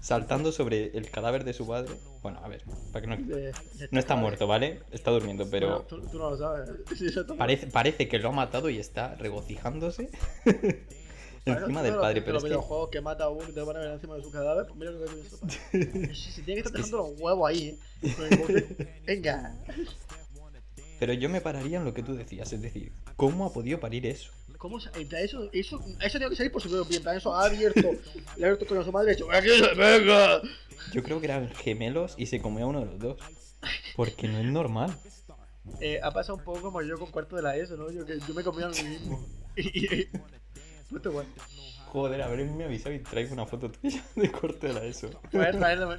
Saltando 0.00 0.52
sobre 0.52 0.96
el 0.98 1.10
cadáver 1.10 1.44
de 1.44 1.54
su 1.54 1.66
padre. 1.66 1.94
Bueno, 2.22 2.38
a 2.44 2.48
ver, 2.48 2.62
para 2.92 3.00
que 3.00 3.06
no... 3.06 3.16
De- 3.16 3.52
de 3.52 3.88
No 3.90 3.98
está 3.98 4.16
muerto, 4.16 4.46
¿vale? 4.46 4.82
Está 4.90 5.10
durmiendo, 5.10 5.46
Bueno, 5.46 5.50
pero 5.50 5.80
tú, 5.82 6.06
tú 6.08 6.18
no 6.18 6.30
lo 6.30 6.36
sabes. 6.36 6.68
Sí, 6.96 7.06
parece, 7.38 7.66
parece 7.68 8.06
que 8.08 8.18
lo 8.18 8.28
ha 8.28 8.32
matado 8.32 8.68
y 8.68 8.78
está 8.78 9.14
regocijándose 9.14 10.10
encima 11.44 11.82
del 11.82 11.96
padre. 11.96 12.20
Pero 12.22 12.34
los 12.34 12.42
es 12.42 12.44
que 12.44 12.48
videojuegos 12.50 12.90
que 12.90 13.00
mata 13.00 13.24
a 13.24 13.28
uno 13.28 13.48
y 13.48 13.52
te 13.52 13.60
van 13.60 13.76
a 13.76 13.80
ver 13.80 13.90
encima 13.90 14.16
de 14.16 14.22
su 14.22 14.30
cadáver, 14.30 14.66
pues 14.66 14.78
mira 14.78 14.90
lo 14.90 15.04
que 15.04 15.20
eso. 15.20 15.38
Se 16.14 16.42
tiene 16.44 16.62
que 16.62 16.68
estar 16.68 16.72
dejando 16.72 16.98
los 16.98 17.20
huevos 17.20 17.50
ahí, 17.50 17.78
¿eh? 18.02 18.98
Venga. 19.06 19.54
Pero 20.98 21.12
yo 21.12 21.28
me 21.28 21.40
pararía 21.40 21.78
en 21.78 21.84
lo 21.84 21.92
que 21.92 22.02
tú 22.02 22.14
decías, 22.14 22.52
es 22.52 22.62
decir, 22.62 22.92
¿cómo 23.16 23.46
ha 23.46 23.52
podido 23.52 23.80
parir 23.80 24.06
eso? 24.06 24.30
¿Cómo 24.58 24.80
se- 24.80 24.88
eso, 25.22 25.50
eso, 25.52 25.84
eso 26.00 26.18
tiene 26.18 26.30
que 26.30 26.36
salir 26.36 26.52
por 26.52 26.62
su 26.62 26.70
propio 26.70 27.02
pie. 27.02 27.16
Eso 27.16 27.34
ha 27.34 27.44
abierto. 27.46 27.80
Le 28.36 28.44
ha 28.44 28.48
abierto 28.48 28.64
con 28.66 28.82
su 28.82 28.92
madre 28.92 29.10
y 29.10 29.12
ha 29.12 29.16
dicho, 29.16 29.30
¡Aquí 29.30 29.48
se 29.48 29.74
venga! 29.74 30.40
Yo 30.92 31.02
creo 31.02 31.20
que 31.20 31.26
eran 31.26 31.50
gemelos 31.50 32.14
y 32.16 32.26
se 32.26 32.40
comió 32.40 32.64
a 32.64 32.68
uno 32.68 32.80
de 32.80 32.86
los 32.86 32.98
dos. 32.98 33.20
Porque 33.96 34.28
no 34.28 34.38
es 34.38 34.46
normal. 34.46 34.96
Eh, 35.80 36.00
ha 36.02 36.10
pasado 36.12 36.38
un 36.38 36.44
poco 36.44 36.60
como 36.62 36.82
yo 36.82 36.98
con 36.98 37.10
cuarto 37.10 37.36
de 37.36 37.42
la 37.42 37.56
ESO, 37.56 37.76
¿no? 37.76 37.90
Yo, 37.90 38.06
que 38.06 38.18
yo 38.20 38.34
me 38.34 38.42
comía 38.44 38.66
a 38.66 38.70
mí 38.70 38.82
mismo. 38.82 39.26
Y, 39.56 40.00
y, 40.00 40.08
Joder, 41.86 42.22
a 42.22 42.28
ver, 42.28 42.44
me 42.50 42.64
avisado 42.64 42.94
y 42.94 42.98
traigo 42.98 43.32
una 43.32 43.46
foto 43.46 43.70
tuya 43.70 44.02
de 44.16 44.30
corte 44.32 44.68
de 44.68 44.72
la 44.72 44.84
ESO. 44.84 45.10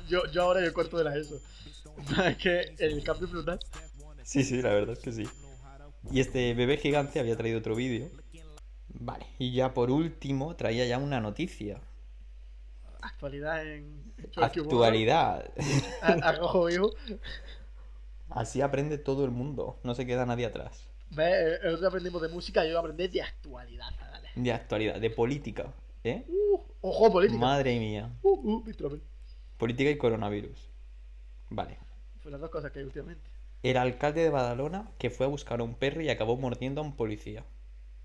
Yo, 0.10 0.25
yo 0.31 0.43
ahora 0.43 0.60
el 0.60 0.73
cuarto 0.73 0.97
de 0.97 1.03
la 1.05 1.15
ESO. 1.15 1.39
Es 2.25 2.38
que 2.38 2.75
el 2.79 3.01
cambio 3.03 3.27
brutal. 3.27 3.60
Sí, 4.23 4.43
sí, 4.43 4.62
la 4.62 4.69
verdad 4.69 4.97
es 4.97 4.99
que 4.99 5.12
sí. 5.12 5.23
Y 6.12 6.19
este 6.19 6.53
bebé 6.53 6.77
gigante 6.77 7.19
había 7.19 7.38
traído 7.38 7.60
otro 7.60 7.75
vídeo. 7.75 8.10
Vale, 8.89 9.25
y 9.39 9.53
ya 9.53 9.73
por 9.73 9.91
último 9.91 10.55
traía 10.55 10.86
ya 10.86 10.97
una 10.97 11.19
noticia. 11.21 11.79
Actualidad 13.01 13.65
en. 13.65 14.13
Actualidad. 14.36 15.51
A, 16.01 16.08
a 16.08 16.31
rojo 16.34 16.65
vivo. 16.65 16.93
Así 18.29 18.62
aprende 18.62 18.97
todo 18.97 19.23
el 19.25 19.31
mundo, 19.31 19.79
no 19.84 19.95
se 19.95 20.05
queda 20.05 20.25
nadie 20.25 20.45
atrás. 20.45 20.88
¿Ves? 21.12 21.60
Otro 21.60 21.77
día 21.77 21.88
aprendimos 21.88 22.21
de 22.21 22.29
música 22.29 22.65
y 22.65 22.71
yo 22.71 22.79
aprendí 22.79 23.08
de 23.08 23.21
actualidad. 23.21 23.91
De 24.36 24.52
actualidad, 24.52 25.00
de 25.00 25.10
política, 25.10 25.74
¿eh? 26.04 26.26
Uh, 26.28 26.60
ojo, 26.82 27.12
política. 27.12 27.39
Madre 27.39 27.80
mía. 27.80 28.12
Uh, 28.21 28.58
uh. 28.58 29.00
Política 29.58 29.89
y 29.89 29.98
coronavirus. 29.98 30.69
Vale. 31.50 31.78
Fue 32.19 32.32
las 32.32 32.41
dos 32.41 32.50
cosas 32.50 32.71
que 32.71 32.80
hay 32.80 32.86
últimamente. 32.86 33.30
El 33.63 33.78
alcalde 33.78 34.21
de 34.21 34.30
Badalona 34.30 34.91
que 34.98 35.10
fue 35.10 35.26
a 35.26 35.30
buscar 35.30 35.60
a 35.60 35.63
un 35.63 35.76
perro 35.76 36.02
y 36.02 36.10
acabó 36.10 36.38
mordiendo 36.38 36.82
a 36.82 36.84
un 36.84 36.95
policía. 36.95 37.45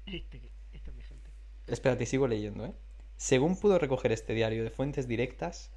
Este, 0.07 0.40
este 0.73 0.90
es 0.90 0.97
mi 0.97 1.03
gente. 1.03 1.31
Espérate, 1.66 2.07
sigo 2.07 2.29
leyendo, 2.29 2.64
¿eh? 2.64 2.73
Según 3.16 3.59
pudo 3.59 3.79
recoger 3.79 4.12
este 4.12 4.33
diario 4.33 4.64
de 4.64 4.71
fuentes 4.71 5.07
directas, 5.07 5.71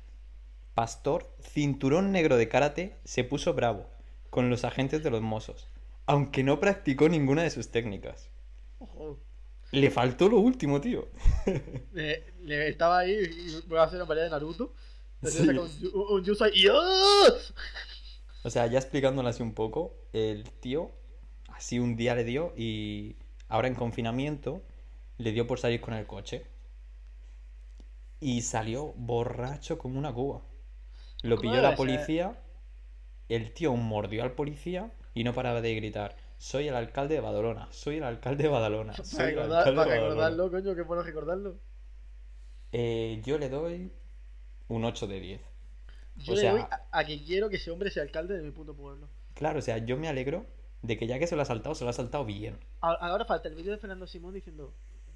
Pastor, 0.73 1.29
cinturón 1.41 2.11
negro 2.11 2.37
de 2.37 2.47
karate, 2.47 2.95
se 3.03 3.23
puso 3.23 3.53
bravo 3.53 3.85
con 4.29 4.49
los 4.49 4.63
agentes 4.63 5.03
de 5.03 5.11
los 5.11 5.21
Mossos, 5.21 5.67
aunque 6.05 6.43
no 6.43 6.59
practicó 6.59 7.09
ninguna 7.09 7.43
de 7.43 7.51
sus 7.51 7.69
técnicas. 7.69 8.29
Ojo. 8.79 9.19
Le 9.73 9.89
faltó 9.91 10.29
lo 10.29 10.39
último, 10.39 10.79
tío. 10.79 11.09
Le, 11.91 12.23
le- 12.43 12.69
estaba 12.69 12.99
ahí 12.99 13.11
y 13.13 13.67
voy 13.67 13.79
a 13.79 13.83
hacer 13.83 13.97
una 13.97 14.07
pelea 14.07 14.25
de 14.25 14.29
Naruto. 14.29 14.73
Sí. 15.21 15.47
un, 15.47 15.57
un 15.93 16.43
ahí 16.43 16.51
y 16.53 16.67
¡oh! 16.67 16.73
O 18.43 18.49
sea, 18.49 18.67
ya 18.67 18.77
explicándolo 18.79 19.27
así 19.29 19.41
un 19.41 19.53
poco, 19.53 19.95
el 20.13 20.43
tío 20.59 20.91
así 21.49 21.79
un 21.79 21.95
día 21.95 22.15
le 22.15 22.23
dio 22.23 22.53
y 22.57 23.15
ahora 23.47 23.67
en 23.67 23.75
confinamiento 23.75 24.61
le 25.17 25.31
dio 25.31 25.47
por 25.47 25.59
salir 25.59 25.81
con 25.81 25.93
el 25.93 26.05
coche. 26.07 26.45
Y 28.19 28.41
salió 28.41 28.93
borracho 28.95 29.77
como 29.77 29.99
una 29.99 30.13
cuba. 30.13 30.41
Lo 31.23 31.37
¿Cómo 31.37 31.51
pilló 31.51 31.61
la 31.61 31.75
policía, 31.75 32.41
el 33.29 33.53
tío 33.53 33.75
mordió 33.75 34.23
al 34.23 34.33
policía 34.33 34.91
y 35.13 35.23
no 35.23 35.33
paraba 35.33 35.61
de 35.61 35.75
gritar, 35.75 36.15
soy 36.43 36.67
el 36.67 36.75
alcalde 36.75 37.15
de 37.15 37.21
Badalona, 37.21 37.71
soy 37.71 37.97
el 37.97 38.03
alcalde 38.03 38.43
de 38.43 38.49
Badalona, 38.49 38.91
Para, 38.91 39.05
soy 39.05 39.19
el 39.23 39.35
recordar- 39.35 39.57
alcalde 39.59 39.77
para 39.77 39.91
de 39.93 39.99
Badalona". 39.99 40.09
recordarlo, 40.27 40.51
coño, 40.51 40.75
que 40.75 40.81
bueno 40.81 41.03
recordarlo. 41.03 41.59
Eh, 42.73 43.21
yo 43.23 43.37
le 43.37 43.47
doy 43.49 43.93
un 44.67 44.83
8 44.83 45.07
de 45.07 45.19
10. 45.21 45.41
Yo 46.17 46.33
O 46.33 46.35
le 46.35 46.41
sea- 46.41 46.51
doy 46.51 46.61
a, 46.61 46.81
a 46.91 47.05
que 47.05 47.23
quiero 47.23 47.49
que 47.49 47.55
ese 47.55 47.71
hombre 47.71 47.91
sea 47.91 48.03
alcalde 48.03 48.35
de 48.35 48.43
mi 48.43 48.51
puto 48.51 48.75
pueblo. 48.75 49.07
Claro, 49.35 49.59
o 49.59 49.61
sea, 49.61 49.77
yo 49.77 49.95
me 49.95 50.09
alegro 50.09 50.45
de 50.81 50.97
que 50.97 51.07
ya 51.07 51.17
que 51.17 51.27
se 51.27 51.35
lo 51.37 51.41
ha 51.43 51.45
saltado, 51.45 51.75
se 51.75 51.85
lo 51.85 51.89
ha 51.89 51.93
saltado 51.93 52.25
bien. 52.25 52.59
Ahora 52.81 53.23
falta 53.23 53.47
el 53.47 53.55
vídeo 53.55 53.71
de 53.71 53.77
Fernando 53.77 54.05
Simón 54.05 54.33
diciendo: 54.33 54.73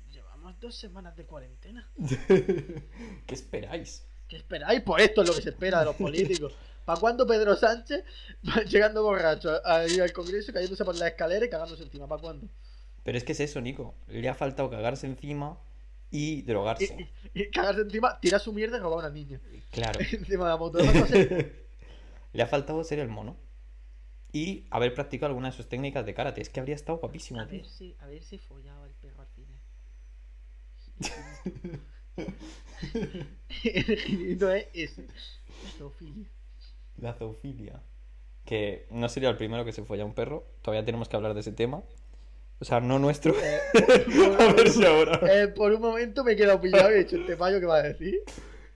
Llevamos 0.09 0.57
dos 0.61 0.75
semanas 0.75 1.15
de 1.17 1.25
cuarentena. 1.25 1.91
¿Qué 2.27 3.33
esperáis? 3.35 4.07
¿Qué 4.27 4.35
esperáis? 4.37 4.81
Pues 4.81 5.03
esto 5.05 5.21
es 5.21 5.27
lo 5.29 5.35
que 5.35 5.41
se 5.41 5.49
espera 5.49 5.79
de 5.79 5.85
los 5.85 5.95
políticos. 5.95 6.53
¿Para 6.85 6.99
cuándo 6.99 7.25
Pedro 7.27 7.55
Sánchez 7.55 8.03
va 8.47 8.61
llegando 8.65 9.03
borracho 9.03 9.59
a 9.65 9.85
ir 9.87 10.01
al 10.01 10.13
Congreso, 10.13 10.53
cayéndose 10.53 10.83
por 10.85 10.95
la 10.95 11.07
escalera 11.09 11.45
y 11.45 11.49
cagándose 11.49 11.83
encima? 11.83 12.07
¿Para 12.07 12.21
cuándo? 12.21 12.47
Pero 13.03 13.17
es 13.17 13.23
que 13.23 13.31
es 13.33 13.39
eso, 13.39 13.61
Nico. 13.61 13.95
Le 14.07 14.27
ha 14.29 14.33
faltado 14.33 14.69
cagarse 14.69 15.07
encima 15.07 15.57
y 16.11 16.41
drogarse. 16.43 17.09
y- 17.33 17.41
y 17.41 17.49
cagarse 17.51 17.81
encima, 17.81 18.19
tirar 18.19 18.39
su 18.41 18.51
mierda 18.53 18.77
y 18.77 18.79
robar 18.81 19.05
a 19.05 19.07
una 19.07 19.13
niña. 19.15 19.39
Claro. 19.71 19.99
encima 20.11 20.45
de 20.45 20.49
la 20.51 20.57
moto. 20.57 20.79
Le 22.33 22.43
ha 22.43 22.47
faltado 22.47 22.83
ser 22.83 22.99
el 22.99 23.07
mono. 23.07 23.37
Y 24.33 24.65
haber 24.69 24.93
practicado 24.93 25.27
alguna 25.29 25.49
de 25.51 25.55
sus 25.55 25.67
técnicas 25.69 26.05
de 26.05 26.13
karate. 26.13 26.41
Es 26.41 26.49
que 26.49 26.59
habría 26.59 26.75
estado 26.75 26.97
guapísimo, 26.99 27.39
A 27.39 27.47
tío. 27.47 27.59
ver 27.61 27.65
si, 27.69 27.95
a 27.99 28.07
ver 28.07 28.21
si 28.21 28.37
follaba 28.37 28.85
el 28.85 28.93
perro 28.93 29.21
al 29.21 29.27
cine. 29.29 29.57
el 33.63 33.97
girito 33.99 34.51
es 34.51 34.67
ese. 34.73 35.05
Zoofilia. 35.77 36.27
La 36.97 37.13
zoofilia. 37.13 37.81
Que 38.45 38.87
no 38.91 39.09
sería 39.09 39.29
el 39.29 39.37
primero 39.37 39.65
que 39.65 39.73
se 39.73 39.83
folla 39.83 40.05
un 40.05 40.13
perro. 40.13 40.45
Todavía 40.61 40.85
tenemos 40.85 41.09
que 41.09 41.15
hablar 41.15 41.33
de 41.33 41.41
ese 41.41 41.51
tema. 41.51 41.83
O 42.59 42.65
sea, 42.65 42.79
no 42.79 42.97
nuestro. 42.97 43.33
Eh, 43.39 43.59
a 44.39 44.53
ver 44.53 44.69
si 44.69 44.83
ahora. 44.85 45.19
eh, 45.31 45.47
por 45.49 45.71
un 45.73 45.81
momento 45.81 46.23
me 46.23 46.31
he 46.31 46.35
quedado 46.35 46.59
pillado 46.59 46.89
y 46.91 46.95
he 46.95 46.97
dicho, 47.03 47.17
¿este 47.17 47.35
payo 47.35 47.59
qué 47.59 47.65
va 47.65 47.77
a 47.77 47.83
decir? 47.83 48.21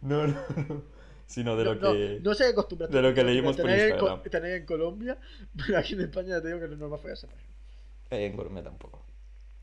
No, 0.01 0.27
no, 0.27 0.35
no. 0.67 0.83
Sino 1.25 1.55
de 1.55 1.63
no, 1.63 1.73
lo 1.75 1.81
no, 1.81 1.93
que. 1.93 2.19
no 2.21 2.33
sé 2.33 2.43
qué 2.43 2.49
acostumbras 2.49 2.91
de 2.91 3.01
lo 3.01 3.13
que 3.13 3.23
leímos 3.23 3.55
por 3.55 3.69
en, 3.69 3.79
Instagram. 3.89 4.21
Co- 4.21 4.29
tener 4.29 4.51
en 4.51 4.65
Colombia, 4.65 5.17
pero 5.55 5.77
aquí 5.79 5.93
en 5.93 6.01
España 6.01 6.27
ya 6.29 6.41
te 6.41 6.47
digo 6.49 6.59
que 6.59 6.67
no 6.67 6.73
es 6.73 6.79
normal 6.79 6.99
follarse. 6.99 7.27
Eh, 8.09 8.25
en 8.25 8.35
Colombia 8.35 8.61
tampoco. 8.63 9.05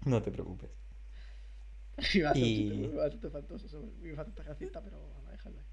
No 0.07 0.23
te 0.23 0.31
preocupes. 0.31 0.71
Iba 2.15 2.31
a 2.31 2.35
ser 2.35 2.43
Y- 2.43 2.71
un 2.71 3.11
chiste 3.11 3.29
bastante 3.29 4.13
bastante 4.15 4.43
racista, 4.43 4.81
pero 4.83 5.01
vamos 5.01 5.27
a 5.27 5.31
dejarlo 5.33 5.59
ahí. 5.61 5.67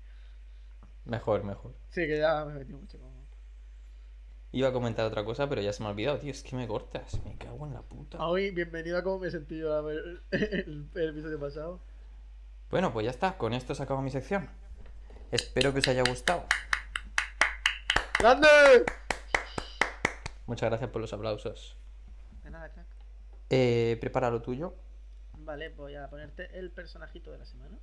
Mejor, 1.06 1.44
mejor. 1.44 1.76
Sí, 1.90 2.02
que 2.08 2.18
ya 2.18 2.44
me 2.46 2.54
he 2.54 2.60
metido 2.60 2.80
mucho 2.80 3.00
con... 3.00 3.14
Iba 4.52 4.70
a 4.70 4.74
comentar 4.74 5.06
otra 5.06 5.24
cosa, 5.26 5.48
pero 5.50 5.62
ya 5.62 5.72
se 5.74 5.84
me 5.84 5.88
ha 5.90 5.92
olvidado, 5.92 6.18
tío. 6.18 6.32
Es 6.32 6.42
que 6.42 6.56
me 6.56 6.68
cortas. 6.68 7.22
Me 7.26 7.38
cago 7.38 7.68
en 7.68 7.74
la 7.74 7.82
puta. 7.82 8.26
Hoy, 8.26 8.52
bienvenido 8.52 8.98
a 8.98 9.04
cómo 9.04 9.20
me 9.20 9.30
sentí 9.30 9.60
yo 9.60 9.84
ver 9.84 10.24
el, 10.32 10.90
el 10.96 11.10
episodio 11.10 11.40
pasado. 11.40 11.82
Bueno, 12.72 12.92
pues 12.94 13.04
ya 13.04 13.12
está. 13.12 13.38
Con 13.38 13.54
esto 13.54 13.76
se 13.76 13.84
acaba 13.84 14.02
mi 14.02 14.10
sección. 14.12 14.50
Espero 15.32 15.74
que 15.74 15.80
os 15.80 15.88
haya 15.90 16.04
gustado. 16.08 16.46
¡Grande! 18.20 18.48
Muchas 20.48 20.70
gracias 20.70 20.90
por 20.90 21.02
los 21.02 21.12
aplausos. 21.14 21.78
De 22.44 22.50
nada, 22.50 22.72
crack. 22.72 22.88
Eh, 23.50 23.98
prepara 24.00 24.30
lo 24.32 24.42
tuyo. 24.42 24.74
Vale, 25.46 25.70
voy 25.70 25.96
a 25.96 26.10
ponerte 26.10 26.58
el 26.58 26.72
personajito 26.72 27.32
de 27.32 27.38
la 27.38 27.46
semana. 27.46 27.78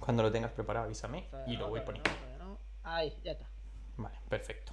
Cuando 0.00 0.22
lo 0.24 0.32
tengas 0.32 0.50
preparado, 0.52 0.86
avísame 0.86 1.22
Todavía 1.30 1.54
y 1.54 1.56
lo 1.56 1.68
voy 1.68 1.80
poniendo. 1.80 2.10
no, 2.38 2.44
no. 2.44 2.58
Ahí, 2.82 3.16
ya 3.24 3.32
está. 3.32 3.46
Vale, 3.96 4.18
perfecto. 4.28 4.72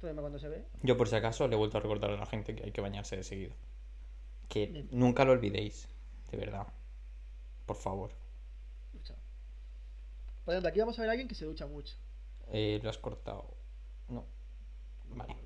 Tú 0.00 0.06
dime 0.06 0.20
cuando 0.20 0.38
se 0.38 0.48
ve. 0.48 0.64
Yo 0.82 0.96
por 0.96 1.08
si 1.08 1.16
acaso 1.16 1.46
le 1.48 1.54
he 1.54 1.58
vuelto 1.58 1.78
a 1.78 1.80
recordar 1.80 2.10
a 2.10 2.16
la 2.16 2.26
gente 2.26 2.54
que 2.54 2.64
hay 2.64 2.72
que 2.72 2.80
bañarse 2.80 3.16
de 3.16 3.24
seguido. 3.24 3.54
Que 4.48 4.66
Bien. 4.66 4.88
nunca 4.92 5.24
lo 5.24 5.32
olvidéis, 5.32 5.88
de 6.30 6.38
verdad. 6.38 6.66
Por 7.66 7.76
favor. 7.76 8.12
Por 10.44 10.54
ejemplo, 10.54 10.70
aquí 10.70 10.80
vamos 10.80 10.98
a 10.98 11.02
ver 11.02 11.08
a 11.08 11.12
alguien 11.12 11.28
que 11.28 11.36
se 11.36 11.44
ducha 11.44 11.66
mucho. 11.66 11.94
Eh, 12.48 12.80
lo 12.82 12.90
has 12.90 12.98
cortado. 12.98 13.54
No. 14.08 14.24
Vale. 15.10 15.36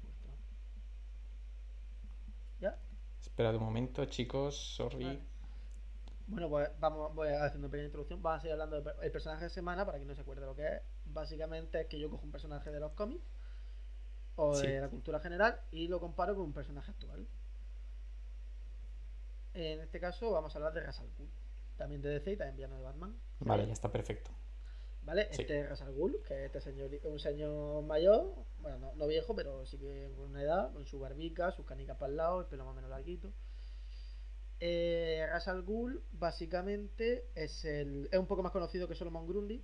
¿Ya? 2.60 2.78
Espera 3.36 3.50
un 3.50 3.62
momento, 3.62 4.02
chicos. 4.06 4.56
Sorry. 4.56 5.04
Vale. 5.04 5.20
Bueno, 6.26 6.48
pues 6.48 6.70
vamos, 6.80 7.14
voy 7.14 7.28
a 7.28 7.44
hacer 7.44 7.58
una 7.58 7.68
pequeña 7.68 7.84
introducción. 7.84 8.22
Vamos 8.22 8.38
a 8.38 8.40
seguir 8.40 8.52
hablando 8.54 8.80
del 8.80 9.12
personaje 9.12 9.44
de 9.44 9.50
semana 9.50 9.84
para 9.84 9.98
quien 9.98 10.08
no 10.08 10.14
se 10.14 10.22
acuerde 10.22 10.46
lo 10.46 10.56
que 10.56 10.66
es. 10.66 10.80
Básicamente 11.04 11.82
es 11.82 11.86
que 11.86 11.98
yo 11.98 12.08
cojo 12.08 12.24
un 12.24 12.30
personaje 12.30 12.70
de 12.70 12.80
los 12.80 12.92
cómics 12.92 13.22
o 14.36 14.56
de 14.56 14.80
la 14.80 14.88
cultura 14.88 15.20
general 15.20 15.60
y 15.70 15.86
lo 15.86 16.00
comparo 16.00 16.34
con 16.34 16.44
un 16.44 16.54
personaje 16.54 16.90
actual. 16.90 17.26
En 19.52 19.80
este 19.80 20.00
caso 20.00 20.30
vamos 20.30 20.54
a 20.54 20.58
hablar 20.58 20.72
de 20.72 20.80
Ra's 20.80 20.98
al 21.00 21.10
Ghul, 21.18 21.28
también 21.76 22.00
de 22.00 22.08
DC 22.08 22.32
y 22.32 22.36
también 22.38 22.56
villano 22.56 22.76
de 22.76 22.84
Batman. 22.84 23.14
Vale, 23.40 23.66
ya 23.66 23.74
está 23.74 23.92
perfecto. 23.92 24.30
¿Vale? 25.06 25.28
Sí. 25.30 25.42
Este 25.42 25.60
es 25.60 25.68
Ra's 25.68 25.80
al 25.82 25.92
Ghul, 25.94 26.20
que 26.26 26.34
es 26.34 26.46
este 26.46 26.60
señor, 26.60 26.90
un 27.04 27.18
señor 27.18 27.82
mayor, 27.84 28.34
bueno, 28.58 28.78
no, 28.78 28.94
no 28.96 29.06
viejo, 29.06 29.34
pero 29.36 29.64
sí 29.64 29.78
que 29.78 30.12
con 30.16 30.30
una 30.30 30.42
edad, 30.42 30.72
con 30.72 30.84
su 30.84 30.98
barbica, 30.98 31.50
sus 31.52 31.64
canicas 31.64 31.96
para 31.96 32.10
el 32.10 32.16
lado, 32.16 32.40
el 32.40 32.46
pelo 32.46 32.64
más 32.64 32.72
o 32.72 32.74
menos 32.76 32.90
larguito. 32.90 33.32
Eh, 34.60 35.26
Ra's 35.30 35.48
al 35.48 35.62
Ghul, 35.62 36.02
básicamente, 36.12 37.26
es 37.34 37.64
el 37.64 38.08
es 38.10 38.18
un 38.18 38.26
poco 38.26 38.42
más 38.42 38.52
conocido 38.52 38.88
que 38.88 38.94
Solomon 38.94 39.26
Grundy, 39.26 39.62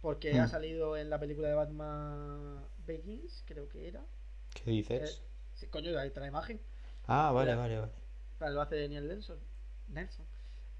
porque 0.00 0.38
ha 0.40 0.46
Hmm. 0.46 0.48
salido 0.48 0.96
en 0.96 1.10
la 1.10 1.18
película 1.20 1.48
de 1.48 1.54
Batman 1.54 2.64
Begins, 2.86 3.44
creo 3.46 3.68
que 3.68 3.88
era. 3.88 4.04
¿Qué 4.54 4.70
dices? 4.70 5.22
Sí, 5.54 5.66
coño, 5.68 5.96
ahí 5.98 6.08
está 6.08 6.20
la 6.20 6.26
imagen. 6.28 6.60
ah, 7.06 7.30
vale, 7.32 7.54
mira. 7.56 7.56
vale, 7.56 7.78
vale. 7.78 7.92
Lo 8.54 8.60
hace 8.60 8.80
Daniel 8.80 9.06
Nelson. 9.08 9.38
Nelson. 9.88 10.26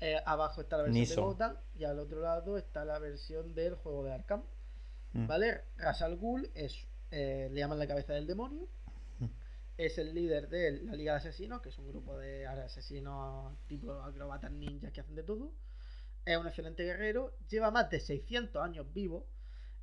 Eh, 0.05 0.21
abajo 0.27 0.61
está 0.63 0.77
la 0.79 0.83
versión 0.85 1.01
de 1.09 1.15
Gotham 1.27 1.57
y 1.77 1.85
al 1.85 1.99
otro 2.01 2.21
lado 2.21 2.59
está 2.59 2.85
la 2.85 2.99
versión 2.99 3.55
del 3.55 3.77
juego 3.77 4.03
de 4.05 4.13
Arkham. 4.13 4.43
Mm. 5.13 5.27
¿Vale? 5.27 5.61
Ra's 5.77 6.03
al 6.03 6.17
Ghul 6.17 6.51
es, 6.55 6.89
eh, 7.11 7.49
le 7.53 7.61
llaman 7.61 7.79
la 7.79 7.87
cabeza 7.87 8.13
del 8.15 8.27
demonio. 8.27 8.67
Mm. 9.21 9.27
Es 9.79 9.99
el 9.99 10.13
líder 10.15 10.49
de 10.49 10.73
la 10.83 10.95
Liga 10.97 11.13
de 11.13 11.19
Asesinos, 11.19 11.61
que 11.63 11.69
es 11.69 11.79
un 11.79 11.89
grupo 11.89 12.17
de 12.19 12.47
asesinos 12.47 13.57
tipo 13.69 13.93
acrobatas 13.93 14.51
ninjas 14.51 14.93
que 14.93 15.01
hacen 15.01 15.15
de 15.15 15.23
todo. 15.23 15.53
Es 16.25 16.37
un 16.37 16.47
excelente 16.47 16.85
guerrero. 16.85 17.35
Lleva 17.49 17.71
más 17.71 17.89
de 17.91 18.01
600 18.01 18.63
años 18.63 18.93
vivo. 18.93 19.27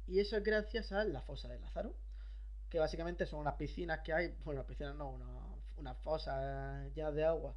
Y 0.07 0.19
eso 0.19 0.35
es 0.37 0.43
gracias 0.43 0.91
a 0.91 1.03
la 1.05 1.21
fosa 1.21 1.47
de 1.47 1.59
Lázaro. 1.59 1.95
Que 2.69 2.79
básicamente 2.79 3.25
son 3.25 3.39
unas 3.39 3.55
piscinas 3.55 3.99
que 4.01 4.13
hay. 4.13 4.35
Bueno, 4.43 4.65
piscinas 4.65 4.95
no, 4.95 5.11
una- 5.11 5.55
unas 5.77 5.97
fosas 5.99 6.93
llenas 6.93 7.15
de 7.15 7.23
agua 7.23 7.55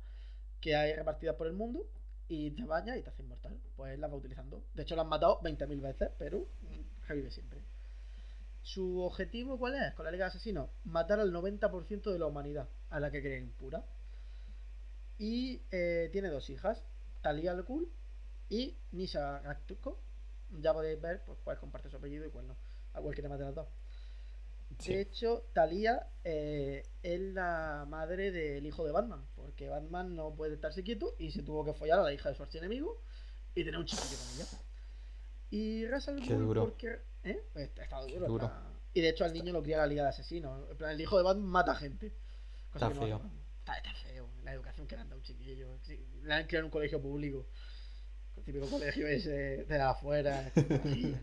que 0.60 0.76
hay 0.76 0.94
repartidas 0.94 1.34
por 1.36 1.46
el 1.48 1.52
mundo. 1.54 1.86
Y 2.28 2.50
te 2.52 2.64
bañas 2.64 2.96
y 2.96 3.02
te 3.02 3.10
hace 3.10 3.22
inmortal. 3.22 3.58
Pues 3.76 3.98
las 3.98 4.10
va 4.10 4.16
utilizando. 4.16 4.64
De 4.74 4.82
hecho, 4.82 4.96
lo 4.96 5.02
han 5.02 5.08
matado 5.08 5.40
20.000 5.42 5.80
veces, 5.80 6.10
pero 6.18 6.46
revive 7.06 7.30
siempre. 7.30 7.62
¿Su 8.62 9.00
objetivo 9.00 9.58
cuál 9.58 9.74
es 9.74 9.92
con 9.94 10.04
la 10.04 10.12
Liga 10.12 10.26
de 10.26 10.28
Asesinos? 10.30 10.70
Matar 10.84 11.18
al 11.18 11.32
90% 11.32 12.12
de 12.12 12.18
la 12.18 12.26
humanidad, 12.26 12.68
a 12.90 13.00
la 13.00 13.10
que 13.10 13.20
cree 13.20 13.38
impura. 13.38 13.84
Y 15.18 15.62
eh, 15.70 16.08
tiene 16.12 16.28
dos 16.28 16.48
hijas, 16.48 16.82
Talia 17.22 17.52
al 17.52 17.64
y 18.48 18.76
Nisa 18.92 19.40
Raktuko. 19.40 20.00
Ya 20.50 20.72
podéis 20.72 21.00
ver 21.00 21.24
pues, 21.24 21.38
cuál 21.42 21.58
comparte 21.58 21.90
su 21.90 21.96
apellido 21.96 22.26
y 22.26 22.30
cuál 22.30 22.48
no. 22.48 22.56
A 22.92 23.00
cuál 23.00 23.14
quiere 23.14 23.28
matar 23.28 23.44
a 23.44 23.48
las 23.48 23.54
dos. 23.56 23.68
Sí. 24.82 24.94
De 24.94 25.00
hecho, 25.00 25.44
Talia 25.52 26.08
eh, 26.24 26.82
es 27.02 27.20
la 27.20 27.86
madre 27.88 28.30
del 28.32 28.66
hijo 28.66 28.84
de 28.84 28.92
Batman, 28.92 29.24
porque 29.36 29.68
Batman 29.68 30.14
no 30.16 30.34
puede 30.34 30.54
estarse 30.54 30.82
quieto 30.82 31.14
y 31.18 31.30
se 31.30 31.42
tuvo 31.42 31.64
que 31.64 31.72
follar 31.72 32.00
a 32.00 32.02
la 32.02 32.12
hija 32.12 32.28
de 32.28 32.34
su 32.34 32.42
archienemigo 32.42 33.00
y 33.54 33.64
tener 33.64 33.78
un 33.78 33.86
chiquillo 33.86 34.16
con 34.18 34.34
ella. 34.36 34.46
Y 35.50 35.84
al 35.86 36.22
Qué 36.26 36.34
duro. 36.34 36.64
porque... 36.64 36.98
¿Eh? 37.24 37.40
Está, 37.54 37.82
está 37.84 38.00
duro. 38.00 38.26
duro. 38.26 38.46
está- 38.46 38.62
Y 38.94 39.00
de 39.02 39.08
hecho 39.10 39.24
al 39.24 39.32
niño 39.32 39.52
lo 39.52 39.62
cría 39.62 39.76
la 39.78 39.86
Liga 39.86 40.02
de 40.02 40.08
Asesinos. 40.08 40.68
En 40.70 40.76
plan, 40.76 40.90
el 40.92 41.00
hijo 41.00 41.16
de 41.16 41.22
Batman 41.22 41.46
mata 41.46 41.74
gente. 41.74 42.12
Cosa 42.72 42.86
Está 42.86 42.88
que 42.88 42.94
no 42.94 43.06
feo. 43.06 43.18
Batman. 43.18 43.42
Está, 43.60 43.74
está 43.76 43.94
feo. 43.94 44.28
La 44.42 44.52
educación 44.54 44.86
que 44.86 44.96
le 44.96 45.02
han 45.02 45.08
dado 45.08 45.18
un 45.20 45.24
chiquillo. 45.24 45.78
Le 46.22 46.34
han 46.34 46.46
criado 46.46 46.60
en 46.60 46.64
un 46.64 46.70
colegio 46.70 47.00
público. 47.00 47.46
El 48.36 48.44
típico 48.44 48.66
colegio 48.66 49.06
ese 49.06 49.64
de 49.64 49.80
afuera. 49.80 50.50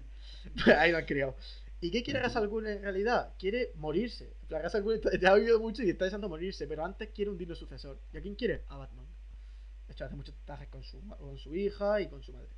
Pues 0.64 0.78
ahí 0.78 0.92
lo 0.92 1.00
han 1.00 1.06
criado. 1.06 1.36
¿Y 1.82 1.92
qué 1.92 2.04
quiere 2.04 2.20
Ra's 2.20 2.36
al 2.36 2.48
Ghul 2.50 2.68
en 2.68 2.82
realidad? 2.82 3.34
Quiere 3.40 3.72
morirse. 3.76 4.34
En 4.42 4.48
plan, 4.48 4.62
Ra's 4.62 4.76
al 4.76 4.84
Ghul 4.84 4.96
está- 4.96 5.12
te 5.12 5.28
ha 5.28 5.34
vivido 5.36 5.60
mucho 5.60 5.82
y 5.84 5.90
está 5.90 6.04
deseando 6.06 6.28
morirse, 6.28 6.68
pero 6.68 6.84
antes 6.84 7.10
quiere 7.10 7.32
un 7.32 7.38
digno 7.38 7.56
sucesor. 7.56 8.00
¿Y 8.12 8.18
a 8.18 8.22
quién 8.22 8.36
quiere? 8.36 8.64
A 8.68 8.78
Batman. 8.78 9.06
De 9.88 9.94
hecho, 9.94 10.06
hace 10.06 10.16
muchos 10.16 10.36
trajes 10.46 10.68
con 10.68 10.84
su, 10.84 11.02
con 11.08 11.38
su 11.38 11.56
hija 11.56 12.02
y 12.02 12.08
con 12.08 12.22
su 12.22 12.34
madre. 12.34 12.50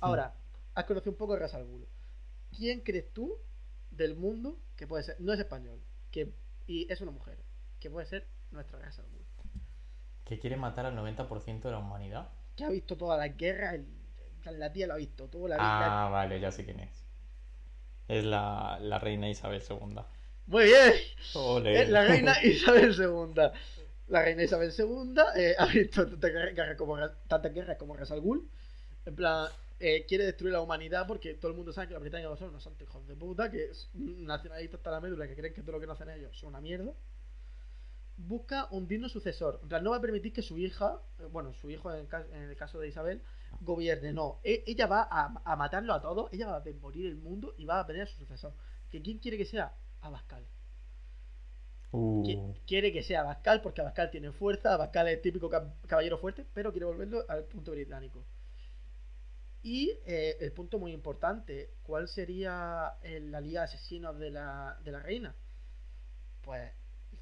Ahora, 0.00 0.34
has 0.74 0.84
conocido 0.84 1.10
un 1.12 1.18
poco 1.18 1.34
a 1.34 1.38
Ra's 1.38 1.54
al 1.54 1.64
Ghul. 1.66 1.86
¿quién 2.56 2.80
crees 2.80 3.12
tú 3.12 3.36
del 3.90 4.16
mundo 4.16 4.58
que 4.76 4.86
puede 4.86 5.02
ser, 5.02 5.16
no 5.20 5.32
es 5.32 5.38
español, 5.38 5.80
que 6.10 6.32
y 6.66 6.90
es 6.90 7.00
una 7.00 7.10
mujer, 7.10 7.38
que 7.80 7.90
puede 7.90 8.06
ser 8.06 8.26
nuestra 8.50 8.78
mundo? 8.78 9.24
Que 10.24 10.38
quiere 10.38 10.56
matar 10.56 10.86
al 10.86 10.94
90% 10.94 11.68
de 11.68 11.70
la 11.70 11.78
humanidad. 11.78 12.30
Que 12.56 12.64
ha 12.64 12.68
visto 12.70 12.96
todas 12.96 13.18
las 13.18 13.36
guerras, 13.36 13.74
el- 13.74 13.88
la 14.58 14.72
tía 14.72 14.86
lo 14.86 14.94
ha 14.94 14.96
visto, 14.96 15.28
toda 15.28 15.50
la 15.50 15.56
vida. 15.56 16.06
Ah, 16.06 16.08
vale, 16.08 16.40
ya 16.40 16.50
sé 16.50 16.64
quién 16.64 16.80
es. 16.80 17.07
Es 18.08 18.24
la, 18.24 18.78
la 18.80 18.98
reina 18.98 19.28
Isabel 19.28 19.60
II. 19.62 20.06
Muy 20.46 20.64
bien, 20.64 20.94
es 21.74 21.88
la 21.90 22.04
reina 22.04 22.42
Isabel 22.42 22.94
II. 22.94 23.34
La 24.08 24.22
reina 24.22 24.42
Isabel 24.42 24.72
II 24.72 25.14
eh, 25.36 25.54
ha 25.58 25.66
visto 25.66 26.06
tantas 26.08 26.32
guerras, 26.32 26.54
guerras 26.54 26.76
como, 26.76 26.96
tantas 27.28 27.52
guerras 27.54 27.76
como 27.76 27.94
Ras 27.96 28.10
al 28.10 28.20
Ghul. 28.22 28.48
En 29.04 29.14
plan, 29.14 29.48
eh, 29.80 30.06
quiere 30.08 30.24
destruir 30.24 30.52
la 30.54 30.60
humanidad 30.62 31.06
porque 31.06 31.34
todo 31.34 31.50
el 31.50 31.56
mundo 31.56 31.72
sabe 31.72 31.88
que 31.88 31.94
los 31.94 32.02
británicos 32.02 32.38
son 32.38 32.48
unos 32.48 32.62
santos 32.62 32.82
hijos 32.88 33.06
de 33.06 33.14
puta, 33.16 33.50
que 33.50 33.64
es 33.66 33.90
nacionalistas 33.94 34.78
hasta 34.78 34.90
la 34.90 35.00
médula, 35.00 35.28
que 35.28 35.36
creen 35.36 35.52
que 35.54 35.62
todo 35.62 35.72
lo 35.72 35.80
que 35.80 35.86
no 35.86 35.92
hacen 35.92 36.08
ellos 36.10 36.36
son 36.38 36.48
una 36.50 36.60
mierda. 36.60 36.92
Busca 38.16 38.66
un 38.72 38.88
digno 38.88 39.08
sucesor. 39.08 39.60
En 39.62 39.68
plan, 39.68 39.84
no 39.84 39.90
va 39.90 39.98
a 39.98 40.00
permitir 40.00 40.32
que 40.32 40.42
su 40.42 40.58
hija, 40.58 41.00
eh, 41.20 41.26
bueno, 41.30 41.52
su 41.52 41.70
hijo 41.70 41.92
en 41.92 42.00
el, 42.00 42.08
ca- 42.08 42.26
en 42.32 42.42
el 42.50 42.56
caso 42.56 42.80
de 42.80 42.88
Isabel, 42.88 43.22
gobierne. 43.60 44.12
No, 44.12 44.40
E- 44.44 44.64
ella 44.66 44.86
va 44.86 45.08
a, 45.10 45.40
a 45.44 45.56
matarlo 45.56 45.94
a 45.94 46.00
todos, 46.02 46.32
ella 46.32 46.46
va 46.48 46.56
a 46.56 46.60
desmorir 46.60 47.06
el 47.06 47.16
mundo 47.16 47.54
y 47.58 47.64
va 47.66 47.80
a 47.80 47.86
tener 47.86 48.02
a 48.02 48.06
su 48.06 48.18
sucesor. 48.18 48.54
¿Que 48.90 49.02
¿Quién 49.02 49.18
quiere 49.18 49.36
que 49.38 49.44
sea? 49.44 49.74
Abascal. 50.00 50.46
Uh, 51.90 52.22
Qui- 52.24 52.60
Quiere 52.66 52.92
que 52.92 53.02
sea 53.02 53.20
Abascal 53.20 53.62
porque 53.62 53.80
Abascal 53.80 54.10
tiene 54.10 54.30
fuerza, 54.32 54.74
Abascal 54.74 55.08
es 55.08 55.14
el 55.16 55.22
típico 55.22 55.48
cab- 55.50 55.74
caballero 55.86 56.18
fuerte, 56.18 56.44
pero 56.54 56.70
quiere 56.72 56.86
volverlo 56.86 57.24
al 57.28 57.44
punto 57.44 57.70
británico. 57.72 58.24
Y 59.62 59.90
eh, 60.06 60.36
el 60.40 60.52
punto 60.52 60.78
muy 60.78 60.92
importante, 60.92 61.70
¿cuál 61.82 62.08
sería 62.08 62.94
la 63.02 63.40
liga 63.40 63.60
de 63.62 63.64
asesinos 63.66 64.18
de 64.18 64.30
la, 64.30 64.78
de 64.84 64.92
la 64.92 65.00
reina? 65.00 65.34
Pues 66.42 66.72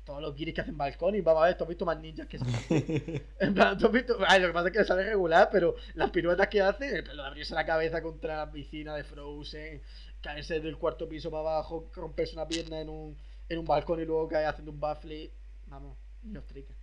todos 0.07 0.23
los 0.23 0.35
guiris 0.37 0.55
que 0.55 0.61
hacen 0.63 0.79
balcón 0.79 1.17
y 1.17 1.21
vamos 1.21 1.43
a 1.43 1.47
ver, 1.47 1.59
tú 1.59 1.65
has 1.65 1.69
visto 1.69 1.85
más 1.85 1.99
ninjas 2.01 2.29
que 2.29 2.39
se 2.39 2.47
En 3.41 3.55
plan, 3.55 3.77
tú 3.77 3.87
has 3.87 3.93
visto. 3.93 4.17
Ay, 4.27 4.41
lo 4.41 4.49
que 4.49 4.55
pasa 4.55 4.69
es 4.69 4.73
que 4.75 4.85
sale 4.85 5.05
regular, 5.05 5.49
pero 5.53 5.75
las 5.95 6.11
piruetas 6.11 6.49
que 6.49 6.63
hace, 6.63 7.03
lo 7.03 7.23
de 7.23 7.29
abrirse 7.29 7.55
la 7.55 7.67
cabeza 7.67 8.03
contra 8.03 8.37
la 8.39 8.51
piscina 8.53 8.95
de 8.95 9.05
Frozen, 9.05 9.83
caerse 10.23 10.61
del 10.61 10.79
cuarto 10.79 11.09
piso 11.09 11.31
para 11.31 11.43
abajo, 11.43 11.91
romperse 11.95 12.35
una 12.37 12.49
pierna 12.49 12.81
en 12.81 12.89
un, 12.89 13.19
en 13.49 13.59
un 13.59 13.67
balcón 13.67 14.01
y 14.01 14.05
luego 14.07 14.29
caer 14.29 14.47
haciendo 14.47 14.73
un 14.73 14.81
backflip. 14.81 15.33
Vamos, 15.67 15.99
los 16.23 16.47
triques. 16.47 16.77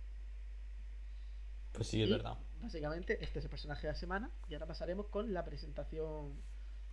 Pues 1.72 1.88
sí, 1.88 2.02
es 2.02 2.08
Y, 2.08 2.10
verdad. 2.10 2.38
Básicamente, 2.60 3.22
este 3.24 3.38
es 3.40 3.44
el 3.44 3.50
personaje 3.50 3.86
de 3.86 3.92
la 3.92 3.98
semana. 3.98 4.30
Y 4.48 4.54
ahora 4.54 4.66
pasaremos 4.66 5.08
con 5.08 5.32
la 5.32 5.44
presentación 5.44 6.42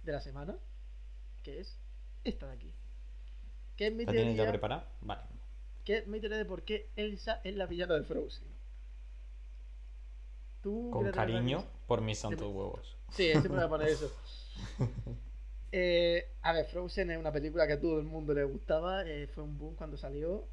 de 0.03 0.11
la 0.11 0.21
semana, 0.21 0.57
que 1.43 1.59
es 1.61 1.79
esta 2.23 2.47
de 2.47 2.53
aquí. 2.53 2.75
Que 3.75 3.87
es 3.87 3.93
mi 3.93 4.05
¿La 4.05 4.13
tienes 4.13 4.35
ya 4.37 4.45
teoría, 4.45 4.49
preparada? 4.49 4.95
Vale. 5.01 5.23
Es 5.87 6.07
mi 6.07 6.19
teoría 6.19 6.37
de 6.37 6.45
por 6.45 6.63
qué 6.63 6.89
Elsa 6.95 7.41
es 7.43 7.55
la 7.55 7.65
villana 7.65 7.95
de 7.95 8.03
Frozen. 8.03 8.47
¿Tú 10.61 10.89
Con 10.91 11.05
qué 11.05 11.11
cariño 11.11 11.65
por 11.87 12.01
mis 12.01 12.19
santos 12.19 12.47
huevos. 12.47 12.95
Sí, 13.09 13.31
siempre 13.31 13.61
a 13.61 13.67
poner 13.69 13.89
eso. 13.89 14.11
Eh, 15.73 16.27
a 16.41 16.51
ver, 16.51 16.65
Frozen 16.65 17.11
es 17.11 17.17
una 17.17 17.31
película 17.31 17.65
que 17.65 17.71
a 17.71 17.79
todo 17.79 17.97
el 17.97 18.05
mundo 18.05 18.33
le 18.33 18.43
gustaba. 18.43 19.05
eh, 19.07 19.25
fue 19.27 19.45
un 19.45 19.57
boom 19.57 19.75
cuando 19.75 19.95
salió. 19.95 20.45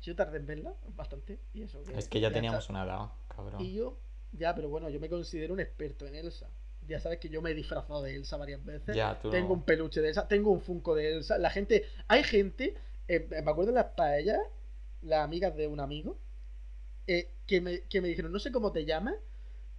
Yo 0.00 0.14
tardé 0.14 0.38
en 0.38 0.46
verla 0.46 0.72
bastante. 0.94 1.40
Y 1.52 1.62
eso 1.62 1.82
Es 1.96 2.08
que 2.08 2.20
ya 2.20 2.30
teníamos 2.32 2.68
una 2.68 2.84
edad, 2.84 3.10
cabrón. 3.26 3.60
Y 3.60 3.72
yo, 3.74 3.98
ya, 4.30 4.54
pero 4.54 4.68
bueno, 4.68 4.88
yo 4.88 5.00
me 5.00 5.08
considero 5.08 5.52
un 5.54 5.58
experto 5.58 6.06
en 6.06 6.14
Elsa. 6.14 6.48
Ya 6.86 7.00
sabes 7.00 7.18
que 7.18 7.28
yo 7.28 7.42
me 7.42 7.50
he 7.50 7.54
disfrazado 7.54 8.02
de 8.02 8.14
Elsa 8.14 8.36
varias 8.36 8.64
veces. 8.64 8.94
Ya, 8.94 9.18
tú 9.20 9.30
Tengo 9.30 9.48
no. 9.48 9.54
un 9.54 9.62
peluche 9.64 10.00
de 10.00 10.10
Elsa, 10.10 10.28
tengo 10.28 10.52
un 10.52 10.60
Funko 10.60 10.94
de 10.94 11.12
Elsa. 11.12 11.38
La 11.38 11.50
gente, 11.50 11.84
hay 12.06 12.22
gente, 12.22 12.76
eh, 13.08 13.26
me 13.30 13.38
acuerdo 13.38 13.72
de 13.72 13.72
las 13.72 13.86
paellas, 13.96 14.38
las 15.02 15.24
amigas 15.24 15.54
de 15.56 15.66
un 15.66 15.80
amigo, 15.80 16.18
eh, 17.06 17.34
que, 17.46 17.60
me, 17.60 17.82
que 17.82 18.00
me 18.00 18.08
dijeron, 18.08 18.32
no 18.32 18.38
sé 18.38 18.52
cómo 18.52 18.72
te 18.72 18.84
llamas, 18.84 19.16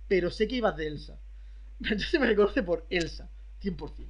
pero 0.07 0.29
sé 0.29 0.47
que 0.47 0.55
ibas 0.55 0.75
de 0.77 0.87
Elsa. 0.87 1.19
Entonces 1.79 2.19
me 2.19 2.27
reconoce 2.27 2.63
por 2.63 2.85
Elsa, 2.89 3.29
100%. 3.61 4.07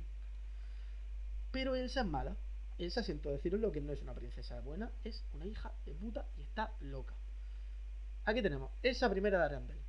Pero 1.52 1.76
Elsa 1.76 2.02
es 2.02 2.08
mala. 2.08 2.36
Elsa, 2.80 3.04
siento 3.04 3.30
deciros 3.30 3.62
lo 3.62 3.72
que 3.72 3.82
no 3.82 3.94
es 3.94 4.02
una 4.02 4.16
princesa 4.16 4.60
buena, 4.62 4.92
es 5.04 5.24
una 5.34 5.46
hija 5.46 5.72
de 5.86 5.94
puta 5.94 6.28
y 6.36 6.42
está 6.42 6.74
loca. 6.80 7.16
Aquí 8.26 8.42
tenemos 8.42 8.72
Elsa 8.82 9.10
primera 9.10 9.38
de 9.38 9.46
Arendelle. 9.46 9.84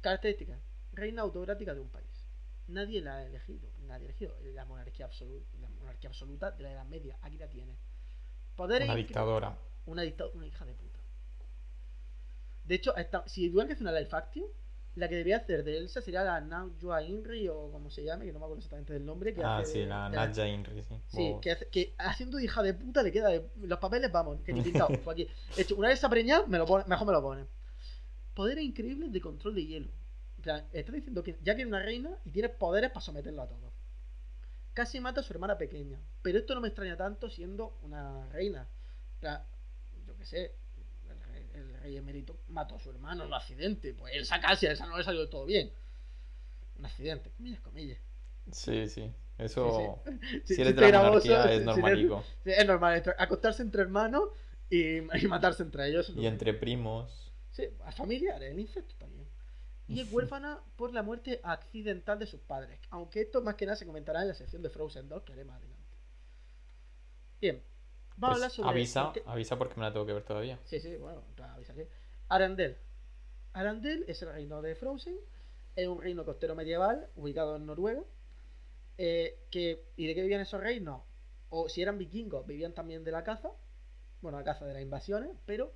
Características. 0.00 0.60
Reina 0.92 1.22
autocrática 1.22 1.74
de 1.74 1.80
un 1.80 1.88
país. 1.88 2.28
Nadie 2.68 3.00
la 3.00 3.16
ha 3.16 3.26
elegido. 3.26 3.70
Nadie 3.86 4.06
ha 4.06 4.10
elegido. 4.10 4.36
La 4.54 4.64
monarquía 4.64 5.06
absoluta, 5.06 5.46
la 5.60 5.68
monarquía 5.70 6.10
absoluta 6.10 6.50
de 6.50 6.62
la 6.62 6.72
Edad 6.72 6.84
Media. 6.84 7.18
Aquí 7.22 7.38
la 7.38 7.48
tiene. 7.48 7.76
Una 8.56 8.94
dictadora. 8.94 9.58
Una, 9.86 10.02
dicta- 10.02 10.26
una 10.34 10.46
hija 10.46 10.64
de 10.64 10.74
puta. 10.74 10.98
De 12.64 12.74
hecho, 12.74 12.96
esta- 12.96 13.26
si 13.28 13.48
tuvieran 13.48 13.66
que 13.68 13.74
hacer 13.74 13.86
una 13.86 13.98
live 13.98 14.08
action, 14.12 14.44
la 14.94 15.08
que 15.08 15.16
debía 15.16 15.38
hacer 15.38 15.64
de 15.64 15.76
Elsa 15.76 16.00
sería 16.00 16.22
la 16.22 16.40
Najwa 16.40 17.02
Inri 17.02 17.48
o 17.48 17.70
como 17.72 17.90
se 17.90 18.04
llame, 18.04 18.24
que 18.26 18.32
no 18.32 18.38
me 18.38 18.44
acuerdo 18.44 18.58
exactamente 18.60 18.92
del 18.92 19.04
nombre. 19.04 19.34
Que 19.34 19.42
Ah, 19.42 19.58
hace 19.58 19.72
sí, 19.72 19.78
de- 19.80 19.86
la 19.86 20.08
Nadja 20.08 20.46
Inri, 20.46 20.82
sí. 20.84 20.94
Sí, 21.08 21.30
Wow. 21.32 21.40
que, 21.40 21.50
hace- 21.50 21.68
que 21.68 21.94
haciendo 21.98 22.38
hija 22.38 22.62
de 22.62 22.74
puta 22.74 23.02
le 23.02 23.10
queda 23.12 23.28
de- 23.28 23.50
los 23.62 23.78
papeles, 23.80 24.10
vamos, 24.12 24.40
que 24.42 24.52
ni 24.52 24.62
pintado. 24.62 24.88
Aquí, 25.10 25.28
de 25.56 25.62
hecho, 25.62 25.74
una 25.76 25.88
vez 25.88 26.00
preñada, 26.08 26.46
me 26.46 26.58
lo 26.58 26.64
pone, 26.66 26.84
mejor 26.86 27.06
me 27.08 27.12
lo 27.12 27.22
pone. 27.22 27.44
Poderes 28.34 28.64
increíbles 28.64 29.12
de 29.12 29.20
control 29.20 29.54
de 29.56 29.66
hielo. 29.66 29.90
En 30.36 30.42
plan, 30.42 30.68
está 30.72 30.92
diciendo 30.92 31.22
que 31.24 31.38
ya 31.42 31.56
que 31.56 31.62
es 31.62 31.68
una 31.68 31.80
reina 31.82 32.16
y 32.24 32.30
tiene 32.30 32.48
poderes 32.48 32.90
para 32.90 33.00
someterlo 33.00 33.42
a 33.42 33.48
todo. 33.48 33.72
Casi 34.74 35.00
mata 35.00 35.20
a 35.20 35.22
su 35.22 35.32
hermana 35.32 35.56
pequeña. 35.56 35.98
Pero 36.22 36.38
esto 36.38 36.54
no 36.54 36.60
me 36.60 36.68
extraña 36.68 36.96
tanto 36.96 37.30
siendo 37.30 37.78
una 37.82 38.26
reina. 38.28 38.68
Plan, 39.20 39.42
yo 40.06 40.16
qué 40.16 40.24
sé, 40.26 40.54
el 41.08 41.20
rey, 41.22 41.48
el 41.54 41.74
rey 41.80 41.96
emérito 41.96 42.40
mató 42.48 42.74
a 42.76 42.80
su 42.80 42.90
hermano 42.90 43.22
en 43.22 43.28
un 43.28 43.34
accidente. 43.34 43.94
Pues 43.94 44.14
Elsa 44.14 44.40
casi, 44.40 44.66
a 44.66 44.72
Elsa 44.72 44.86
no 44.86 44.98
le 44.98 45.04
salió 45.04 45.28
todo 45.28 45.46
bien. 45.46 45.72
Un 46.76 46.84
accidente, 46.84 47.30
comillas, 47.30 47.60
comillas. 47.60 47.98
Sí, 48.50 48.88
sí. 48.88 49.10
Eso. 49.38 50.00
Sí, 50.04 50.54
Si 50.54 50.60
eres 50.60 50.74
sí, 50.74 50.80
de 50.80 50.92
la 50.92 51.02
monarquía, 51.02 51.40
es 51.44 51.46
eres- 51.46 51.64
normalico. 51.64 52.24
Es 52.44 52.66
normal, 52.66 53.02
acostarse 53.18 53.62
entre 53.62 53.82
hermanos 53.82 54.28
y, 54.70 54.98
y 54.98 55.28
matarse 55.28 55.62
entre 55.62 55.88
ellos. 55.88 56.12
Y 56.16 56.26
entre 56.26 56.52
primos. 56.54 57.32
Sí, 57.50 57.68
a 57.84 57.92
familiares, 57.92 58.50
el 58.50 58.58
incesto 58.58 58.94
también. 58.98 59.13
Y 59.88 60.00
es 60.00 60.12
huérfana 60.12 60.62
por 60.76 60.92
la 60.92 61.02
muerte 61.02 61.40
accidental 61.42 62.18
de 62.18 62.26
sus 62.26 62.40
padres. 62.42 62.80
Aunque 62.90 63.22
esto 63.22 63.42
más 63.42 63.54
que 63.54 63.66
nada 63.66 63.76
se 63.76 63.86
comentará 63.86 64.22
en 64.22 64.28
la 64.28 64.34
sección 64.34 64.62
de 64.62 64.70
Frozen 64.70 65.08
2 65.08 65.22
que 65.24 65.32
haré 65.32 65.44
más 65.44 65.56
adelante. 65.56 65.96
Bien, 67.40 67.62
vamos 68.16 68.36
a 68.36 68.36
Pues 68.36 68.36
hablar 68.36 68.50
sobre. 68.50 68.70
avisa, 68.70 69.12
avisa 69.26 69.56
porque 69.58 69.76
me 69.76 69.82
la 69.82 69.92
tengo 69.92 70.06
que 70.06 70.12
ver 70.14 70.24
todavía. 70.24 70.58
Sí, 70.64 70.80
sí, 70.80 70.96
bueno, 70.96 71.22
avisaré. 71.38 71.88
Arendelle. 72.28 72.78
Arendelle 73.52 74.04
es 74.08 74.22
el 74.22 74.32
reino 74.32 74.62
de 74.62 74.74
Frozen. 74.74 75.16
Es 75.76 75.88
un 75.88 76.00
reino 76.00 76.24
costero 76.24 76.54
medieval 76.54 77.08
ubicado 77.16 77.56
en 77.56 77.66
Noruega. 77.66 78.02
eh, 78.98 79.46
que, 79.50 79.86
¿Y 79.96 80.06
de 80.06 80.14
qué 80.14 80.22
vivían 80.22 80.40
esos 80.42 80.60
reinos? 80.60 81.02
O 81.50 81.68
si 81.68 81.82
eran 81.82 81.98
vikingos, 81.98 82.46
vivían 82.46 82.74
también 82.74 83.04
de 83.04 83.12
la 83.12 83.24
caza. 83.24 83.50
Bueno, 84.22 84.38
la 84.38 84.44
caza 84.44 84.66
de 84.66 84.74
las 84.74 84.82
invasiones, 84.82 85.30
pero 85.46 85.74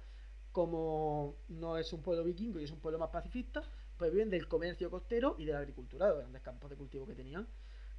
como 0.53 1.37
no 1.49 1.79
es 1.79 1.93
un 1.93 2.03
pueblo 2.03 2.25
vikingo 2.25 2.61
y 2.61 2.65
es 2.65 2.71
un 2.73 2.81
pueblo 2.81 2.99
más 2.99 3.11
pacifista, 3.11 3.63
pues 3.99 4.13
viven 4.13 4.31
del 4.31 4.49
comercio 4.49 4.91
costero 4.91 5.35
y 5.39 5.45
de 5.45 5.53
la 5.53 5.59
agricultura, 5.59 6.07
de 6.07 6.13
los 6.13 6.21
grandes 6.21 6.43
campos 6.43 6.71
de 6.71 6.77
cultivo 6.77 7.07
que 7.07 7.15
tenían. 7.15 7.47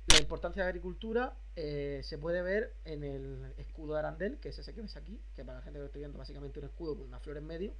La 0.08 0.18
importancia 0.18 0.64
de 0.64 0.66
la 0.66 0.70
agricultura 0.70 1.38
eh, 1.56 2.02
se 2.04 2.18
puede 2.18 2.42
ver 2.42 2.74
en 2.86 3.04
el 3.04 3.54
escudo 3.58 3.94
de 3.94 4.00
Arandel, 4.00 4.40
que 4.40 4.50
es 4.50 4.58
ese 4.58 4.74
que 4.74 4.82
ves 4.82 4.96
aquí, 4.96 5.22
que 5.36 5.46
para 5.46 5.60
la 5.60 5.64
gente 5.64 5.78
que 5.78 5.82
lo 5.82 5.86
estoy 5.88 6.00
viendo 6.00 6.18
básicamente 6.18 6.60
un 6.60 6.66
escudo 6.66 6.96
con 6.96 7.06
una 7.06 7.20
flor 7.20 7.38
en 7.38 7.46
medio, 7.46 7.76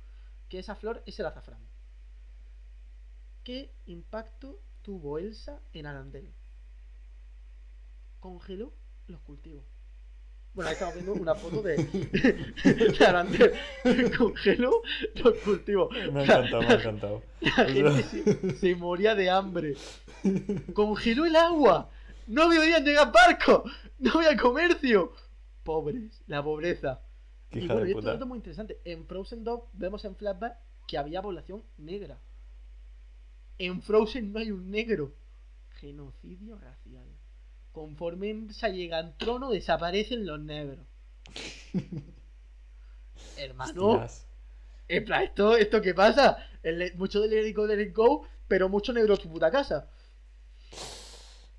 que 0.50 0.60
esa 0.60 0.76
flor 0.76 1.02
es 1.06 1.20
el 1.20 1.26
azafrán. 1.26 1.62
¿Qué 3.44 3.74
impacto 3.86 4.62
tuvo 4.82 5.18
Elsa 5.18 5.60
en 5.74 5.88
Arandel? 5.88 6.32
Congeló 8.20 8.74
los 9.08 9.22
cultivos. 9.22 9.79
Bueno, 10.54 10.70
ahí 10.70 10.74
estamos 10.74 10.96
viendo 10.96 11.14
una 11.14 11.36
foto 11.36 11.62
de, 11.62 11.78
de 12.98 13.06
Arandel. 13.06 13.54
Congeló 14.18 14.82
los 15.16 15.34
cultivos. 15.40 15.90
Me 16.12 16.22
ha 16.22 16.24
encantado, 16.24 16.62
me 16.62 16.68
ha 16.68 16.74
encantado. 16.74 17.24
La 17.42 17.66
gente 17.66 18.04
se, 18.04 18.56
se 18.56 18.76
moría 18.76 19.16
de 19.16 19.30
hambre. 19.30 19.76
Congeló 20.74 21.26
el 21.26 21.36
agua. 21.36 21.90
No 22.28 22.48
podían 22.48 22.84
llegar 22.84 23.12
barcos. 23.12 23.72
No 24.00 24.14
había 24.14 24.36
comercio. 24.38 25.14
Pobres. 25.64 26.22
La 26.28 26.44
pobreza. 26.44 27.02
Qué 27.50 27.62
y 27.62 27.68
bueno, 27.68 27.86
y 27.86 27.92
esto 27.92 28.14
es 28.14 28.26
muy 28.26 28.38
interesante. 28.38 28.80
En 28.86 29.06
Frozen 29.06 29.44
2 29.44 29.62
vemos 29.74 30.06
en 30.06 30.16
flashback 30.16 30.58
que 30.88 30.98
había 30.98 31.22
población 31.22 31.64
negra. 31.78 32.20
En 33.58 33.82
Frozen 33.82 34.32
no 34.32 34.40
hay 34.40 34.52
un 34.52 34.72
negro. 34.72 35.16
Genocidio 35.72 36.58
racial. 36.58 37.08
Conforme 37.84 38.52
se 38.52 38.70
llega 38.74 38.98
al 38.98 39.16
trono, 39.16 39.50
desaparecen 39.52 40.26
los 40.26 40.38
negros. 40.38 40.86
Hermano, 43.38 43.86
Hostias. 43.92 44.28
en 44.90 45.06
plan, 45.06 45.24
¿esto, 45.24 45.56
¿esto 45.56 45.82
qué 45.82 45.94
pasa? 45.94 46.46
El- 46.62 46.94
mucho 46.98 47.22
de 47.22 47.30
Let 47.30 47.48
It 47.48 47.56
Go, 47.56 47.66
Let 47.68 47.82
It 47.82 47.96
Go, 47.96 48.28
pero 48.50 48.68
mucho 48.68 48.92
negro 48.92 49.14
en 49.14 49.22
tu 49.22 49.30
puta 49.30 49.50
casa. 49.50 49.90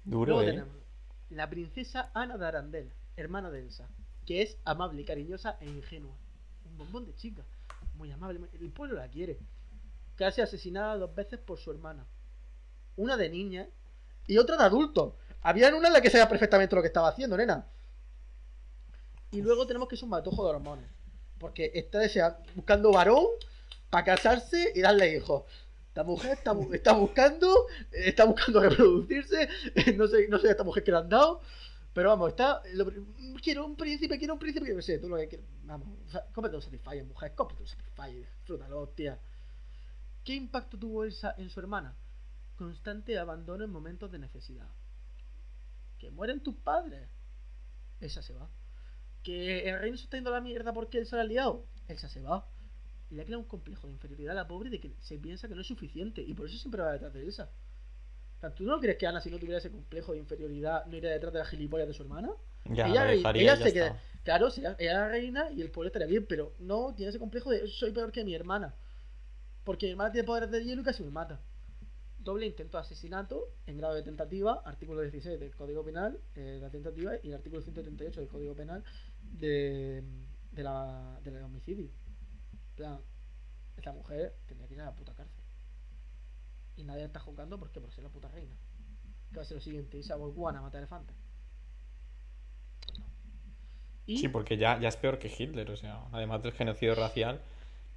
Duro, 0.04 0.34
Luego 0.34 0.42
eh. 0.42 0.52
tenemos 0.52 0.76
la 1.30 1.48
princesa 1.48 2.10
Ana 2.12 2.36
de 2.36 2.46
Arandel, 2.46 2.92
hermana 3.16 3.50
de 3.50 3.60
Elsa, 3.60 3.88
que 4.26 4.42
es 4.42 4.58
amable, 4.66 5.06
cariñosa 5.06 5.56
e 5.62 5.70
ingenua. 5.70 6.14
Un 6.66 6.76
bombón 6.76 7.06
de 7.06 7.14
chica, 7.14 7.42
muy 7.94 8.10
amable, 8.12 8.40
el 8.60 8.70
pueblo 8.72 8.96
la 8.96 9.08
quiere. 9.08 9.38
Casi 10.16 10.42
asesinada 10.42 10.98
dos 10.98 11.14
veces 11.14 11.38
por 11.38 11.58
su 11.58 11.70
hermana. 11.70 12.06
Una 12.96 13.16
de 13.16 13.30
niña 13.30 13.68
y 14.26 14.36
otra 14.36 14.58
de 14.58 14.64
adulto. 14.64 15.16
Había 15.42 15.74
una 15.74 15.88
en 15.88 15.94
la 15.94 16.00
que 16.00 16.10
sabía 16.10 16.28
perfectamente 16.28 16.74
lo 16.76 16.82
que 16.82 16.88
estaba 16.88 17.08
haciendo, 17.08 17.36
nena. 17.36 17.66
Y 19.30 19.42
luego 19.42 19.66
tenemos 19.66 19.88
que 19.88 19.94
es 19.94 20.02
un 20.02 20.10
matojo 20.10 20.44
de 20.44 20.50
hormonas. 20.50 20.90
Porque 21.38 21.70
está 21.74 21.98
desea- 22.00 22.38
buscando 22.54 22.92
varón 22.92 23.24
para 23.88 24.04
casarse 24.04 24.72
y 24.74 24.80
darle 24.80 25.16
hijos. 25.16 25.44
Esta 25.88 26.04
mujer 26.04 26.32
está, 26.32 26.52
bu- 26.52 26.74
está 26.74 26.92
buscando, 26.92 27.66
está 27.90 28.24
buscando 28.24 28.60
reproducirse. 28.60 29.48
No 29.96 30.06
sé, 30.06 30.28
no 30.28 30.38
sé 30.38 30.50
esta 30.50 30.64
mujer 30.64 30.84
que 30.84 30.90
le 30.92 30.98
han 30.98 31.08
dado. 31.08 31.40
Pero 31.92 32.10
vamos, 32.10 32.28
está. 32.30 32.62
lo 32.74 32.86
quiero 33.42 33.66
un 33.66 33.74
príncipe, 33.76 34.16
quiero 34.18 34.34
un 34.34 34.38
príncipe, 34.38 34.72
no 34.72 34.82
sé, 34.82 34.98
tú 34.98 35.08
lo 35.08 35.16
que 35.16 35.26
quieres. 35.28 35.46
Vamos, 35.64 35.88
o 36.06 36.10
sea, 36.10 36.24
cómprate 36.32 36.56
un 36.56 37.08
mujer, 37.08 37.34
cómprate 37.34 37.62
un 37.62 37.68
Satisfyer, 37.68 38.28
disfrútalo, 38.38 38.86
tía. 38.90 39.18
¿Qué 40.24 40.34
impacto 40.34 40.78
tuvo 40.78 41.02
Elsa 41.04 41.34
en 41.38 41.50
su 41.50 41.58
hermana? 41.58 41.96
Constante 42.56 43.18
abandono 43.18 43.64
en 43.64 43.70
momentos 43.70 44.12
de 44.12 44.18
necesidad. 44.18 44.68
Que 46.00 46.10
mueren 46.10 46.40
tus 46.40 46.54
padres. 46.56 47.08
Elsa 48.00 48.22
se 48.22 48.32
va. 48.32 48.48
Que 49.22 49.68
el 49.68 49.78
reino 49.78 49.98
se 49.98 50.04
está 50.04 50.16
yendo 50.16 50.30
a 50.30 50.34
la 50.34 50.40
mierda 50.40 50.72
porque 50.72 50.98
Elsa 50.98 51.16
la 51.16 51.22
ha 51.22 51.26
liado. 51.26 51.66
Elsa 51.88 52.08
se 52.08 52.22
va. 52.22 52.48
Y 53.10 53.16
le 53.16 53.22
ha 53.22 53.24
creado 53.26 53.42
un 53.42 53.48
complejo 53.48 53.86
de 53.86 53.92
inferioridad 53.92 54.32
a 54.32 54.42
la 54.42 54.48
pobre 54.48 54.70
de 54.70 54.80
que 54.80 54.94
se 55.00 55.18
piensa 55.18 55.46
que 55.46 55.54
no 55.54 55.60
es 55.60 55.66
suficiente. 55.66 56.22
Y 56.22 56.32
por 56.32 56.46
eso 56.46 56.56
siempre 56.56 56.80
va 56.80 56.92
detrás 56.92 57.12
de 57.12 57.22
Elsa. 57.22 57.50
¿Tú 58.56 58.64
no 58.64 58.80
crees 58.80 58.96
que 58.96 59.06
Ana, 59.06 59.20
si 59.20 59.30
no 59.30 59.38
tuviera 59.38 59.58
ese 59.58 59.70
complejo 59.70 60.12
de 60.12 60.18
inferioridad, 60.18 60.86
no 60.86 60.96
iría 60.96 61.10
detrás 61.10 61.34
de 61.34 61.40
la 61.40 61.44
gilipollas 61.44 61.86
de 61.86 61.92
su 61.92 62.02
hermana? 62.02 62.30
Ya, 62.64 62.88
ella, 62.88 63.04
la 63.04 63.10
dejaría 63.10 63.42
ella 63.42 63.54
ya 63.56 63.64
se 63.64 63.72
queda. 63.74 64.02
Claro, 64.24 64.48
ella 64.56 64.76
era 64.78 65.08
reina 65.08 65.50
y 65.50 65.60
el 65.60 65.70
pueblo 65.70 65.88
estaría 65.88 66.08
bien, 66.08 66.24
pero 66.26 66.54
no 66.58 66.94
tiene 66.94 67.10
ese 67.10 67.18
complejo 67.18 67.50
de 67.50 67.68
soy 67.68 67.92
peor 67.92 68.12
que 68.12 68.24
mi 68.24 68.34
hermana. 68.34 68.74
Porque 69.64 69.86
mi 69.86 69.92
hermana 69.92 70.12
tiene 70.12 70.26
poderes 70.26 70.50
de 70.50 70.64
hielo 70.64 70.80
y 70.80 70.84
casi 70.84 71.02
me 71.02 71.10
mata. 71.10 71.38
Doble 72.22 72.46
intento 72.46 72.76
de 72.76 72.82
asesinato 72.82 73.48
en 73.66 73.78
grado 73.78 73.94
de 73.94 74.02
tentativa, 74.02 74.62
artículo 74.66 75.00
16 75.00 75.40
del 75.40 75.54
Código 75.54 75.82
Penal, 75.82 76.20
eh, 76.34 76.58
la 76.60 76.70
tentativa, 76.70 77.12
y 77.22 77.28
el 77.28 77.34
artículo 77.34 77.62
138 77.62 78.20
del 78.20 78.28
Código 78.28 78.54
Penal 78.54 78.84
de, 79.22 80.04
de 80.52 80.62
la, 80.62 81.18
del 81.24 81.42
homicidio. 81.42 81.88
Plan, 82.76 83.00
esta 83.76 83.92
mujer 83.92 84.36
tendría 84.46 84.68
que 84.68 84.74
ir 84.74 84.80
a 84.82 84.86
la 84.86 84.94
puta 84.94 85.14
cárcel. 85.14 85.42
Y 86.76 86.84
nadie 86.84 87.00
la 87.00 87.06
está 87.06 87.20
juzgando 87.20 87.58
porque 87.58 87.80
por 87.80 87.90
ser 87.90 88.04
la 88.04 88.10
puta 88.10 88.28
reina. 88.28 88.54
¿Qué 89.30 89.36
va 89.36 89.42
a 89.42 89.44
ser 89.46 89.56
lo 89.56 89.62
siguiente? 89.62 89.96
¿Irse 89.96 90.12
a 90.12 90.16
Botswana 90.16 90.58
a 90.58 90.62
matar 90.62 90.78
elefantes? 90.80 91.16
Pues 92.86 92.98
no. 92.98 93.06
Y, 94.06 94.18
Sí, 94.18 94.28
porque 94.28 94.56
ya, 94.58 94.78
ya 94.78 94.88
es 94.88 94.96
peor 94.96 95.18
que 95.18 95.28
Hitler, 95.36 95.70
o 95.70 95.76
sea, 95.76 96.06
además 96.12 96.42
del 96.42 96.52
genocidio 96.52 96.94
racial, 96.94 97.40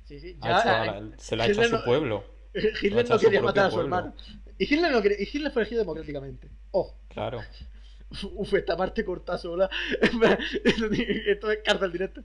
sí, 0.06 0.20
sí, 0.20 0.38
ha 0.42 0.64
ya, 0.64 0.86
la- 1.02 1.18
se 1.18 1.36
lo 1.36 1.44
ha 1.44 1.48
hecho 1.48 1.62
a 1.62 1.66
su 1.66 1.84
pueblo, 1.84 2.24
Hitler 2.82 3.10
no 3.10 3.20
quería 3.20 3.42
matar 3.42 3.66
a 3.66 3.70
su 3.70 3.76
pueblo. 3.78 3.96
hermano. 3.98 4.16
Y 4.58 4.66
Hitler, 4.74 4.92
no 4.92 5.02
quería- 5.02 5.20
y 5.22 5.24
Hitler 5.24 5.52
fue 5.52 5.64
elegido 5.64 5.82
democráticamente. 5.82 6.50
Ojo. 6.72 6.98
claro. 7.10 7.42
Uf, 8.36 8.54
esta 8.54 8.78
parte 8.78 9.04
corta 9.04 9.38
sola. 9.40 9.70
Esto 11.26 11.52
es 11.52 11.60
cárcel 11.66 11.92
directo. 11.92 12.24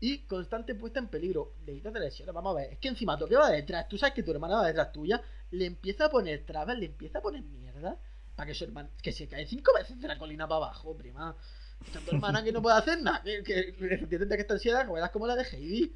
Y 0.00 0.18
constante 0.20 0.74
puesta 0.74 1.00
en 1.00 1.08
peligro. 1.08 1.54
Leídas 1.66 1.92
de 1.92 2.00
lesiones. 2.00 2.34
Vamos 2.34 2.56
a 2.56 2.60
ver. 2.60 2.72
Es 2.72 2.78
que 2.78 2.88
encima 2.88 3.18
tú 3.18 3.26
que 3.28 3.36
va 3.36 3.50
detrás. 3.50 3.88
Tú 3.88 3.98
sabes 3.98 4.14
que 4.14 4.22
tu 4.22 4.30
hermana 4.30 4.56
va 4.56 4.66
detrás 4.66 4.90
tuya. 4.92 5.20
Le 5.50 5.66
empieza 5.66 6.06
a 6.06 6.10
poner 6.10 6.46
trabas, 6.46 6.78
le 6.78 6.86
empieza 6.86 7.18
a 7.18 7.22
poner 7.22 7.42
mierda. 7.42 7.98
Para 8.36 8.46
que 8.46 8.54
su 8.54 8.64
hermana. 8.64 8.88
Que 9.02 9.12
se 9.12 9.28
cae 9.28 9.46
cinco 9.46 9.72
veces 9.76 10.00
de 10.00 10.08
la 10.08 10.16
colina 10.16 10.48
para 10.48 10.64
abajo, 10.66 10.96
prima. 10.96 11.36
Está 11.84 12.00
tu 12.00 12.12
hermana 12.12 12.42
que 12.42 12.52
no 12.52 12.62
puede 12.62 12.76
hacer 12.78 13.02
nada. 13.02 13.22
Que, 13.22 13.42
que 13.42 13.74
que 14.08 14.46
en 14.48 14.58
silla 14.60 14.78
de 14.78 14.84
ruedas 14.84 15.10
como 15.10 15.26
la 15.26 15.36
de 15.36 15.42
Heidi. 15.44 15.94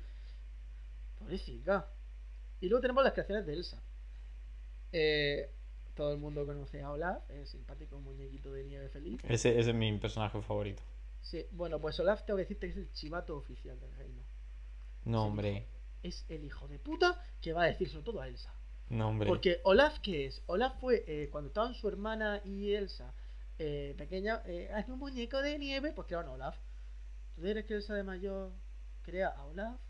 Pobrecita. 1.18 1.88
Y 2.62 2.68
luego 2.68 2.80
tenemos 2.80 3.02
las 3.02 3.12
creaciones 3.12 3.44
de 3.44 3.54
Elsa. 3.54 3.82
Eh, 4.92 5.50
todo 5.94 6.12
el 6.12 6.18
mundo 6.18 6.46
conoce 6.46 6.80
a 6.80 6.92
Olaf, 6.92 7.28
es 7.28 7.50
simpático 7.50 7.98
muñequito 7.98 8.52
de 8.52 8.62
nieve 8.62 8.88
feliz. 8.88 9.20
Ese, 9.24 9.58
ese 9.58 9.70
es 9.70 9.76
mi 9.76 9.98
personaje 9.98 10.40
favorito. 10.40 10.80
Sí, 11.22 11.44
bueno, 11.50 11.80
pues 11.80 11.98
Olaf 11.98 12.24
tengo 12.24 12.36
que 12.36 12.44
decirte 12.44 12.68
que 12.68 12.72
es 12.72 12.78
el 12.78 12.92
chivato 12.92 13.36
oficial 13.36 13.78
del 13.80 13.92
reino. 13.96 14.22
No, 15.04 15.26
hombre. 15.26 15.66
Es 16.04 16.24
el 16.28 16.44
hijo 16.44 16.68
de 16.68 16.78
puta 16.78 17.20
que 17.40 17.52
va 17.52 17.64
a 17.64 17.66
decir 17.66 17.88
sobre 17.88 18.04
todo 18.04 18.20
a 18.20 18.28
Elsa. 18.28 18.54
No, 18.90 19.08
hombre. 19.08 19.28
Porque 19.28 19.60
Olaf, 19.64 19.98
¿qué 19.98 20.26
es? 20.26 20.44
Olaf 20.46 20.78
fue 20.78 21.04
eh, 21.08 21.30
cuando 21.32 21.48
estaban 21.48 21.74
su 21.74 21.88
hermana 21.88 22.42
y 22.44 22.74
Elsa 22.74 23.12
eh, 23.58 23.96
pequeña, 23.98 24.40
eh, 24.46 24.70
haz 24.72 24.88
un 24.88 25.00
muñeco 25.00 25.42
de 25.42 25.58
nieve, 25.58 25.92
pues 25.92 26.06
crearon 26.06 26.30
a 26.30 26.34
Olaf. 26.34 26.56
¿Tú 27.34 27.42
crees 27.42 27.66
que 27.66 27.74
Elsa 27.74 27.94
de 27.94 28.04
mayor 28.04 28.52
crea 29.02 29.30
a 29.30 29.46
Olaf 29.46 29.80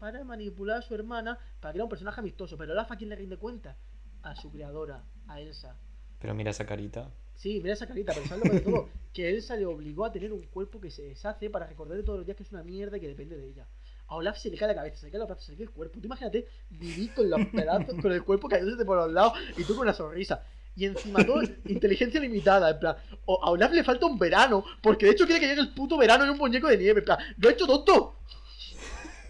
para 0.00 0.24
manipular 0.24 0.78
a 0.78 0.82
su 0.82 0.94
hermana 0.94 1.38
para 1.60 1.72
crear 1.72 1.84
un 1.84 1.90
personaje 1.90 2.20
amistoso? 2.20 2.56
Pero 2.56 2.72
Olaf 2.72 2.90
a 2.90 2.96
quién 2.96 3.10
le 3.10 3.16
rinde 3.16 3.36
cuenta? 3.36 3.76
A 4.22 4.34
su 4.34 4.50
creadora, 4.50 5.04
a 5.28 5.40
Elsa. 5.40 5.76
Pero 6.18 6.34
mira 6.34 6.50
esa 6.50 6.66
carita. 6.66 7.10
Sí, 7.34 7.60
mira 7.62 7.74
esa 7.74 7.86
carita, 7.86 8.12
pero 8.14 8.26
¿sabes 8.26 8.44
lo 8.44 8.50
peor 8.50 8.64
de 8.64 8.70
todo? 8.70 8.88
Que 9.12 9.30
Elsa 9.30 9.56
le 9.56 9.66
obligó 9.66 10.04
a 10.04 10.12
tener 10.12 10.32
un 10.32 10.42
cuerpo 10.42 10.80
que 10.80 10.90
se 10.90 11.02
deshace 11.02 11.50
para 11.50 11.66
recordarle 11.66 12.02
todos 12.02 12.18
los 12.18 12.26
días 12.26 12.36
que 12.36 12.42
es 12.42 12.52
una 12.52 12.62
mierda 12.62 12.96
y 12.96 13.00
que 13.00 13.08
depende 13.08 13.36
de 13.36 13.48
ella. 13.48 13.66
A 14.06 14.16
Olaf 14.16 14.38
se 14.38 14.50
le 14.50 14.56
cae 14.56 14.68
la 14.68 14.74
cabeza, 14.74 14.96
se 14.98 15.06
le 15.06 15.12
cae 15.12 15.18
los 15.18 15.28
brazos, 15.28 15.44
se 15.44 15.52
le 15.52 15.58
cae 15.58 15.66
el 15.66 15.70
cuerpo. 15.70 16.00
Tú 16.00 16.06
imagínate 16.06 16.46
vivir 16.70 17.12
con 17.14 17.28
los 17.28 17.44
pedazos, 17.52 17.94
con 18.00 18.12
el 18.12 18.22
cuerpo 18.24 18.48
cayéndose 18.48 18.84
por 18.84 18.96
los 18.96 19.12
lados 19.12 19.34
y 19.56 19.64
tú 19.64 19.74
con 19.74 19.82
una 19.82 19.92
sonrisa. 19.92 20.44
Y 20.76 20.86
encima 20.86 21.24
todo, 21.26 21.42
inteligencia 21.66 22.20
limitada, 22.20 22.70
en 22.70 22.78
plan. 22.78 22.96
O 23.26 23.42
a 23.42 23.50
Olaf 23.50 23.72
le 23.72 23.84
falta 23.84 24.06
un 24.06 24.18
verano, 24.18 24.64
porque 24.82 25.06
de 25.06 25.12
hecho 25.12 25.26
quiere 25.26 25.40
que 25.40 25.48
llegue 25.48 25.60
el 25.60 25.74
puto 25.74 25.98
verano 25.98 26.24
en 26.24 26.30
un 26.30 26.38
muñeco 26.38 26.68
de 26.68 26.78
nieve, 26.78 27.00
en 27.00 27.04
plan. 27.04 27.18
¡Lo 27.36 27.48
ha 27.48 27.52
hecho 27.52 27.66
tonto! 27.66 28.16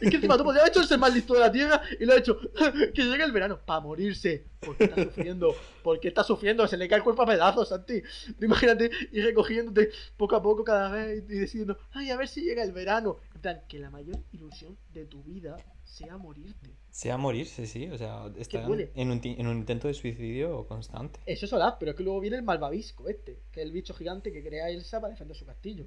Es 0.01 0.11
que 0.11 0.17
encima 0.17 0.37
tú 0.39 0.45
podrías 0.45 0.63
haber 0.63 0.71
hecho 0.73 0.81
el 0.81 0.87
ser 0.89 0.99
más 0.99 1.15
listo 1.15 1.35
de 1.35 1.41
la 1.41 1.53
tierra 1.53 1.83
y 1.99 2.05
lo 2.05 2.13
ha 2.15 2.17
hecho 2.19 2.39
que 2.95 3.03
llegue 3.03 3.25
el 3.25 3.33
verano 3.33 3.61
para 3.65 3.81
morirse. 3.81 4.47
Porque 4.61 4.85
está 4.85 5.03
sufriendo, 5.05 5.55
porque 5.83 6.09
está 6.09 6.25
sufriendo, 6.25 6.67
se 6.69 6.77
le 6.77 6.89
cae 6.89 6.99
el 6.99 7.05
cuerpo 7.05 7.23
a 7.23 7.27
pedazos, 7.27 7.69
Santi. 7.69 8.03
Tú 8.39 8.45
imagínate 8.45 8.91
ir 9.13 9.25
recogiéndote 9.25 9.91
poco 10.17 10.37
a 10.37 10.43
poco 10.43 10.65
cada 10.65 10.91
vez 10.91 11.25
y 11.29 11.39
diciendo, 11.39 11.79
ay, 11.93 12.11
a 12.11 12.17
ver 12.17 12.29
si 12.29 12.43
llega 12.43 12.63
el 12.63 12.73
verano. 12.73 13.19
En 13.35 13.41
plan, 13.41 13.63
que 13.69 13.79
la 13.79 13.91
mayor 13.91 14.17
ilusión 14.33 14.77
de 14.93 15.07
tu 15.07 15.23
vida 15.23 15.57
sea 15.85 16.17
morirte. 16.19 16.71
Sea 16.91 17.17
morirse, 17.17 17.67
sí. 17.67 17.89
O 17.91 17.97
sea, 17.97 18.27
está 18.39 18.59
en 18.95 19.11
un, 19.11 19.21
ti- 19.21 19.37
en 19.39 19.47
un 19.47 19.57
intento 19.59 19.89
de 19.89 19.95
suicidio 19.95 20.67
constante. 20.67 21.21
Eso 21.27 21.47
es 21.47 21.53
Olaf, 21.53 21.77
pero 21.79 21.93
es 21.93 21.97
que 21.97 22.03
luego 22.03 22.21
viene 22.21 22.37
el 22.37 22.43
malvavisco 22.43 23.09
este, 23.09 23.39
que 23.53 23.61
es 23.61 23.67
el 23.67 23.73
bicho 23.73 23.95
gigante 23.95 24.33
que 24.33 24.43
crea 24.43 24.69
Elsa 24.71 25.01
para 25.01 25.13
defender 25.13 25.37
su 25.37 25.47
castillo. 25.47 25.87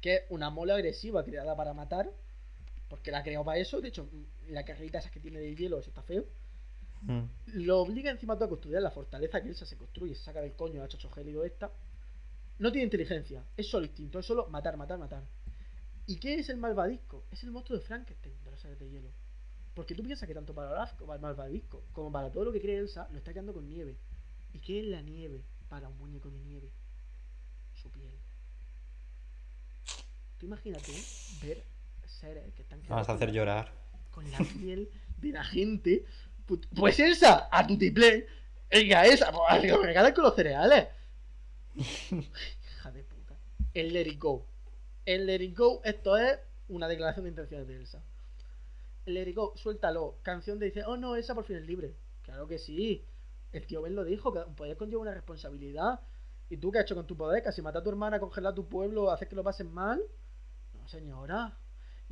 Que 0.00 0.14
es 0.16 0.22
una 0.30 0.50
mola 0.50 0.74
agresiva 0.74 1.24
creada 1.24 1.56
para 1.56 1.72
matar, 1.74 2.10
porque 2.92 3.10
la 3.10 3.20
ha 3.20 3.22
creado 3.22 3.42
para 3.42 3.58
eso. 3.58 3.80
De 3.80 3.88
hecho, 3.88 4.06
la 4.48 4.66
carrita 4.66 4.98
esa 4.98 5.10
que 5.10 5.18
tiene 5.18 5.38
de 5.38 5.56
hielo, 5.56 5.78
eso 5.78 5.88
está 5.88 6.02
feo. 6.02 6.26
Mm. 7.00 7.22
Lo 7.64 7.80
obliga 7.80 8.10
encima 8.10 8.34
todo 8.34 8.44
a 8.44 8.48
construir 8.50 8.82
la 8.82 8.90
fortaleza 8.90 9.40
que 9.40 9.48
Elsa 9.48 9.64
se 9.64 9.78
construye, 9.78 10.14
se 10.14 10.24
saca 10.24 10.42
del 10.42 10.52
coño 10.52 10.78
la 10.78 10.88
chacho 10.88 11.08
gélido 11.08 11.42
esta. 11.42 11.72
No 12.58 12.70
tiene 12.70 12.84
inteligencia, 12.84 13.46
es 13.56 13.66
solo 13.66 13.86
instinto, 13.86 14.18
es 14.18 14.26
solo 14.26 14.46
matar, 14.48 14.76
matar, 14.76 14.98
matar. 14.98 15.24
¿Y 16.06 16.16
qué 16.16 16.34
es 16.34 16.50
el 16.50 16.58
malvadisco? 16.58 17.24
Es 17.30 17.42
el 17.44 17.50
monstruo 17.50 17.78
de 17.78 17.84
Frankenstein 17.86 18.34
de 18.44 18.50
los 18.50 18.60
seres 18.60 18.78
de 18.78 18.90
hielo. 18.90 19.08
Porque 19.72 19.94
tú 19.94 20.02
piensas 20.02 20.28
que 20.28 20.34
tanto 20.34 20.52
para 20.54 20.72
Olaf 20.72 20.92
como 20.92 21.06
para 21.06 21.16
el 21.16 21.22
malvadisco, 21.22 21.84
como 21.92 22.12
para 22.12 22.30
todo 22.30 22.44
lo 22.44 22.52
que 22.52 22.60
cree 22.60 22.76
Elsa, 22.76 23.08
lo 23.10 23.16
está 23.16 23.30
creando 23.30 23.54
con 23.54 23.66
nieve. 23.66 23.96
¿Y 24.52 24.58
qué 24.60 24.80
es 24.80 24.84
la 24.84 25.00
nieve 25.00 25.46
para 25.70 25.88
un 25.88 25.96
muñeco 25.96 26.30
de 26.30 26.40
nieve? 26.40 26.70
Su 27.72 27.90
piel. 27.90 28.12
Tú 30.36 30.44
imagínate 30.44 30.92
ver 31.40 31.71
Me 32.22 32.82
creados 32.82 33.08
a 33.08 33.12
hacer 33.12 33.28
la- 33.28 33.34
llorar. 33.34 33.72
con 34.10 34.30
la 34.30 34.38
piel 34.60 34.88
de 35.18 35.28
la 35.32 35.44
gente. 35.44 36.04
Put- 36.46 36.66
Pues 36.74 36.98
Elsa, 37.00 37.48
a 37.50 37.66
tu 37.66 37.76
tiplé. 37.78 38.26
Venga, 38.70 39.04
esa, 39.06 39.30
lo 39.30 39.82
regalan 39.82 40.12
con 40.14 40.24
los 40.24 40.34
cereales. 40.34 40.88
Hija 41.74 42.90
de 42.92 43.02
puta. 43.04 43.34
El 43.74 43.92
Let 43.92 44.06
It 44.08 44.18
Go. 44.18 44.46
El 45.04 45.26
Let 45.26 45.42
It 45.42 45.56
Go, 45.56 45.80
esto 45.84 46.16
es 46.16 46.38
una 46.68 46.88
declaración 46.88 47.24
de 47.24 47.30
intenciones 47.30 47.66
de 47.66 47.76
Elsa. 47.76 48.02
El 49.06 49.14
Let 49.14 49.28
It 49.28 49.36
Go, 49.36 49.52
suéltalo. 49.56 50.18
Canción 50.22 50.58
de 50.58 50.66
dice, 50.66 50.84
oh 50.84 50.96
no, 50.96 51.16
Elsa 51.16 51.34
por 51.34 51.44
fin 51.44 51.56
es 51.56 51.66
libre. 51.66 51.94
Claro 52.22 52.46
que 52.46 52.58
sí. 52.58 53.04
El 53.52 53.66
tío 53.66 53.82
Ben 53.82 53.94
lo 53.94 54.04
dijo, 54.04 54.32
que 54.32 54.38
un 54.40 54.54
poder 54.54 54.76
conlleva 54.76 55.02
una 55.02 55.12
responsabilidad. 55.14 56.00
¿Y 56.48 56.56
tú 56.56 56.70
qué 56.70 56.78
has 56.78 56.84
hecho 56.84 56.94
con 56.94 57.06
tu 57.06 57.16
poder? 57.16 57.42
Casi 57.42 57.60
matar 57.62 57.80
a 57.80 57.84
tu 57.84 57.90
hermana, 57.90 58.20
congelar 58.20 58.52
a 58.52 58.54
tu 58.54 58.68
pueblo, 58.68 59.10
hacer 59.10 59.28
que 59.28 59.36
lo 59.36 59.42
pasen 59.44 59.72
mal. 59.72 60.00
No, 60.74 60.86
señora. 60.88 61.58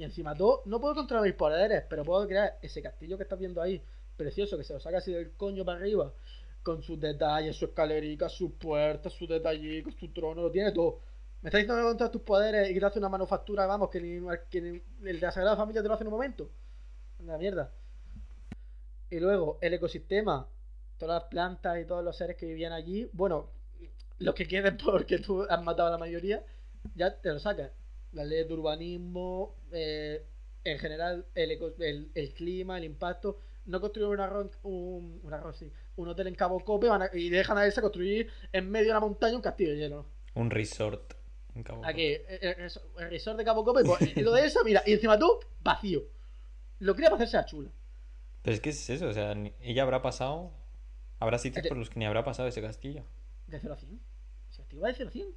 Y 0.01 0.05
encima 0.05 0.35
todo, 0.35 0.63
no 0.65 0.81
puedo 0.81 0.95
controlar 0.95 1.27
mis 1.27 1.35
poderes, 1.35 1.85
pero 1.87 2.05
puedo 2.05 2.27
crear 2.27 2.57
ese 2.63 2.81
castillo 2.81 3.19
que 3.19 3.25
estás 3.25 3.39
viendo 3.39 3.61
ahí, 3.61 3.83
precioso, 4.17 4.57
que 4.57 4.65
se 4.65 4.73
lo 4.73 4.81
saca 4.81 4.97
así 4.97 5.13
del 5.13 5.33
coño 5.33 5.63
para 5.63 5.79
arriba, 5.79 6.11
con 6.63 6.83
sus 6.83 6.99
detalles, 6.99 7.55
su 7.57 7.67
escalerica, 7.67 8.31
sus 8.31 8.53
puertas, 8.53 9.13
sus 9.13 9.29
detallitos, 9.29 9.95
su 9.97 10.11
trono, 10.11 10.41
lo 10.41 10.51
tiene 10.51 10.73
todo. 10.73 11.01
¿Me 11.43 11.51
estás 11.51 11.61
diciendo 11.61 11.83
que 11.83 11.89
controlas 11.89 12.13
tus 12.13 12.23
poderes 12.23 12.71
y 12.71 12.73
que 12.73 12.81
te 12.81 12.87
hace 12.87 12.99
una 12.99 13.11
manufactura, 13.11 13.67
vamos, 13.67 13.91
que 13.91 14.01
ni, 14.01 14.27
que 14.49 14.59
el 14.59 14.83
de 15.01 15.13
la 15.21 15.33
Sagrada 15.33 15.55
Familia 15.55 15.83
te 15.83 15.89
lo 15.89 15.93
hace 15.93 16.05
en 16.05 16.09
un 16.09 16.15
momento? 16.15 16.51
Anda, 17.19 17.37
mierda. 17.37 17.71
Y 19.11 19.21
luego, 19.21 19.59
el 19.61 19.75
ecosistema, 19.75 20.49
todas 20.97 21.25
las 21.25 21.29
plantas 21.29 21.79
y 21.79 21.85
todos 21.85 22.03
los 22.03 22.17
seres 22.17 22.39
que 22.39 22.47
vivían 22.47 22.73
allí, 22.73 23.11
bueno, 23.13 23.51
los 24.19 24.35
que 24.35 24.49
queden 24.49 24.79
porque 24.83 25.19
tú 25.19 25.43
has 25.43 25.63
matado 25.63 25.89
a 25.89 25.93
la 25.93 25.99
mayoría, 25.99 26.43
ya 26.95 27.21
te 27.21 27.31
lo 27.31 27.39
sacas. 27.39 27.71
La 28.13 28.25
ley 28.25 28.45
de 28.45 28.53
urbanismo, 28.55 29.57
eh, 29.73 30.25
en 30.65 30.79
general, 30.79 31.27
el, 31.35 31.51
eco- 31.53 31.75
el, 31.79 32.11
el 32.15 32.35
clima, 32.35 32.79
el 32.79 32.85
impacto. 32.85 33.39
No 33.67 33.81
construyen 33.81 34.11
un 34.11 34.21
arroz, 34.21 34.59
un, 34.63 35.21
un 35.23 35.33
arroz, 35.35 35.59
sí, 35.59 35.71
un 35.97 36.09
hotel 36.09 36.27
en 36.27 36.35
Cabo 36.35 36.59
Cope 36.65 36.89
van 36.89 37.03
a- 37.03 37.11
y 37.13 37.29
dejan 37.29 37.57
a 37.59 37.67
esa 37.67 37.81
construir 37.83 38.29
en 38.53 38.69
medio 38.71 38.89
de 38.89 38.95
la 38.95 39.01
montaña 39.01 39.37
un 39.37 39.43
castillo 39.43 39.75
lleno. 39.75 40.07
Un 40.35 40.51
resort. 40.51 41.15
en 41.55 41.63
Cabo 41.63 41.85
Aquí, 41.85 42.07
el, 42.07 42.25
el- 42.41 42.71
el 42.99 43.11
resort 43.11 43.39
de 43.39 43.45
Cabo 43.45 43.65
Cope, 43.65 43.85
pues, 43.85 44.17
y 44.17 44.21
lo 44.23 44.33
de 44.33 44.47
esa, 44.47 44.65
mira, 44.65 44.83
y 44.87 44.93
encima 44.95 45.19
tú, 45.19 45.39
vacío. 45.63 46.03
Lo 46.81 46.95
quería 46.95 47.11
para 47.11 47.23
hacerse 47.23 47.37
la 47.37 47.45
chula. 47.47 47.71
Pero 48.43 48.55
es 48.55 48.61
que 48.61 48.71
es 48.71 48.91
eso, 48.91 49.07
o 49.09 49.13
sea, 49.13 49.33
ella 49.61 49.83
habrá 49.83 50.01
pasado. 50.03 50.53
Habrá 51.19 51.39
sitios 51.39 51.67
por 51.69 51.77
los 51.77 51.91
que 51.91 51.99
ni 51.99 52.07
habrá 52.07 52.25
pasado 52.25 52.49
ese 52.49 52.63
castillo. 52.63 53.05
De 53.47 53.61
0 53.61 53.75
a 53.75 53.77
100. 53.77 54.01
Se 54.49 54.63
activa 54.63 54.89
de 54.89 54.95
0 54.95 55.09
a 55.11 55.13
100. 55.13 55.29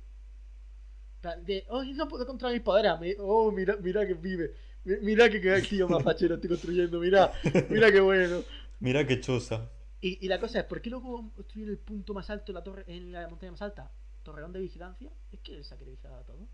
De, 1.45 1.65
oh, 1.69 1.83
no 1.83 2.07
puedo 2.07 2.25
controlar 2.25 2.53
mis 2.53 2.63
poderes. 2.63 3.15
Oh, 3.19 3.51
mira, 3.51 3.77
mira 3.77 4.05
que 4.05 4.13
vive. 4.13 4.53
Mi- 4.83 4.97
Mira 5.01 5.29
que 5.29 5.39
tío 5.69 5.87
más 5.87 6.03
fachero 6.03 6.35
estoy 6.35 6.49
construyendo. 6.49 6.99
Mira, 6.99 7.31
mira 7.69 7.91
qué 7.91 8.01
bueno. 8.01 8.43
Mira 8.79 9.07
qué 9.07 9.19
chosa. 9.21 9.69
Y, 10.01 10.25
y 10.25 10.27
la 10.27 10.39
cosa 10.39 10.59
es, 10.59 10.65
¿por 10.65 10.81
qué 10.81 10.89
luego 10.89 11.31
construir 11.33 11.69
el 11.69 11.77
punto 11.77 12.13
más 12.13 12.29
alto 12.29 12.51
en 12.51 12.55
la, 12.55 12.63
torre, 12.63 12.83
en 12.87 13.11
la 13.11 13.27
montaña 13.29 13.51
más 13.51 13.61
alta? 13.61 13.91
Torreón 14.23 14.51
de 14.51 14.59
vigilancia. 14.59 15.09
Es 15.31 15.39
que 15.39 15.55
Elsa 15.55 15.77
quiere 15.77 15.91
vigilar 15.91 16.19
a 16.19 16.23
todo. 16.25 16.47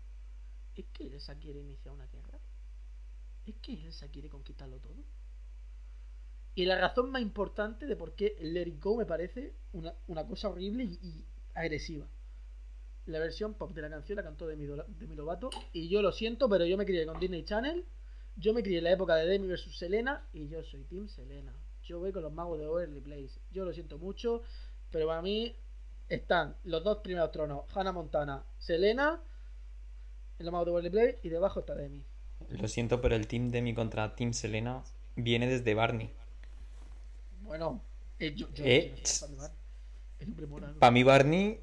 Es 0.76 0.86
que 0.92 1.06
Elsa 1.08 1.34
quiere 1.38 1.60
iniciar 1.60 1.94
una 1.94 2.06
guerra. 2.06 2.38
Es 3.44 3.56
que 3.56 3.72
Elsa 3.74 4.08
quiere 4.08 4.28
conquistarlo 4.30 4.78
todo. 4.78 5.04
Y 6.54 6.64
la 6.64 6.78
razón 6.78 7.10
más 7.10 7.22
importante 7.22 7.86
de 7.86 7.96
por 7.96 8.14
qué 8.14 8.36
Let 8.40 8.68
It 8.68 8.80
Go 8.82 8.96
me 8.96 9.06
parece 9.06 9.54
una, 9.72 9.94
una 10.06 10.26
cosa 10.26 10.48
horrible 10.48 10.84
y, 10.84 10.98
y 11.02 11.24
agresiva. 11.54 12.06
La 13.10 13.18
versión 13.18 13.54
pop 13.54 13.72
de 13.72 13.82
la 13.82 13.90
canción 13.90 14.16
la 14.16 14.22
cantó 14.22 14.46
Demi, 14.46 14.66
Demi 14.98 15.16
Lovato. 15.16 15.50
Y 15.72 15.88
yo 15.88 16.00
lo 16.00 16.12
siento, 16.12 16.48
pero 16.48 16.64
yo 16.64 16.76
me 16.76 16.86
crié 16.86 17.04
con 17.06 17.18
Disney 17.18 17.44
Channel. 17.44 17.84
Yo 18.36 18.54
me 18.54 18.62
crié 18.62 18.78
en 18.78 18.84
la 18.84 18.92
época 18.92 19.16
de 19.16 19.26
Demi 19.26 19.48
vs 19.48 19.76
Selena. 19.76 20.24
Y 20.32 20.48
yo 20.48 20.62
soy 20.62 20.84
Team 20.84 21.08
Selena. 21.08 21.52
Yo 21.82 21.98
voy 21.98 22.12
con 22.12 22.22
los 22.22 22.32
magos 22.32 22.58
de 22.60 22.66
Overly 22.66 23.00
Place. 23.00 23.40
Yo 23.50 23.64
lo 23.64 23.72
siento 23.72 23.98
mucho. 23.98 24.42
Pero 24.92 25.08
para 25.08 25.22
mí 25.22 25.56
están 26.08 26.54
los 26.62 26.84
dos 26.84 26.98
primeros 26.98 27.32
tronos: 27.32 27.64
Hannah 27.74 27.92
Montana, 27.92 28.44
Selena. 28.58 29.20
En 30.38 30.46
los 30.46 30.52
magos 30.52 30.66
de 30.66 30.72
Overly 30.72 30.90
Place. 30.90 31.18
Y 31.24 31.30
debajo 31.30 31.60
está 31.60 31.74
Demi. 31.74 32.04
Lo 32.48 32.68
siento, 32.68 33.00
pero 33.00 33.16
el 33.16 33.26
Team 33.26 33.50
Demi 33.50 33.74
contra 33.74 34.14
Team 34.14 34.32
Selena 34.32 34.84
viene 35.16 35.48
desde 35.48 35.74
Barney. 35.74 36.10
Bueno, 37.42 37.82
eh, 38.20 38.32
yo, 38.36 38.48
yo 38.54 38.64
Eh, 38.64 38.94
yo 39.04 39.36
Barney. 39.36 39.56
Premorado. 40.36 40.78
Para 40.78 40.92
mí, 40.92 41.02
Barney. 41.02 41.60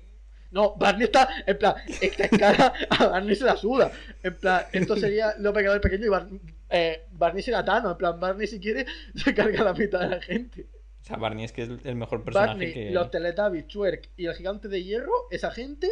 No, 0.52 0.76
Barney 0.76 1.04
está, 1.06 1.28
en 1.46 1.58
plan, 1.58 1.76
esta 2.02 2.24
escala 2.26 2.74
a 2.90 3.08
Barney 3.08 3.36
se 3.36 3.44
la 3.46 3.58
suda. 3.58 3.92
En 4.24 4.36
plan, 4.38 4.64
esto 4.72 4.96
sería 4.96 5.34
lo 5.40 5.52
pecador 5.54 5.82
pequeño 5.82 6.06
y 6.06 6.10
Bar- 6.10 6.28
eh, 6.70 7.06
Barney 7.12 7.44
será 7.44 7.64
Thanos. 7.66 7.92
En 7.92 7.98
plan, 7.98 8.20
Barney 8.20 8.48
si 8.48 8.60
quiere 8.60 8.86
se 9.16 9.34
carga 9.34 9.64
la 9.64 9.74
mitad 9.74 10.00
de 10.00 10.08
la 10.10 10.22
gente. 10.22 10.68
O 11.02 11.04
sea, 11.08 11.18
Barney 11.18 11.46
es 11.46 11.52
que 11.54 11.64
es 11.64 11.70
el 11.84 11.96
mejor 11.96 12.24
personaje 12.24 12.50
Barney, 12.50 12.74
que. 12.74 12.92
los 12.92 13.10
Teletubbies, 13.12 13.68
Twerk 13.68 14.10
y 14.18 14.26
el 14.26 14.36
gigante 14.36 14.68
de 14.68 14.84
hierro, 14.84 15.14
esa 15.32 15.52
gente, 15.52 15.90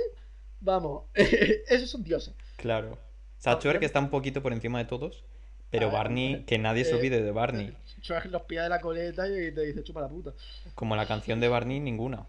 vamos, 0.59 1.03
esos 1.13 1.89
son 1.89 2.03
dioses. 2.03 2.33
Claro. 2.57 2.93
O 2.93 2.97
sea, 3.45 3.59
Twerk 3.59 3.83
está 3.83 3.99
un 3.99 4.09
poquito 4.09 4.41
por 4.41 4.53
encima 4.53 4.79
de 4.79 4.85
todos. 4.85 5.23
Pero 5.71 5.87
Ah, 5.89 5.93
Barney, 5.93 6.43
que 6.45 6.57
nadie 6.59 6.85
se 6.85 6.91
eh, 6.91 6.95
olvide 6.95 7.21
de 7.21 7.31
Barney. 7.31 7.75
Twerk 8.05 8.25
los 8.27 8.43
pies 8.43 8.63
de 8.63 8.69
la 8.69 8.79
coleta 8.79 9.27
y 9.27 9.51
te 9.53 9.61
dice 9.65 9.83
chupa 9.83 9.99
la 10.01 10.07
puta. 10.07 10.31
Como 10.75 10.95
la 10.95 11.05
canción 11.07 11.39
de 11.39 11.47
Barney, 11.49 11.79
ninguna. 11.79 12.27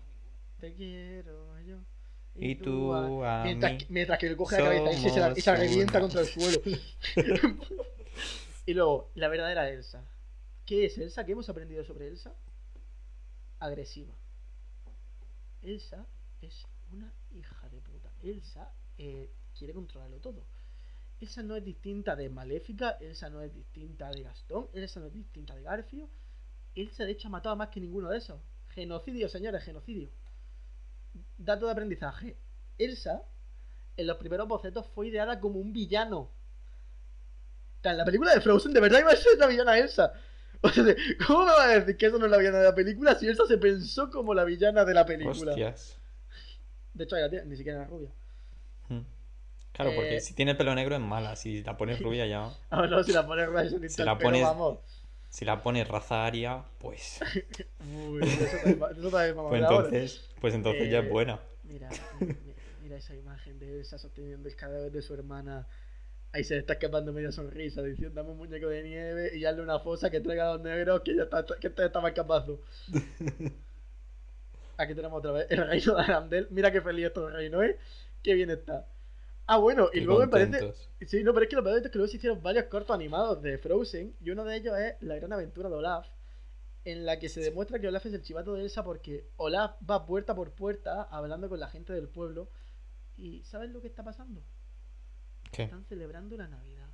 Te 0.58 0.72
quiero 0.72 1.55
Y 2.38 2.54
tú 2.56 2.92
a 2.94 3.44
mientras, 3.44 3.72
mí 3.72 3.78
que- 3.78 3.86
mientras 3.88 4.18
que 4.18 4.28
le 4.30 4.36
coge 4.36 4.58
la 4.58 4.64
cabeza 4.64 4.92
y 4.92 5.10
se, 5.10 5.20
la, 5.20 5.32
y 5.36 5.40
se 5.40 5.50
la 5.50 5.56
somos 5.56 5.70
revienta 5.70 6.00
contra 6.00 6.20
el 6.20 6.26
suelo. 6.26 6.60
y 8.66 8.74
luego, 8.74 9.10
la 9.14 9.28
verdadera 9.28 9.68
Elsa. 9.68 10.04
¿Qué 10.64 10.86
es 10.86 10.98
Elsa? 10.98 11.24
¿Qué 11.24 11.32
hemos 11.32 11.48
aprendido 11.48 11.84
sobre 11.84 12.08
Elsa? 12.08 12.34
Agresiva. 13.60 14.14
Elsa 15.62 16.06
es 16.42 16.66
una 16.92 17.12
hija 17.32 17.68
de 17.68 17.80
puta. 17.80 18.10
Elsa 18.22 18.72
eh, 18.98 19.30
quiere 19.56 19.72
controlarlo 19.72 20.18
todo. 20.18 20.44
Elsa 21.20 21.42
no 21.42 21.56
es 21.56 21.64
distinta 21.64 22.14
de 22.14 22.28
Maléfica, 22.28 22.90
Elsa 23.00 23.30
no 23.30 23.40
es 23.40 23.54
distinta 23.54 24.10
de 24.10 24.22
Gastón, 24.22 24.68
Elsa 24.74 25.00
no 25.00 25.06
es 25.06 25.14
distinta 25.14 25.54
de 25.54 25.62
Garfio. 25.62 26.10
Elsa 26.74 27.04
de 27.04 27.12
hecho 27.12 27.28
ha 27.28 27.30
matado 27.30 27.54
a 27.54 27.56
más 27.56 27.68
que 27.68 27.80
ninguno 27.80 28.10
de 28.10 28.18
esos. 28.18 28.38
Genocidio, 28.68 29.28
señores, 29.28 29.62
genocidio. 29.64 30.10
Dato 31.38 31.66
de 31.66 31.72
aprendizaje. 31.72 32.36
Elsa, 32.78 33.22
en 33.96 34.06
los 34.06 34.16
primeros 34.18 34.46
bocetos, 34.48 34.86
fue 34.94 35.08
ideada 35.08 35.40
como 35.40 35.58
un 35.58 35.72
villano. 35.72 36.30
En 37.82 37.96
la 37.98 38.04
película 38.04 38.34
de 38.34 38.40
Frozen, 38.40 38.72
de 38.72 38.80
verdad 38.80 38.98
iba 39.00 39.12
a 39.12 39.16
ser 39.16 39.38
la 39.38 39.46
villana 39.46 39.78
Elsa. 39.78 40.12
O 40.62 40.68
sea, 40.70 40.84
¿cómo 41.26 41.44
me 41.44 41.52
va 41.52 41.64
a 41.64 41.78
decir 41.78 41.96
que 41.96 42.06
eso 42.06 42.18
no 42.18 42.24
es 42.24 42.30
la 42.30 42.38
villana 42.38 42.58
de 42.58 42.64
la 42.64 42.74
película 42.74 43.14
si 43.14 43.28
Elsa 43.28 43.46
se 43.46 43.58
pensó 43.58 44.10
como 44.10 44.34
la 44.34 44.42
villana 44.44 44.84
de 44.84 44.94
la 44.94 45.06
película? 45.06 45.52
Hostias. 45.52 45.98
De 46.94 47.04
hecho, 47.04 47.16
la 47.16 47.28
ni 47.44 47.56
siquiera 47.56 47.80
era 47.80 47.86
rubia. 47.88 48.10
Mm. 48.88 49.00
Claro, 49.72 49.92
porque 49.94 50.16
Eh, 50.16 50.20
si 50.20 50.34
tiene 50.34 50.52
el 50.52 50.56
pelo 50.56 50.74
negro 50.74 50.94
es 50.96 51.00
mala. 51.02 51.36
Si 51.36 51.62
la 51.62 51.76
pones 51.76 52.00
rubia 52.00 52.26
ya. 52.26 52.50
A 52.70 52.80
ver, 52.80 52.90
no, 52.90 53.04
si 53.04 53.12
la 53.12 53.26
pones 53.26 53.46
rubia, 53.46 53.68
te 53.80 53.88
Si 53.88 54.02
la 54.02 54.18
pones- 54.18 54.42
vamos. 54.42 54.78
Si 55.36 55.44
la 55.44 55.62
pones 55.62 55.86
raza 55.86 56.24
aria, 56.24 56.64
pues. 56.78 57.20
Uy, 58.08 58.22
eso 58.22 58.56
también 58.56 58.82
va- 58.82 58.90
eso 58.90 59.10
también 59.10 59.36
vamos 59.36 59.46
a 59.46 59.50
Pues 59.50 59.62
ahora. 59.64 59.88
entonces. 59.88 60.30
Pues 60.40 60.54
entonces 60.54 60.90
ya 60.90 61.00
Eh, 61.00 61.02
es 61.02 61.10
buena. 61.10 61.40
Mira, 61.64 61.90
mi- 62.18 62.26
mi- 62.28 62.54
mira 62.84 62.96
esa 62.96 63.14
imagen 63.14 63.58
de 63.58 63.80
Elsa 63.80 63.98
sosteniendo 63.98 64.48
el 64.48 64.56
cadáver 64.56 64.90
de 64.90 65.02
su 65.02 65.12
hermana. 65.12 65.66
Ahí 66.32 66.42
se 66.42 66.54
le 66.54 66.60
está 66.60 66.72
escapando 66.72 67.12
media 67.12 67.32
sonrisa, 67.32 67.82
diciendo 67.82 68.14
dame 68.14 68.30
un 68.30 68.38
muñeco 68.38 68.66
de 68.68 68.82
nieve 68.82 69.36
y 69.36 69.44
hazle 69.44 69.60
una 69.60 69.78
fosa 69.78 70.08
que 70.10 70.20
traiga 70.22 70.48
a 70.48 70.54
los 70.54 70.62
negros 70.62 71.02
que 71.02 71.14
ya 71.14 71.24
está, 71.24 71.44
que 71.60 71.66
este 71.66 71.84
está 71.84 72.00
más 72.00 72.12
capazo. 72.14 72.62
Aquí 74.78 74.94
tenemos 74.94 75.18
otra 75.18 75.32
vez 75.32 75.48
el 75.50 75.66
reino 75.66 75.96
de 75.96 76.02
Arandel. 76.02 76.46
Mira 76.50 76.72
qué 76.72 76.80
feliz 76.80 77.04
está 77.08 77.20
el 77.26 77.32
reino, 77.34 77.62
¿eh? 77.62 77.76
Qué 78.22 78.32
bien 78.32 78.48
está. 78.48 78.86
Ah, 79.46 79.58
bueno, 79.58 79.88
y 79.92 80.00
luego 80.00 80.20
me 80.20 80.28
parece. 80.28 80.74
Sí, 81.06 81.22
no, 81.22 81.32
pero 81.32 81.44
es 81.44 81.50
que 81.50 81.56
lo 81.56 81.62
peor 81.62 81.78
es 81.78 81.90
que 81.90 81.98
luego 81.98 82.10
se 82.10 82.16
hicieron 82.16 82.42
varios 82.42 82.64
cortos 82.64 82.94
animados 82.94 83.40
de 83.42 83.58
Frozen 83.58 84.16
y 84.20 84.30
uno 84.30 84.44
de 84.44 84.56
ellos 84.56 84.76
es 84.76 84.96
La 85.00 85.16
gran 85.16 85.32
aventura 85.32 85.68
de 85.68 85.76
Olaf, 85.76 86.08
en 86.84 87.06
la 87.06 87.18
que 87.18 87.28
se 87.28 87.40
demuestra 87.40 87.78
que 87.78 87.86
Olaf 87.86 88.06
es 88.06 88.14
el 88.14 88.22
chivato 88.22 88.54
de 88.54 88.62
Elsa 88.62 88.82
porque 88.82 89.28
Olaf 89.36 89.76
va 89.88 90.04
puerta 90.04 90.34
por 90.34 90.52
puerta 90.52 91.02
hablando 91.02 91.48
con 91.48 91.60
la 91.60 91.68
gente 91.68 91.92
del 91.92 92.08
pueblo 92.08 92.50
y 93.16 93.42
¿sabes 93.44 93.70
lo 93.70 93.80
que 93.80 93.86
está 93.86 94.02
pasando? 94.02 94.44
¿Qué? 95.52 95.64
Están 95.64 95.84
celebrando 95.84 96.36
la 96.36 96.48
Navidad. 96.48 96.90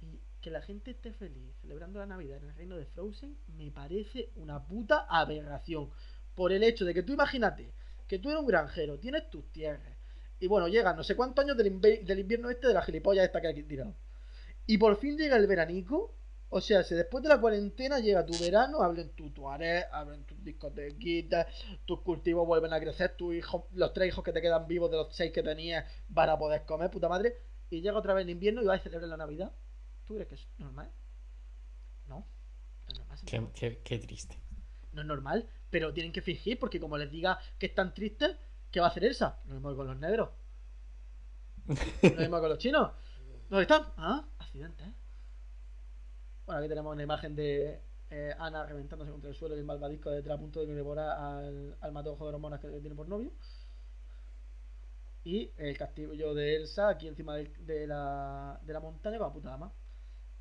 Y 0.00 0.20
que 0.40 0.50
la 0.50 0.60
gente 0.60 0.90
esté 0.90 1.12
feliz 1.12 1.56
celebrando 1.60 2.00
la 2.00 2.06
Navidad 2.06 2.38
en 2.38 2.50
el 2.50 2.56
reino 2.56 2.76
de 2.76 2.84
Frozen 2.86 3.38
me 3.46 3.70
parece 3.70 4.30
una 4.34 4.66
puta 4.66 5.06
aberración. 5.08 5.90
Por 6.34 6.52
el 6.52 6.64
hecho 6.64 6.84
de 6.84 6.94
que 6.94 7.04
tú 7.04 7.12
imagínate 7.12 7.72
que 8.08 8.18
tú 8.18 8.28
eres 8.28 8.40
un 8.40 8.46
granjero, 8.46 8.98
tienes 8.98 9.30
tus 9.30 9.50
tierras. 9.52 9.93
Y 10.40 10.46
bueno, 10.46 10.68
llegan 10.68 10.96
no 10.96 11.04
sé 11.04 11.16
cuántos 11.16 11.44
años 11.44 11.56
del, 11.56 11.68
invierno 11.68 12.50
este 12.50 12.68
de 12.68 12.74
la 12.74 12.82
gilipollas 12.82 13.24
esta 13.24 13.40
que 13.40 13.46
hay 13.48 13.52
aquí 13.52 13.62
tirado. 13.62 13.94
Y 14.66 14.78
por 14.78 14.96
fin 14.96 15.16
llega 15.16 15.36
el 15.36 15.46
veranico. 15.46 16.14
O 16.50 16.60
sea, 16.60 16.84
si 16.84 16.94
después 16.94 17.22
de 17.22 17.28
la 17.30 17.40
cuarentena 17.40 17.98
llega 17.98 18.24
tu 18.24 18.32
verano, 18.38 18.80
hablen 18.82 19.10
tu 19.10 19.30
tuareg, 19.30 19.86
hablen 19.90 20.24
tus 20.24 20.42
discotequitas, 20.44 21.46
tus 21.84 22.00
cultivos 22.02 22.46
vuelven 22.46 22.72
a 22.72 22.78
crecer, 22.78 23.16
tus 23.16 23.34
hijos, 23.34 23.64
los 23.72 23.92
tres 23.92 24.08
hijos 24.08 24.22
que 24.22 24.32
te 24.32 24.40
quedan 24.40 24.68
vivos 24.68 24.88
de 24.90 24.98
los 24.98 25.14
seis 25.16 25.32
que 25.32 25.42
tenías 25.42 25.84
van 26.08 26.30
a 26.30 26.38
poder 26.38 26.64
comer, 26.64 26.90
puta 26.90 27.08
madre. 27.08 27.34
Y 27.70 27.80
llega 27.80 27.98
otra 27.98 28.14
vez 28.14 28.22
el 28.24 28.30
invierno 28.30 28.62
y 28.62 28.66
vas 28.66 28.80
a 28.80 28.84
celebrar 28.84 29.08
la 29.08 29.16
Navidad. 29.16 29.52
¿Tú 30.04 30.14
crees 30.14 30.28
que 30.28 30.34
es 30.36 30.46
normal? 30.58 30.92
No. 32.06 32.18
No 32.18 32.92
es 32.92 32.98
normal. 32.98 33.18
Qué- 33.54 33.80
qué 33.82 33.98
triste. 33.98 34.38
No 34.92 35.00
es 35.00 35.06
normal, 35.08 35.48
pero 35.70 35.92
tienen 35.92 36.12
que 36.12 36.22
fingir 36.22 36.58
porque 36.60 36.78
como 36.78 36.96
les 36.98 37.10
diga 37.10 37.38
que 37.58 37.66
están 37.66 37.94
tristes, 37.94 38.36
¿qué 38.74 38.80
va 38.80 38.86
a 38.86 38.90
hacer 38.90 39.04
Elsa? 39.04 39.38
Lo 39.46 39.54
mismo 39.54 39.76
con 39.76 39.86
los 39.86 39.96
negros. 40.00 40.30
Lo 42.02 42.10
mismo 42.10 42.40
con 42.40 42.48
los 42.48 42.58
chinos. 42.58 42.90
¿Dónde 43.48 43.62
están? 43.62 43.84
Ah, 43.96 44.26
accidentes. 44.36 44.88
Bueno, 46.44 46.58
aquí 46.58 46.68
tenemos 46.68 46.92
una 46.92 47.04
imagen 47.04 47.36
de 47.36 47.80
eh, 48.10 48.34
Ana 48.36 48.66
reventándose 48.66 49.12
contra 49.12 49.30
el 49.30 49.36
suelo 49.36 49.54
y 49.54 49.60
el 49.60 49.64
malvadisco 49.64 50.10
detrás 50.10 50.36
a 50.36 50.40
punto 50.40 50.66
de 50.66 50.74
devorar 50.74 51.16
al, 51.16 51.76
al 51.80 51.92
matojo 51.92 52.24
de 52.24 52.34
hormonas 52.34 52.60
que 52.60 52.68
tiene 52.80 52.96
por 52.96 53.08
novio. 53.08 53.30
Y 55.22 55.52
el 55.56 55.78
castillo 55.78 56.34
de 56.34 56.56
Elsa 56.56 56.88
aquí 56.88 57.06
encima 57.06 57.36
de, 57.36 57.86
la, 57.86 58.58
de 58.60 58.72
la 58.72 58.80
montaña 58.80 59.18
con 59.18 59.28
la 59.28 59.32
puta 59.32 59.50
dama. 59.50 59.72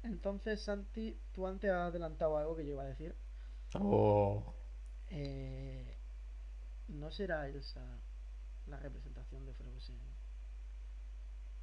Entonces, 0.02 0.60
Santi, 0.60 1.20
tú 1.34 1.46
antes 1.46 1.70
has 1.70 1.90
adelantado 1.90 2.36
algo 2.36 2.56
que 2.56 2.66
yo 2.66 2.72
iba 2.72 2.82
a 2.82 2.88
decir. 2.88 3.16
Oh. 3.76 4.56
Eh, 5.10 6.00
¿No 6.88 7.12
será 7.12 7.48
Elsa 7.48 8.02
la 8.68 8.78
representación 8.78 9.46
de 9.46 9.54
Frozen 9.54 10.00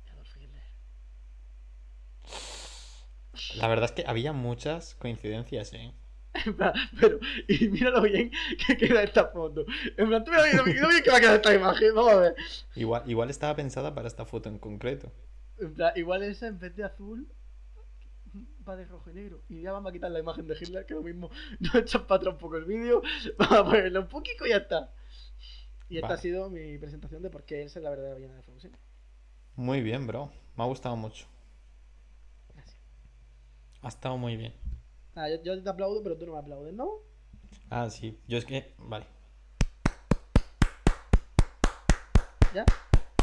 de 0.07 0.13
Adolf 0.13 0.37
Hitler? 0.37 0.63
La 3.57 3.69
verdad 3.69 3.87
es 3.87 3.93
que 3.93 4.05
había 4.07 4.33
muchas 4.33 4.95
coincidencias, 4.95 5.73
¿eh? 5.73 5.95
En 6.47 6.55
plan, 6.55 6.73
pero, 7.01 7.19
y 7.49 7.69
míralo 7.69 8.03
bien 8.03 8.31
que 8.67 8.77
queda 8.77 9.03
esta 9.03 9.27
foto. 9.27 9.67
En 9.97 10.09
plan, 10.09 10.25
tú 10.25 10.31
mira 10.31 10.45
bien, 10.45 10.63
mira 10.65 10.89
bien 10.89 11.03
que 11.03 11.11
va 11.11 11.17
a 11.17 11.21
quedar 11.21 11.37
esta 11.37 11.55
imagen. 11.55 11.95
Vamos 11.95 12.13
a 12.13 12.17
ver. 12.17 12.35
Igual, 12.77 13.03
igual 13.11 13.31
estaba 13.31 13.57
pensada 13.57 13.95
para 13.95 14.07
esta 14.07 14.25
foto 14.25 14.49
en 14.49 14.59
concreto. 14.59 15.13
En 15.59 15.75
plan, 15.75 15.93
igual 15.97 16.23
esa 16.23 16.47
en 16.47 16.59
vez 16.59 16.75
de 16.77 16.85
azul 16.85 17.29
va 18.69 18.77
de 18.77 18.85
rojo 18.85 19.11
y 19.11 19.15
negro. 19.15 19.43
Y 19.49 19.63
ya 19.63 19.73
vamos 19.73 19.91
a 19.91 19.93
quitar 19.93 20.11
la 20.11 20.21
imagen 20.21 20.47
de 20.47 20.55
Hitler, 20.55 20.87
que 20.87 20.95
lo 20.95 21.03
mismo 21.03 21.31
no 21.61 21.79
echas 21.79 22.03
para 22.03 22.17
atrás 22.17 22.35
un 22.35 22.39
poco 22.39 22.57
el 22.57 22.65
vídeo. 22.65 23.03
Vamos 23.39 23.59
a 23.59 23.65
ponerlo 23.65 24.01
un 24.01 24.09
poquito 24.09 24.47
y 24.47 24.51
ya 24.51 24.59
está. 24.59 24.93
Y 25.91 25.97
esta 25.97 26.09
Vale. 26.09 26.19
ha 26.19 26.23
sido 26.23 26.49
mi 26.49 26.79
presentación 26.79 27.21
de 27.23 27.29
por 27.31 27.45
qué 27.45 27.63
esa 27.65 27.79
es 27.81 27.83
la 27.83 27.91
verdadera 27.91 28.15
villana 28.15 28.37
de 28.37 28.43
Frozen. 28.43 28.73
Muy 29.57 29.83
bien, 29.83 30.07
bro. 30.07 30.31
Me 30.57 30.65
ha 30.65 30.67
gustado 30.67 30.97
mucho. 30.97 31.27
Gracias. 32.55 32.81
Ha 33.83 33.89
estado 33.89 34.17
muy 34.17 34.37
bien. 34.37 34.55
Ah, 35.17 35.29
yo, 35.29 35.43
yo 35.43 35.63
te 35.63 35.69
aplaudo, 35.69 36.03
pero 36.03 36.17
tú 36.17 36.25
no 36.27 36.33
me 36.33 36.39
aplaudes, 36.39 36.73
¿no? 36.73 36.89
Ah, 37.69 37.91
sí. 37.91 38.19
Yo 38.29 38.39
es 38.39 38.47
que. 38.47 38.73
Vale. 38.79 39.05
¿Ya? 42.55 42.65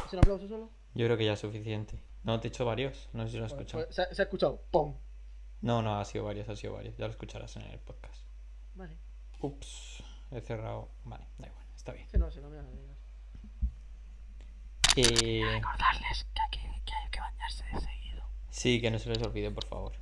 ¿Es 0.05 0.13
un 0.13 0.19
aplauso 0.19 0.47
solo? 0.47 0.69
Yo 0.93 1.05
creo 1.05 1.17
que 1.17 1.25
ya 1.25 1.33
es 1.33 1.39
suficiente. 1.39 1.99
No, 2.23 2.39
te 2.39 2.47
he 2.47 2.49
hecho 2.49 2.65
varios. 2.65 3.09
No 3.13 3.25
sé 3.25 3.31
si 3.31 3.37
lo 3.37 3.45
has 3.45 3.51
escuchado. 3.53 3.83
pues 3.85 3.95
se, 3.95 4.01
ha- 4.01 4.13
se 4.13 4.21
ha 4.21 4.25
escuchado. 4.25 4.61
¡Pum! 4.71 4.95
No, 5.61 5.81
no, 5.81 5.99
ha 5.99 6.05
sido 6.05 6.25
varios, 6.25 6.47
ha 6.49 6.55
sido 6.55 6.73
varios. 6.73 6.97
Ya 6.97 7.05
lo 7.05 7.11
escucharás 7.11 7.55
en 7.55 7.63
el 7.63 7.79
podcast. 7.79 8.23
Vale. 8.75 8.97
Ups, 9.41 10.03
he 10.31 10.41
cerrado. 10.41 10.89
Vale, 11.03 11.25
da 11.37 11.47
igual, 11.47 11.65
está 11.87 11.93
bien. 11.93 12.07
Sí, 12.11 12.17
no, 12.17 12.29
sí, 12.31 12.39
no 12.41 12.49
me 12.49 12.57
digas. 12.57 12.97
Eh, 14.97 15.41
Recordarles 15.53 16.27
que 16.33 16.41
hay, 16.41 16.81
que 16.81 16.93
hay 16.93 17.09
que 17.11 17.19
bañarse 17.19 17.63
de 17.65 17.79
seguido. 17.79 18.23
sí, 18.49 18.81
que 18.81 18.91
no 18.91 18.99
se 18.99 19.09
les 19.09 19.21
olvide, 19.23 19.51
por 19.51 19.65
favor. 19.65 19.93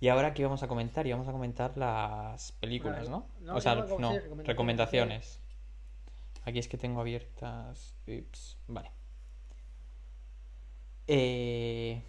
Y 0.00 0.08
ahora 0.08 0.34
que 0.34 0.44
vamos 0.44 0.62
a 0.62 0.68
comentar, 0.68 1.06
y 1.06 1.12
vamos 1.12 1.26
a 1.28 1.32
comentar 1.32 1.76
las 1.76 2.52
películas. 2.52 3.08
¿no? 3.08 3.26
No, 3.40 3.56
o 3.56 3.60
sea, 3.60 3.74
no, 3.74 3.82
sí, 3.86 3.90
recomendaciones. 3.94 4.46
recomendaciones. 4.46 5.40
Aquí 6.44 6.58
es 6.58 6.68
que 6.68 6.76
tengo 6.78 7.00
abiertas. 7.00 7.94
Ups, 8.06 8.58
vale. 8.68 8.90
Eh, 11.06 12.02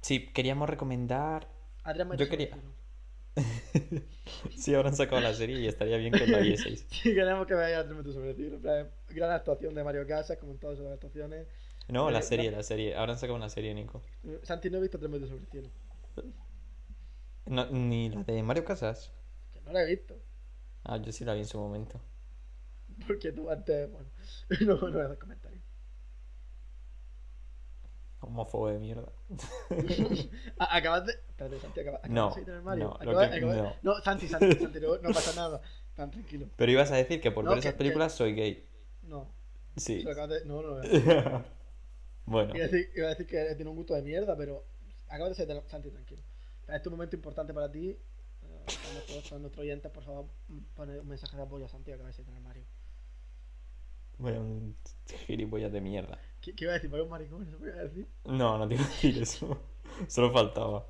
sí, 0.00 0.26
queríamos 0.32 0.68
recomendar. 0.68 1.48
Adrián 1.84 2.16
Yo 2.16 2.28
quería- 2.28 2.46
el 2.54 2.62
sí, 4.56 4.74
han 4.74 4.94
sacado 4.94 5.20
la 5.20 5.34
serie 5.34 5.58
y 5.60 5.66
estaría 5.66 5.96
bien 5.96 6.12
que 6.12 6.26
la 6.26 6.38
vieseis. 6.38 6.86
Sí, 6.90 7.14
queremos 7.14 7.46
que 7.46 7.54
veáis 7.54 7.76
a 7.76 7.84
Tres 7.84 7.96
metros 7.96 8.14
sobre 8.14 8.34
plan, 8.34 8.88
Gran 9.08 9.30
actuación 9.32 9.74
de 9.74 9.84
Mario 9.84 10.06
Casas, 10.06 10.38
como 10.38 10.52
en 10.52 10.58
todas 10.58 10.78
sus 10.78 10.86
actuaciones. 10.86 11.46
No, 11.88 12.10
la 12.10 12.20
Eh, 12.20 12.22
serie, 12.22 12.50
no. 12.50 12.58
la 12.58 12.62
serie. 12.62 12.94
Ahora 12.94 13.12
han 13.12 13.18
sacado 13.18 13.36
una 13.36 13.48
serie, 13.48 13.74
Nico. 13.74 14.02
Santi 14.42 14.70
no 14.70 14.78
ha 14.78 14.80
visto 14.80 14.98
Tres 14.98 15.10
metros 15.10 15.30
sobre 15.30 15.46
cielo. 15.46 15.68
No, 17.46 17.66
ni 17.70 18.08
la 18.10 18.22
de 18.22 18.42
Mario 18.42 18.64
Casas. 18.64 19.12
Que 19.52 19.60
no 19.62 19.72
la 19.72 19.82
he 19.82 19.86
visto. 19.86 20.14
Ah, 20.84 20.98
yo 20.98 21.10
sí 21.12 21.24
la 21.24 21.34
vi 21.34 21.40
en 21.40 21.46
su 21.46 21.58
momento. 21.58 22.00
Porque 23.06 23.32
tú 23.32 23.50
antes, 23.50 23.90
bueno, 23.90 24.08
no, 24.60 24.74
no 24.88 24.92
voy 24.92 25.00
a 25.00 25.04
hacer 25.06 25.18
comentarios. 25.18 25.49
Homófobo 28.20 28.68
de 28.68 28.78
mierda. 28.78 29.10
Acabas 30.58 31.06
de. 31.06 31.12
Espérate, 31.12 31.58
Santi, 31.60 31.80
acabas, 31.80 32.00
acabas 32.00 32.10
No, 32.14 32.28
de 32.28 32.34
seguir 32.34 32.48
en 32.50 32.56
el 32.56 32.62
Mario. 32.62 32.84
no, 32.88 32.94
Acabas- 32.96 33.30
que- 33.30 33.36
acabas- 33.36 33.56
no. 33.56 33.74
no, 33.94 34.00
Santi, 34.02 34.28
Santi, 34.28 34.52
Santi, 34.56 34.80
no, 34.80 34.98
no 34.98 35.08
pasa 35.12 35.34
nada. 35.40 35.60
Tan 35.94 36.10
tranquilo. 36.10 36.48
Pero 36.56 36.72
ibas 36.72 36.90
a 36.92 36.96
decir 36.96 37.20
que 37.20 37.30
por 37.30 37.44
ver 37.44 37.54
que- 37.54 37.60
esas 37.60 37.74
películas 37.74 38.12
soy 38.12 38.34
gay. 38.34 38.66
No, 39.04 39.26
Sí. 39.76 40.04
acabas 40.08 40.30
de. 40.30 40.44
No, 40.44 40.60
no, 40.62 40.76
no. 40.82 40.82
bueno, 42.26 42.54
Iba 42.54 42.64
a, 42.64 42.68
decir, 42.68 42.90
iba 42.94 43.06
a 43.06 43.10
decir 43.10 43.26
que 43.26 43.54
tiene 43.56 43.70
un 43.70 43.76
gusto 43.76 43.94
de 43.94 44.02
mierda, 44.02 44.36
pero 44.36 44.64
acabas 45.08 45.36
de 45.36 45.46
ser 45.46 45.62
Santi, 45.68 45.90
tranquilo. 45.90 46.22
Este 46.62 46.76
es 46.76 46.86
un 46.86 46.92
momento 46.92 47.16
importante 47.16 47.54
para 47.54 47.70
ti. 47.72 47.98
Eh, 48.42 48.64
a 49.30 49.38
nuestros, 49.38 49.58
oyentes, 49.58 49.90
por 49.90 50.04
favor, 50.04 50.26
poner 50.74 51.00
un 51.00 51.08
mensaje 51.08 51.36
de 51.36 51.42
apoyo 51.42 51.64
a 51.64 51.68
Santi, 51.68 51.86
que 51.86 51.94
acaba 51.94 52.08
de 52.08 52.12
ser 52.14 52.28
en 52.28 52.36
el 52.36 52.42
Bueno, 54.20 54.40
un 54.40 54.76
gilipollas 55.26 55.72
de 55.72 55.80
mierda. 55.80 56.18
¿Qué, 56.40 56.54
qué 56.54 56.64
iba 56.64 56.72
a 56.72 56.74
decir? 56.74 56.90
¿Para 56.90 57.02
un 57.02 57.08
maricón? 57.08 57.42
¿Eso 57.48 57.56
iba 57.66 57.78
a 57.78 57.82
decir? 57.84 58.06
No, 58.24 58.58
no 58.58 58.68
te 58.68 58.74
iba 58.74 58.84
a 58.84 58.86
decir 58.88 59.22
eso. 59.22 59.58
Solo 60.08 60.30
faltaba. 60.32 60.86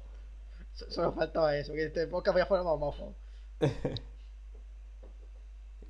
So- 0.72 0.90
Solo 0.90 1.12
faltaba 1.12 1.56
eso, 1.56 1.72
que 1.72 1.86
este 1.86 2.06
podcast 2.06 2.34
vaya 2.34 2.46
fuera 2.46 2.64
más. 2.64 2.94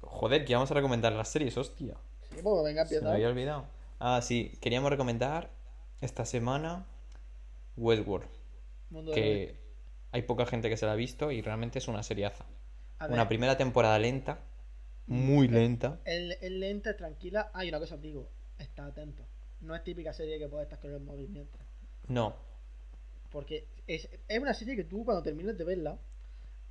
Joder, 0.03 0.45
que 0.45 0.55
vamos 0.55 0.71
a 0.71 0.75
recomendar 0.75 1.13
las 1.13 1.29
series, 1.29 1.57
hostia. 1.57 1.97
Sí, 2.31 2.39
pues 2.43 2.65
venga, 2.65 2.85
Se 2.87 3.01
me 3.01 3.11
había 3.11 3.29
olvidado. 3.29 3.65
Ah, 3.99 4.21
sí, 4.23 4.53
queríamos 4.61 4.91
recomendar 4.91 5.51
esta 6.01 6.25
semana 6.25 6.87
Westworld. 7.77 8.29
Mundo 8.91 9.13
Que 9.13 9.61
hay 10.13 10.23
poca 10.23 10.47
gente 10.47 10.69
que 10.69 10.77
se 10.77 10.87
la 10.87 10.93
ha 10.93 10.97
visto 10.97 11.31
y 11.31 11.43
realmente 11.43 11.79
es 11.79 11.89
una 11.89 12.03
seriaza. 12.03 12.45
Una 13.09 13.29
primera 13.29 13.57
temporada 13.57 13.99
lenta, 13.99 14.41
muy 15.11 15.49
lenta. 15.49 16.01
el 16.05 16.61
lenta, 16.61 16.97
tranquila. 16.97 17.51
Ah, 17.53 17.65
y 17.65 17.69
una 17.69 17.79
cosa 17.79 17.97
os 17.97 18.01
digo, 18.03 18.31
está 18.59 18.87
atento. 18.87 19.27
No 19.61 19.75
es 19.75 19.85
típica 19.85 20.13
serie 20.13 20.39
que 20.39 20.49
puedes 20.49 20.67
estar 20.67 20.81
con 20.81 20.93
el 20.93 21.01
móvil 21.01 21.29
mientras. 21.29 21.67
No, 22.09 22.35
Porque 23.31 23.69
es, 23.87 24.09
es 24.27 24.39
una 24.41 24.55
serie 24.55 24.75
que 24.77 24.85
tú 24.85 25.05
cuando 25.05 25.23
termines 25.23 25.57
de 25.57 25.65
verla, 25.65 25.99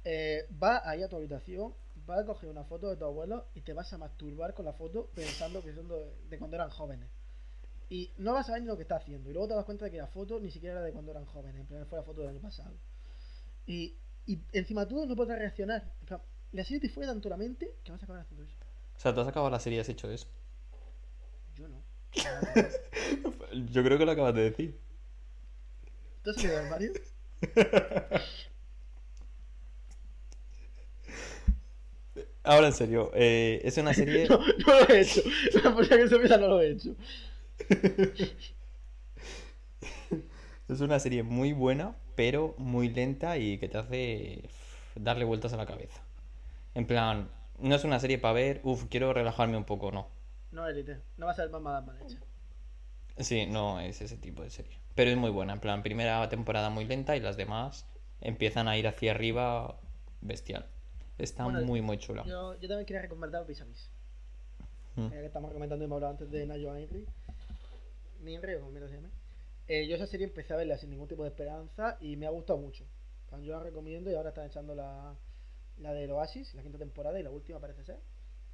eh, 0.04 0.46
vas 0.50 0.82
ahí 0.86 1.04
a 1.04 1.08
tu 1.08 1.16
habitación, 1.16 1.74
vas 2.06 2.20
a 2.20 2.26
coger 2.26 2.50
una 2.50 2.64
foto 2.64 2.90
de 2.90 2.98
tu 2.98 3.06
abuelo 3.06 3.48
y 3.54 3.62
te 3.62 3.74
vas 3.74 3.92
a 3.94 3.98
masturbar 3.98 4.54
con 4.54 4.66
la 4.66 4.74
foto 4.74 5.12
pensando 5.16 5.64
que 5.64 5.74
son 5.74 5.88
de, 5.88 6.14
de 6.30 6.38
cuando 6.38 6.56
eran 6.58 6.70
jóvenes. 6.70 7.10
Y 7.90 8.12
no 8.18 8.34
vas 8.34 8.50
a 8.50 8.54
ver 8.54 8.62
ni 8.62 8.68
lo 8.68 8.76
que 8.76 8.84
está 8.84 8.98
haciendo. 8.98 9.30
Y 9.30 9.34
luego 9.34 9.48
te 9.48 9.54
das 9.56 9.66
cuenta 9.66 9.86
de 9.86 9.92
que 9.92 9.98
la 9.98 10.08
foto 10.08 10.40
ni 10.40 10.52
siquiera 10.52 10.76
era 10.76 10.84
de 10.84 10.92
cuando 10.92 11.12
eran 11.12 11.26
jóvenes. 11.26 11.62
En 11.62 11.68
plan, 11.68 11.86
fue 11.88 11.98
la 11.98 12.04
foto 12.04 12.22
del 12.22 12.30
año 12.30 12.42
pasado. 12.42 12.76
Y, 13.66 13.98
y 14.26 14.40
encima 14.54 14.88
tú 14.88 15.06
no 15.06 15.16
podrás 15.16 15.40
reaccionar. 15.40 15.92
En 16.02 16.06
plan, 16.06 16.22
la 16.52 16.64
serie 16.64 16.80
te 16.80 16.90
fue 16.90 17.06
tanto 17.06 17.30
la 17.30 17.38
mente 17.38 17.76
que 17.84 17.92
vas 17.92 18.02
a 18.02 18.06
acabar 18.06 18.24
haciendo 18.24 18.44
eso. 18.44 18.56
o 18.96 19.00
sea, 19.00 19.14
tú 19.14 19.22
has 19.22 19.28
acabado 19.28 19.50
la 19.52 19.60
serie 19.60 19.78
y 19.78 19.82
has 19.82 19.90
hecho 19.90 20.10
eso. 20.12 20.28
Yo 21.56 21.68
no. 21.68 21.84
Yo 23.72 23.84
creo 23.84 23.98
que 23.98 24.06
lo 24.06 24.12
acabas 24.12 24.36
de 24.36 24.44
decir. 24.50 24.80
¿Tú 26.24 26.30
has 26.32 26.36
salido 26.36 26.56
del 26.56 26.66
armario? 26.66 26.94
Ahora 32.44 32.68
en 32.68 32.74
serio, 32.74 33.12
eh, 33.14 33.62
es 33.64 33.78
una 33.78 33.94
serie. 33.94 34.28
No, 34.30 34.40
no 34.40 34.80
lo 34.80 34.90
he 34.90 35.02
hecho. 35.02 35.22
Por 35.74 35.86
si 35.86 35.94
acaso 35.94 36.18
piensa, 36.18 36.38
no 36.38 36.48
lo 36.48 36.62
he 36.62 36.72
hecho. 36.72 36.96
Es 40.68 40.82
una 40.82 41.00
serie 41.00 41.24
muy 41.24 41.54
buena, 41.54 41.96
pero 42.16 42.56
muy 42.58 42.90
lenta 42.90 43.38
y 43.38 43.58
que 43.58 43.68
te 43.68 43.78
hace 43.78 44.50
darle 44.96 45.26
vueltas 45.26 45.54
a 45.54 45.58
la 45.58 45.66
cabeza. 45.66 46.02
En 46.80 46.88
plan, 46.88 47.30
no 47.58 47.76
es 47.76 47.84
una 47.84 48.00
serie 48.00 48.20
para 48.20 48.34
ver, 48.36 48.62
uff, 48.64 48.86
quiero 48.86 49.12
relajarme 49.12 49.58
un 49.58 49.66
poco, 49.66 49.92
no. 49.92 50.08
No, 50.54 50.66
Elite. 50.66 51.02
No 51.18 51.26
va 51.26 51.34
a 51.34 51.36
ser 51.36 51.50
más 51.50 51.62
mal 51.62 51.86
mal 51.86 51.98
hecha. 52.02 52.18
Sí, 53.18 53.48
no 53.48 53.82
es 53.82 54.00
ese 54.00 54.16
tipo 54.16 54.44
de 54.44 54.50
serie. 54.50 54.80
Pero 54.96 55.12
es 55.12 55.18
muy 55.18 55.30
buena, 55.30 55.52
en 55.52 55.60
plan, 55.60 55.84
primera 55.84 56.30
temporada 56.30 56.70
muy 56.70 56.86
lenta 56.86 57.18
y 57.18 57.20
las 57.20 57.36
demás 57.36 57.86
empiezan 58.22 58.70
a 58.70 58.78
ir 58.78 58.88
hacia 58.88 59.12
arriba 59.12 59.78
bestial. 60.22 60.68
Está 61.18 61.44
Bueno, 61.44 61.64
muy, 61.64 61.82
muy 61.82 61.98
chula. 61.98 62.24
Yo, 62.24 62.58
yo 62.62 62.70
también 62.70 62.86
quería 62.86 63.02
recomendar 63.02 63.46
Vis 63.46 63.60
a 63.60 63.66
Vis. 63.66 63.90
Mm. 64.96 65.10
Ya 65.10 65.20
que 65.20 65.26
estamos 65.26 65.50
recomendando 65.50 65.84
y 65.84 65.86
hemos 65.86 65.98
hablado 65.98 66.14
antes 66.14 66.32
de 66.32 66.46
Nayo 66.46 66.78
Henry. 66.78 67.06
Ninri 68.22 68.56
o 68.56 68.62
como 68.62 68.72
se 68.72 68.96
llame. 68.96 69.10
Eh, 69.68 69.86
yo 69.86 69.98
esa 69.98 70.08
serie 70.08 70.28
empecé 70.28 70.54
a 70.54 70.56
verla 70.56 70.78
sin 70.78 70.92
ningún 70.92 71.10
tipo 71.10 71.24
de 71.24 71.30
esperanza 71.30 71.98
y 72.00 72.16
me 72.16 72.26
ha 72.26 72.30
gustado 72.30 72.58
mucho. 72.58 72.86
Yo 73.42 73.58
la 73.58 73.64
recomiendo 73.64 74.10
y 74.10 74.16
ahora 74.16 74.30
están 74.30 74.48
echando 74.48 74.74
la, 74.74 75.14
la 75.80 75.94
del 75.94 76.12
Oasis, 76.12 76.54
la 76.54 76.62
quinta 76.62 76.78
temporada 76.78 77.20
y 77.20 77.24
la 77.24 77.32
última 77.32 77.60
parece 77.60 77.84
ser. 77.84 78.00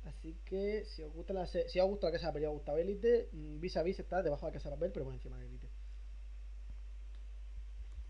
Así 0.03 0.37
que 0.45 0.85
si 0.85 1.01
os 1.03 1.11
gusta 1.11 1.33
la 1.33 1.47
si 1.47 1.79
os 1.79 1.87
gusta 1.89 2.07
la 2.07 2.13
casa 2.13 2.27
de 2.27 2.33
papel 2.33 2.45
os 2.47 2.53
gusta 2.53 2.79
Elite, 2.79 3.29
Vis 3.33 3.75
a 3.77 3.83
Vis 3.83 3.99
está 3.99 4.21
debajo 4.21 4.45
de 4.45 4.51
la 4.51 4.53
casa 4.57 4.69
de 4.69 4.75
papel, 4.75 4.91
pero 4.91 5.05
por 5.05 5.13
encima 5.13 5.37
de 5.39 5.45
Elite. 5.47 5.69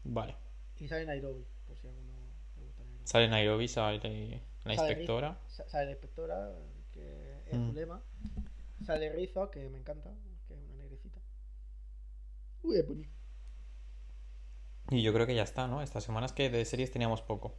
Vale. 0.03 0.35
Y 0.77 0.87
sale 0.87 1.05
Nairobi, 1.05 1.45
por 1.65 1.77
si 1.77 1.87
a 1.87 1.89
alguno 1.89 2.13
le 2.57 2.63
gusta 2.65 2.83
Nairobi. 2.83 3.07
Sale 3.07 3.27
Nairobi, 3.29 3.67
sale 3.67 4.41
la 4.65 4.73
inspectora. 4.73 5.39
Sa- 5.47 5.67
Sale 5.69 5.85
la 5.85 5.91
inspectora, 5.91 6.51
que 6.91 7.41
es 7.45 7.57
Mm. 7.57 7.67
Zulema. 7.67 8.03
Sale 8.85 9.11
Rizzo, 9.13 9.49
que 9.49 9.69
me 9.69 9.77
encanta, 9.77 10.11
que 10.47 10.53
es 10.53 10.59
una 10.59 10.75
negrecita. 10.75 11.19
Uy, 12.63 12.77
es 12.77 12.87
bonito. 12.87 13.09
Y 14.91 15.01
yo 15.01 15.13
creo 15.13 15.25
que 15.25 15.33
ya 15.33 15.43
está, 15.43 15.67
¿no? 15.67 15.81
Estas 15.81 16.03
semanas 16.03 16.33
que 16.33 16.49
de 16.49 16.63
series 16.65 16.91
teníamos 16.91 17.21
poco. 17.21 17.55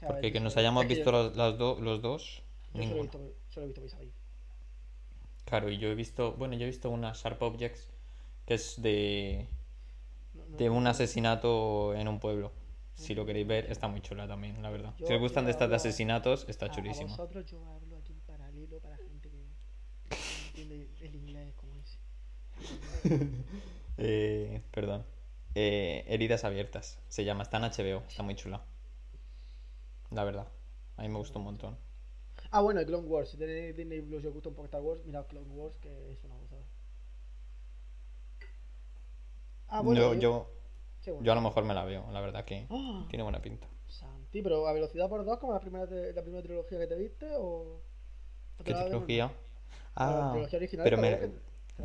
Sea, 0.00 0.08
Porque 0.08 0.32
que 0.32 0.40
nos 0.40 0.56
hayamos 0.56 0.84
es 0.84 0.88
que 0.88 0.94
visto 0.96 1.10
yo- 1.12 1.22
los, 1.24 1.36
las 1.36 1.58
do- 1.58 1.78
los 1.80 2.00
dos, 2.02 2.42
Yo 2.74 2.82
solo 2.84 2.96
he 2.96 3.00
visto, 3.02 3.20
solo 3.50 3.64
he 3.64 3.68
visto 3.68 3.82
Vis 3.82 3.94
a 3.94 3.98
Vis. 4.00 4.14
Claro, 5.44 5.70
y 5.70 5.78
yo 5.78 5.88
he 5.88 5.94
visto, 5.94 6.32
bueno, 6.34 6.54
yo 6.56 6.62
he 6.62 6.66
visto 6.66 6.88
una 6.90 7.12
Sharp 7.12 7.42
Objects 7.42 7.88
que 8.46 8.54
es 8.54 8.80
de, 8.80 9.46
No- 10.34 10.44
no- 10.46 10.56
de 10.56 10.70
un 10.70 10.86
asesinato 10.86 11.94
en 11.94 12.08
un 12.08 12.18
pueblo. 12.18 12.50
Si 12.94 13.14
lo 13.14 13.24
queréis 13.26 13.46
ver, 13.46 13.70
está 13.70 13.88
muy 13.88 14.00
chula 14.02 14.26
también, 14.26 14.62
la 14.62 14.70
verdad. 14.70 14.94
Yo- 14.98 15.06
Si 15.06 15.12
os 15.14 15.20
gustan 15.20 15.44
de 15.46 15.50
estas 15.52 15.70
de 15.70 15.76
asesinatos, 15.76 16.46
está 16.48 16.66
a- 16.66 16.68
A 16.68 16.72
chulísima. 16.72 17.08
vosotros 17.10 17.44
yo 17.46 17.62
hablo 17.74 17.96
aquí 17.98 18.12
en 18.12 18.20
paralelo 18.20 18.78
para 18.80 18.96
gente 18.96 19.30
que 19.30 19.46
entiende 20.48 20.88
el 21.00 21.14
inglés 21.14 21.54
como 21.56 21.74
ese. 21.76 21.98
Eh, 24.02 24.62
perdón. 24.70 25.04
Eh, 25.54 26.04
Heridas 26.08 26.44
abiertas, 26.44 26.98
se 27.08 27.24
llama, 27.24 27.42
está 27.42 27.58
en 27.58 27.64
HBO, 27.64 28.02
está 28.08 28.22
muy 28.22 28.34
chula. 28.34 28.62
La 30.10 30.24
verdad. 30.24 30.48
A 30.96 31.02
mí 31.02 31.08
me 31.08 31.18
gustó 31.18 31.38
un 31.38 31.46
montón. 31.46 31.78
Ah, 32.50 32.60
bueno, 32.60 32.84
Clone 32.84 33.06
Wars. 33.06 33.30
Si 33.30 33.36
tenéis 33.36 33.76
Disney 33.76 34.00
Plus 34.02 34.22
y 34.24 34.26
os 34.26 34.34
gusta 34.34 34.48
un 34.48 34.54
poco 34.54 34.66
Star 34.66 34.82
Wars, 34.82 35.04
mirad 35.04 35.26
Clone 35.26 35.50
Wars, 35.54 35.76
que 35.78 36.12
es 36.12 36.22
una 36.24 36.36
gozada. 36.36 36.62
Ah, 39.68 39.82
bueno. 39.82 40.00
yo, 40.00 40.14
yo- 40.14 40.20
yo, 40.20 40.50
sí, 41.00 41.10
bueno. 41.10 41.24
yo 41.24 41.32
a 41.32 41.34
lo 41.36 41.40
mejor 41.42 41.64
me 41.64 41.74
la 41.74 41.84
veo, 41.84 42.10
la 42.10 42.20
verdad 42.20 42.44
que 42.44 42.66
Ah, 42.70 43.06
tiene 43.08 43.22
buena 43.22 43.40
pinta. 43.40 43.66
Santi, 43.88 44.42
pero 44.42 44.66
a 44.66 44.72
velocidad 44.72 45.08
por 45.08 45.24
dos, 45.24 45.38
como 45.38 45.52
la 45.52 45.60
primera, 45.60 45.86
la 45.86 46.22
primera 46.22 46.42
trilogía 46.42 46.78
que 46.78 46.86
te 46.86 46.96
viste, 46.96 47.26
o. 47.36 47.80
¿Qué 48.64 48.74
trilogía? 48.74 49.26
normal? 49.26 49.36
la 49.96 50.26
Ah, 50.26 50.30
trilogía 50.32 50.58
original. 50.58 50.84
pero 50.84 50.98
me, 50.98 51.18
que- 51.18 51.30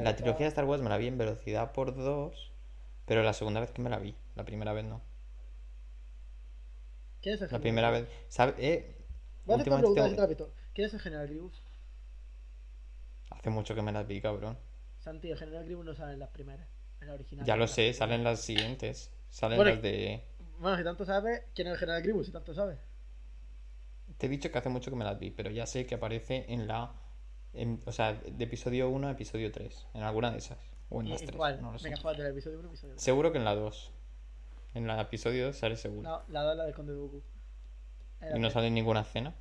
la 0.03 0.15
trilogía 0.15 0.45
de 0.45 0.49
Star 0.49 0.65
Wars 0.65 0.81
me 0.81 0.89
la 0.89 0.97
vi 0.97 1.07
en 1.07 1.17
velocidad 1.17 1.71
por 1.73 1.95
dos, 1.95 2.51
pero 3.05 3.23
la 3.23 3.33
segunda 3.33 3.59
vez 3.59 3.71
que 3.71 3.81
me 3.81 3.89
la 3.89 3.99
vi, 3.99 4.15
la 4.35 4.45
primera 4.45 4.73
vez 4.73 4.85
no. 4.85 5.01
¿Quién 7.25 7.33
es 7.33 7.41
el 7.41 7.45
La 7.47 7.57
general 7.57 7.61
primera 7.61 7.89
vez, 7.89 8.07
¿sabes? 8.27 8.53
Eh, 8.59 8.95
Voy 9.45 9.53
a 9.53 9.55
hacer 9.55 9.73
tengo- 9.73 9.93
te. 9.95 10.53
¿Quién 10.75 10.85
es 10.85 10.93
el 10.93 10.99
general 10.99 11.27
Grievous? 11.27 11.63
hace 13.31 13.49
mucho 13.49 13.73
que 13.73 13.81
me 13.81 13.91
las 13.91 14.05
vi, 14.05 14.21
cabrón. 14.21 14.59
Santi, 14.99 15.31
el 15.31 15.37
general 15.39 15.65
Grievous 15.65 15.85
no 15.87 15.95
sale 15.95 16.13
en 16.13 16.19
las 16.19 16.29
primeras. 16.29 16.67
En 17.01 17.07
la 17.07 17.15
original. 17.15 17.43
Ya 17.43 17.55
lo 17.55 17.67
sé, 17.67 17.91
salen 17.93 18.23
las 18.23 18.41
siguientes. 18.41 19.11
Salen 19.29 19.57
Bueno, 19.57 19.71
las 19.71 19.81
de... 19.81 20.23
Bueno, 20.59 20.77
si 20.77 20.83
tanto 20.83 21.03
sabes, 21.03 21.41
¿quién 21.55 21.67
es 21.67 21.73
el 21.73 21.79
general 21.79 22.03
Grievous? 22.03 22.27
Si 22.27 22.31
tanto 22.31 22.53
sabes. 22.53 22.77
Te 24.19 24.27
he 24.27 24.29
dicho 24.29 24.51
que 24.51 24.57
hace 24.59 24.69
mucho 24.69 24.91
que 24.91 24.97
me 24.97 25.03
las 25.03 25.17
vi, 25.17 25.31
pero 25.31 25.49
ya 25.49 25.65
sé 25.65 25.87
que 25.87 25.95
aparece 25.95 26.45
en 26.47 26.67
la... 26.67 26.93
en- 27.53 27.81
o 27.87 27.91
sea, 27.91 28.13
de 28.13 28.43
episodio 28.43 28.87
1 28.89 29.07
a 29.07 29.11
episodio 29.13 29.51
3. 29.51 29.87
En 29.95 30.03
alguna 30.03 30.29
de 30.29 30.37
esas. 30.37 30.59
O 30.89 31.01
en 31.01 31.07
¿Y- 31.07 31.09
las 31.09 31.23
y 31.23 31.25
3. 31.25 31.37
¿Cuál? 31.37 31.59
No 31.63 31.71
lo 31.71 31.79
sé. 31.79 31.89
Venga, 31.89 32.29
episodio 32.29 32.59
1 32.59 32.67
episodio 32.67 32.93
2. 32.93 33.01
Seguro 33.01 33.31
que 33.31 33.39
en 33.39 33.45
la 33.45 33.55
2. 33.55 33.91
En 34.75 34.85
la 34.87 34.99
episodio 35.01 35.45
2 35.45 35.55
sale 35.55 35.77
seguro. 35.77 36.07
No, 36.07 36.21
la 36.27 36.43
2 36.43 36.51
es 36.51 36.57
la 36.57 36.63
del 36.65 36.73
Conde 36.75 36.93
Dooku. 36.93 37.23
y 38.35 38.39
no 38.39 38.49
sale 38.49 38.67
en 38.67 38.73
ninguna 38.73 39.01
escena. 39.01 39.33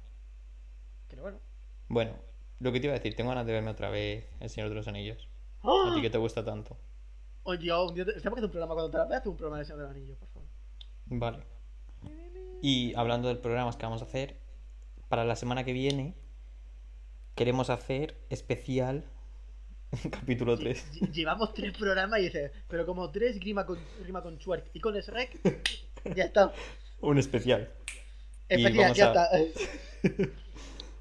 Pero 1.08 1.22
bueno. 1.22 1.40
Bueno, 1.88 2.14
lo 2.60 2.70
que 2.70 2.78
te 2.78 2.86
iba 2.86 2.94
a 2.94 2.98
decir, 2.98 3.16
tengo 3.16 3.30
ganas 3.30 3.44
de 3.44 3.52
verme 3.52 3.72
otra 3.72 3.90
vez 3.90 4.28
El 4.38 4.48
Señor 4.48 4.68
de 4.68 4.76
los 4.76 4.86
Anillos. 4.86 5.28
¡Ah! 5.62 5.90
A 5.90 5.94
ti 5.94 6.02
que 6.02 6.08
te 6.08 6.18
gusta 6.18 6.44
tanto. 6.44 6.76
Oye, 7.42 7.72
un 7.74 7.94
día 7.94 8.04
te... 8.04 8.12
tenemos 8.12 8.22
que 8.22 8.28
hacer 8.28 8.44
un 8.44 8.50
programa 8.52 8.74
cuando 8.74 8.90
te 8.92 8.98
la 8.98 9.06
veas, 9.06 9.26
un 9.26 9.36
programa 9.36 9.58
de 9.58 9.64
Señor 9.64 9.80
del 9.80 9.90
Anillo, 9.90 10.16
por 10.16 10.28
favor. 10.28 10.48
Vale. 11.06 11.44
Y 12.62 12.94
hablando 12.94 13.28
de 13.28 13.34
programas 13.34 13.76
que 13.76 13.86
vamos 13.86 14.02
a 14.02 14.04
hacer, 14.04 14.38
para 15.08 15.24
la 15.24 15.34
semana 15.34 15.64
que 15.64 15.72
viene 15.72 16.14
queremos 17.34 17.70
hacer 17.70 18.16
especial 18.30 19.04
capítulo 20.10 20.56
3. 20.58 20.92
Lle- 20.92 21.12
Llevamos 21.12 21.52
tres 21.54 21.76
programas 21.76 22.20
y 22.20 22.24
dices, 22.24 22.50
pero 22.68 22.86
como 22.86 23.10
tres 23.10 23.38
rima 23.42 23.64
con, 23.66 23.78
rima 24.04 24.22
con 24.22 24.38
Twerk 24.38 24.70
y 24.72 24.80
con 24.80 24.94
Shrek, 24.94 25.40
ya 26.16 26.24
está. 26.24 26.52
Un 27.00 27.18
especial. 27.18 27.70
Especial, 28.48 28.76
vamos 28.78 28.96
ya 28.96 29.12
a- 29.12 29.38
está. 29.38 30.28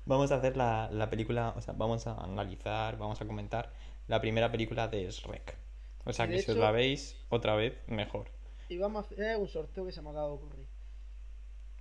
Vamos 0.05 0.33
a 0.33 0.35
hacer 0.35 0.57
la, 0.57 0.89
la 0.91 1.09
película, 1.09 1.53
o 1.55 1.61
sea, 1.61 1.73
vamos 1.77 2.07
a 2.07 2.15
analizar, 2.21 2.97
vamos 2.97 3.21
a 3.21 3.25
comentar 3.25 3.71
la 4.07 4.19
primera 4.19 4.51
película 4.51 4.89
de 4.89 5.09
Shrek. 5.09 5.55
O 6.03 6.11
sea 6.11 6.27
que 6.27 6.41
si 6.41 6.51
os 6.51 6.57
la 6.57 6.71
veis 6.71 7.15
otra 7.29 7.55
vez, 7.55 7.75
mejor. 7.87 8.27
Y 8.67 8.77
vamos 8.77 9.05
a 9.05 9.07
hacer 9.13 9.37
un 9.37 9.47
sorteo 9.47 9.85
que 9.85 9.93
se 9.93 10.01
me 10.01 10.09
acaba 10.09 10.27
de 10.27 10.33
ocurrir. 10.33 10.67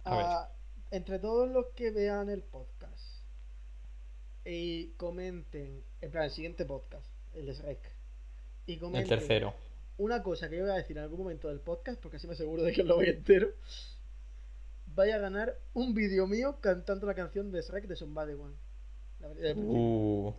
A 0.04 0.16
ver. 0.16 0.24
Ah, 0.28 0.52
entre 0.92 1.18
todos 1.18 1.48
los 1.50 1.66
que 1.74 1.90
vean 1.90 2.28
el 2.28 2.42
podcast 2.44 2.81
y 4.44 4.88
comenten, 4.96 5.82
en 6.00 6.10
plan, 6.10 6.24
el 6.24 6.30
siguiente 6.30 6.64
podcast, 6.64 7.06
el 7.34 7.46
de 7.46 7.54
Shrek, 7.54 7.80
y 8.66 8.74
El 8.74 8.80
comenten 8.80 9.08
tercero. 9.18 9.54
una 9.98 10.22
cosa 10.22 10.48
que 10.48 10.56
yo 10.56 10.62
voy 10.64 10.72
a 10.72 10.76
decir 10.76 10.96
en 10.96 11.02
algún 11.04 11.20
momento 11.20 11.48
del 11.48 11.60
podcast, 11.60 12.00
porque 12.00 12.16
así 12.16 12.26
me 12.26 12.32
aseguro 12.34 12.62
de 12.62 12.72
que 12.72 12.82
lo 12.84 12.96
voy 12.96 13.08
entero, 13.08 13.48
vaya 14.86 15.16
a 15.16 15.18
ganar 15.18 15.56
un 15.74 15.94
vídeo 15.94 16.26
mío 16.26 16.58
cantando 16.60 17.06
la 17.06 17.14
canción 17.14 17.50
de 17.52 17.62
Shrek 17.62 17.86
de 17.86 17.96
Somebody 17.96 18.34
One. 18.34 18.54
La 19.20 19.28
verdad- 19.28 19.54
Uh, 19.56 20.34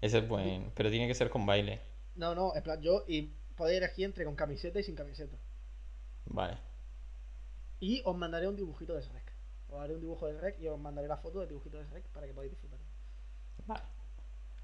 ese 0.00 0.18
es 0.18 0.28
buen, 0.28 0.70
pero 0.74 0.90
tiene 0.90 1.06
que 1.06 1.14
ser 1.14 1.30
con 1.30 1.46
baile. 1.46 1.80
No, 2.16 2.34
no, 2.34 2.54
en 2.54 2.62
plan, 2.62 2.80
yo 2.82 3.04
y 3.08 3.30
podéis 3.56 3.78
elegir 3.78 4.04
entre 4.06 4.24
con 4.24 4.34
camiseta 4.36 4.80
y 4.80 4.82
sin 4.82 4.94
camiseta. 4.96 5.36
Vale. 6.26 6.58
Y 7.80 8.02
os 8.04 8.16
mandaré 8.16 8.48
un 8.48 8.56
dibujito 8.56 8.94
de 8.94 9.02
Shrek. 9.02 9.32
Os 9.68 9.80
haré 9.80 9.94
un 9.94 10.00
dibujo 10.00 10.26
de 10.26 10.34
Shrek 10.34 10.60
y 10.60 10.68
os 10.68 10.78
mandaré 10.78 11.08
la 11.08 11.16
foto 11.16 11.40
del 11.40 11.48
dibujito 11.48 11.78
de 11.78 11.84
Shrek 11.84 12.04
para 12.08 12.26
que 12.26 12.32
podáis 12.34 12.50
disfrutar. 12.52 12.78
Vale. 13.66 13.82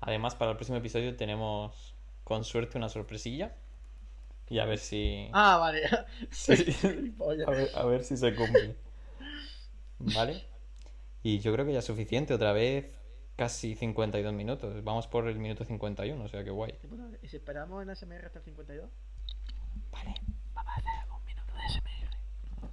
Además, 0.00 0.34
para 0.34 0.52
el 0.52 0.56
próximo 0.56 0.78
episodio 0.78 1.16
tenemos 1.16 1.94
con 2.24 2.44
suerte 2.44 2.78
una 2.78 2.88
sorpresilla. 2.88 3.54
Y 4.48 4.58
a 4.58 4.64
ver 4.64 4.78
si. 4.78 5.28
Ah, 5.32 5.58
vale. 5.58 5.82
Sí. 6.30 6.52
A 7.46 7.50
ver, 7.50 7.70
a 7.74 7.84
ver 7.84 8.04
si 8.04 8.16
se 8.16 8.34
cumple. 8.34 8.76
¿Vale? 9.98 10.44
Y 11.22 11.38
yo 11.40 11.52
creo 11.52 11.64
que 11.66 11.72
ya 11.72 11.78
es 11.80 11.84
suficiente. 11.84 12.34
Otra 12.34 12.52
vez, 12.52 12.86
casi 13.36 13.74
52 13.76 14.32
minutos. 14.32 14.82
Vamos 14.82 15.06
por 15.06 15.28
el 15.28 15.38
minuto 15.38 15.64
51, 15.64 16.24
o 16.24 16.28
sea 16.28 16.42
que 16.42 16.50
guay. 16.50 16.74
Y 16.82 16.86
bueno, 16.88 17.10
¿y 17.22 17.28
si 17.28 17.36
esperamos 17.36 17.82
en 17.82 17.90
ASMR 17.90 18.24
hasta 18.26 18.38
el 18.38 18.44
52? 18.46 18.90
Vale. 19.92 20.14
Vamos 20.54 20.72
a 20.72 20.76
hacer 20.76 21.10
un 21.14 21.24
minuto 21.26 21.54
de 21.54 21.62
ASMR. 21.62 22.70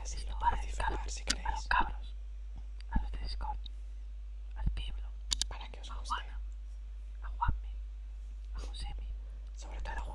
Así 0.00 0.18
lo 0.28 0.38
podéis 0.38 0.66
disfrutar 0.66 1.10
si 1.10 1.22
A 1.22 1.24
queréis. 1.24 1.48
los 1.50 1.68
cabros. 1.68 2.14
A 2.90 3.02
los 3.02 3.10
de 3.12 3.18
Discord. 3.20 3.58
Aguame, 5.88 6.32
aguame, 7.22 7.76
abuseme, 8.54 9.08
sobre 9.54 9.80
todo 9.82 10.05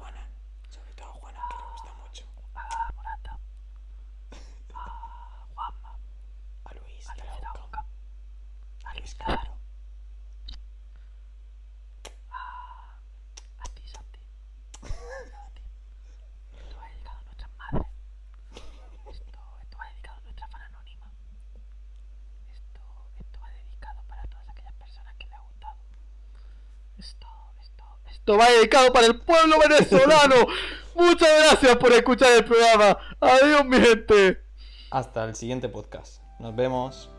esto, 28.31 28.37
va 28.37 28.49
dedicado 28.51 28.93
para 28.93 29.07
el 29.07 29.19
pueblo 29.19 29.57
venezolano. 29.59 30.35
Muchas 30.95 31.29
gracias 31.45 31.77
por 31.77 31.91
escuchar 31.93 32.31
el 32.33 32.45
programa. 32.45 32.97
Adiós, 33.19 33.65
mi 33.65 33.79
gente. 33.79 34.41
Hasta 34.89 35.23
el 35.25 35.35
siguiente 35.35 35.69
podcast. 35.69 36.21
Nos 36.39 36.55
vemos. 36.55 37.09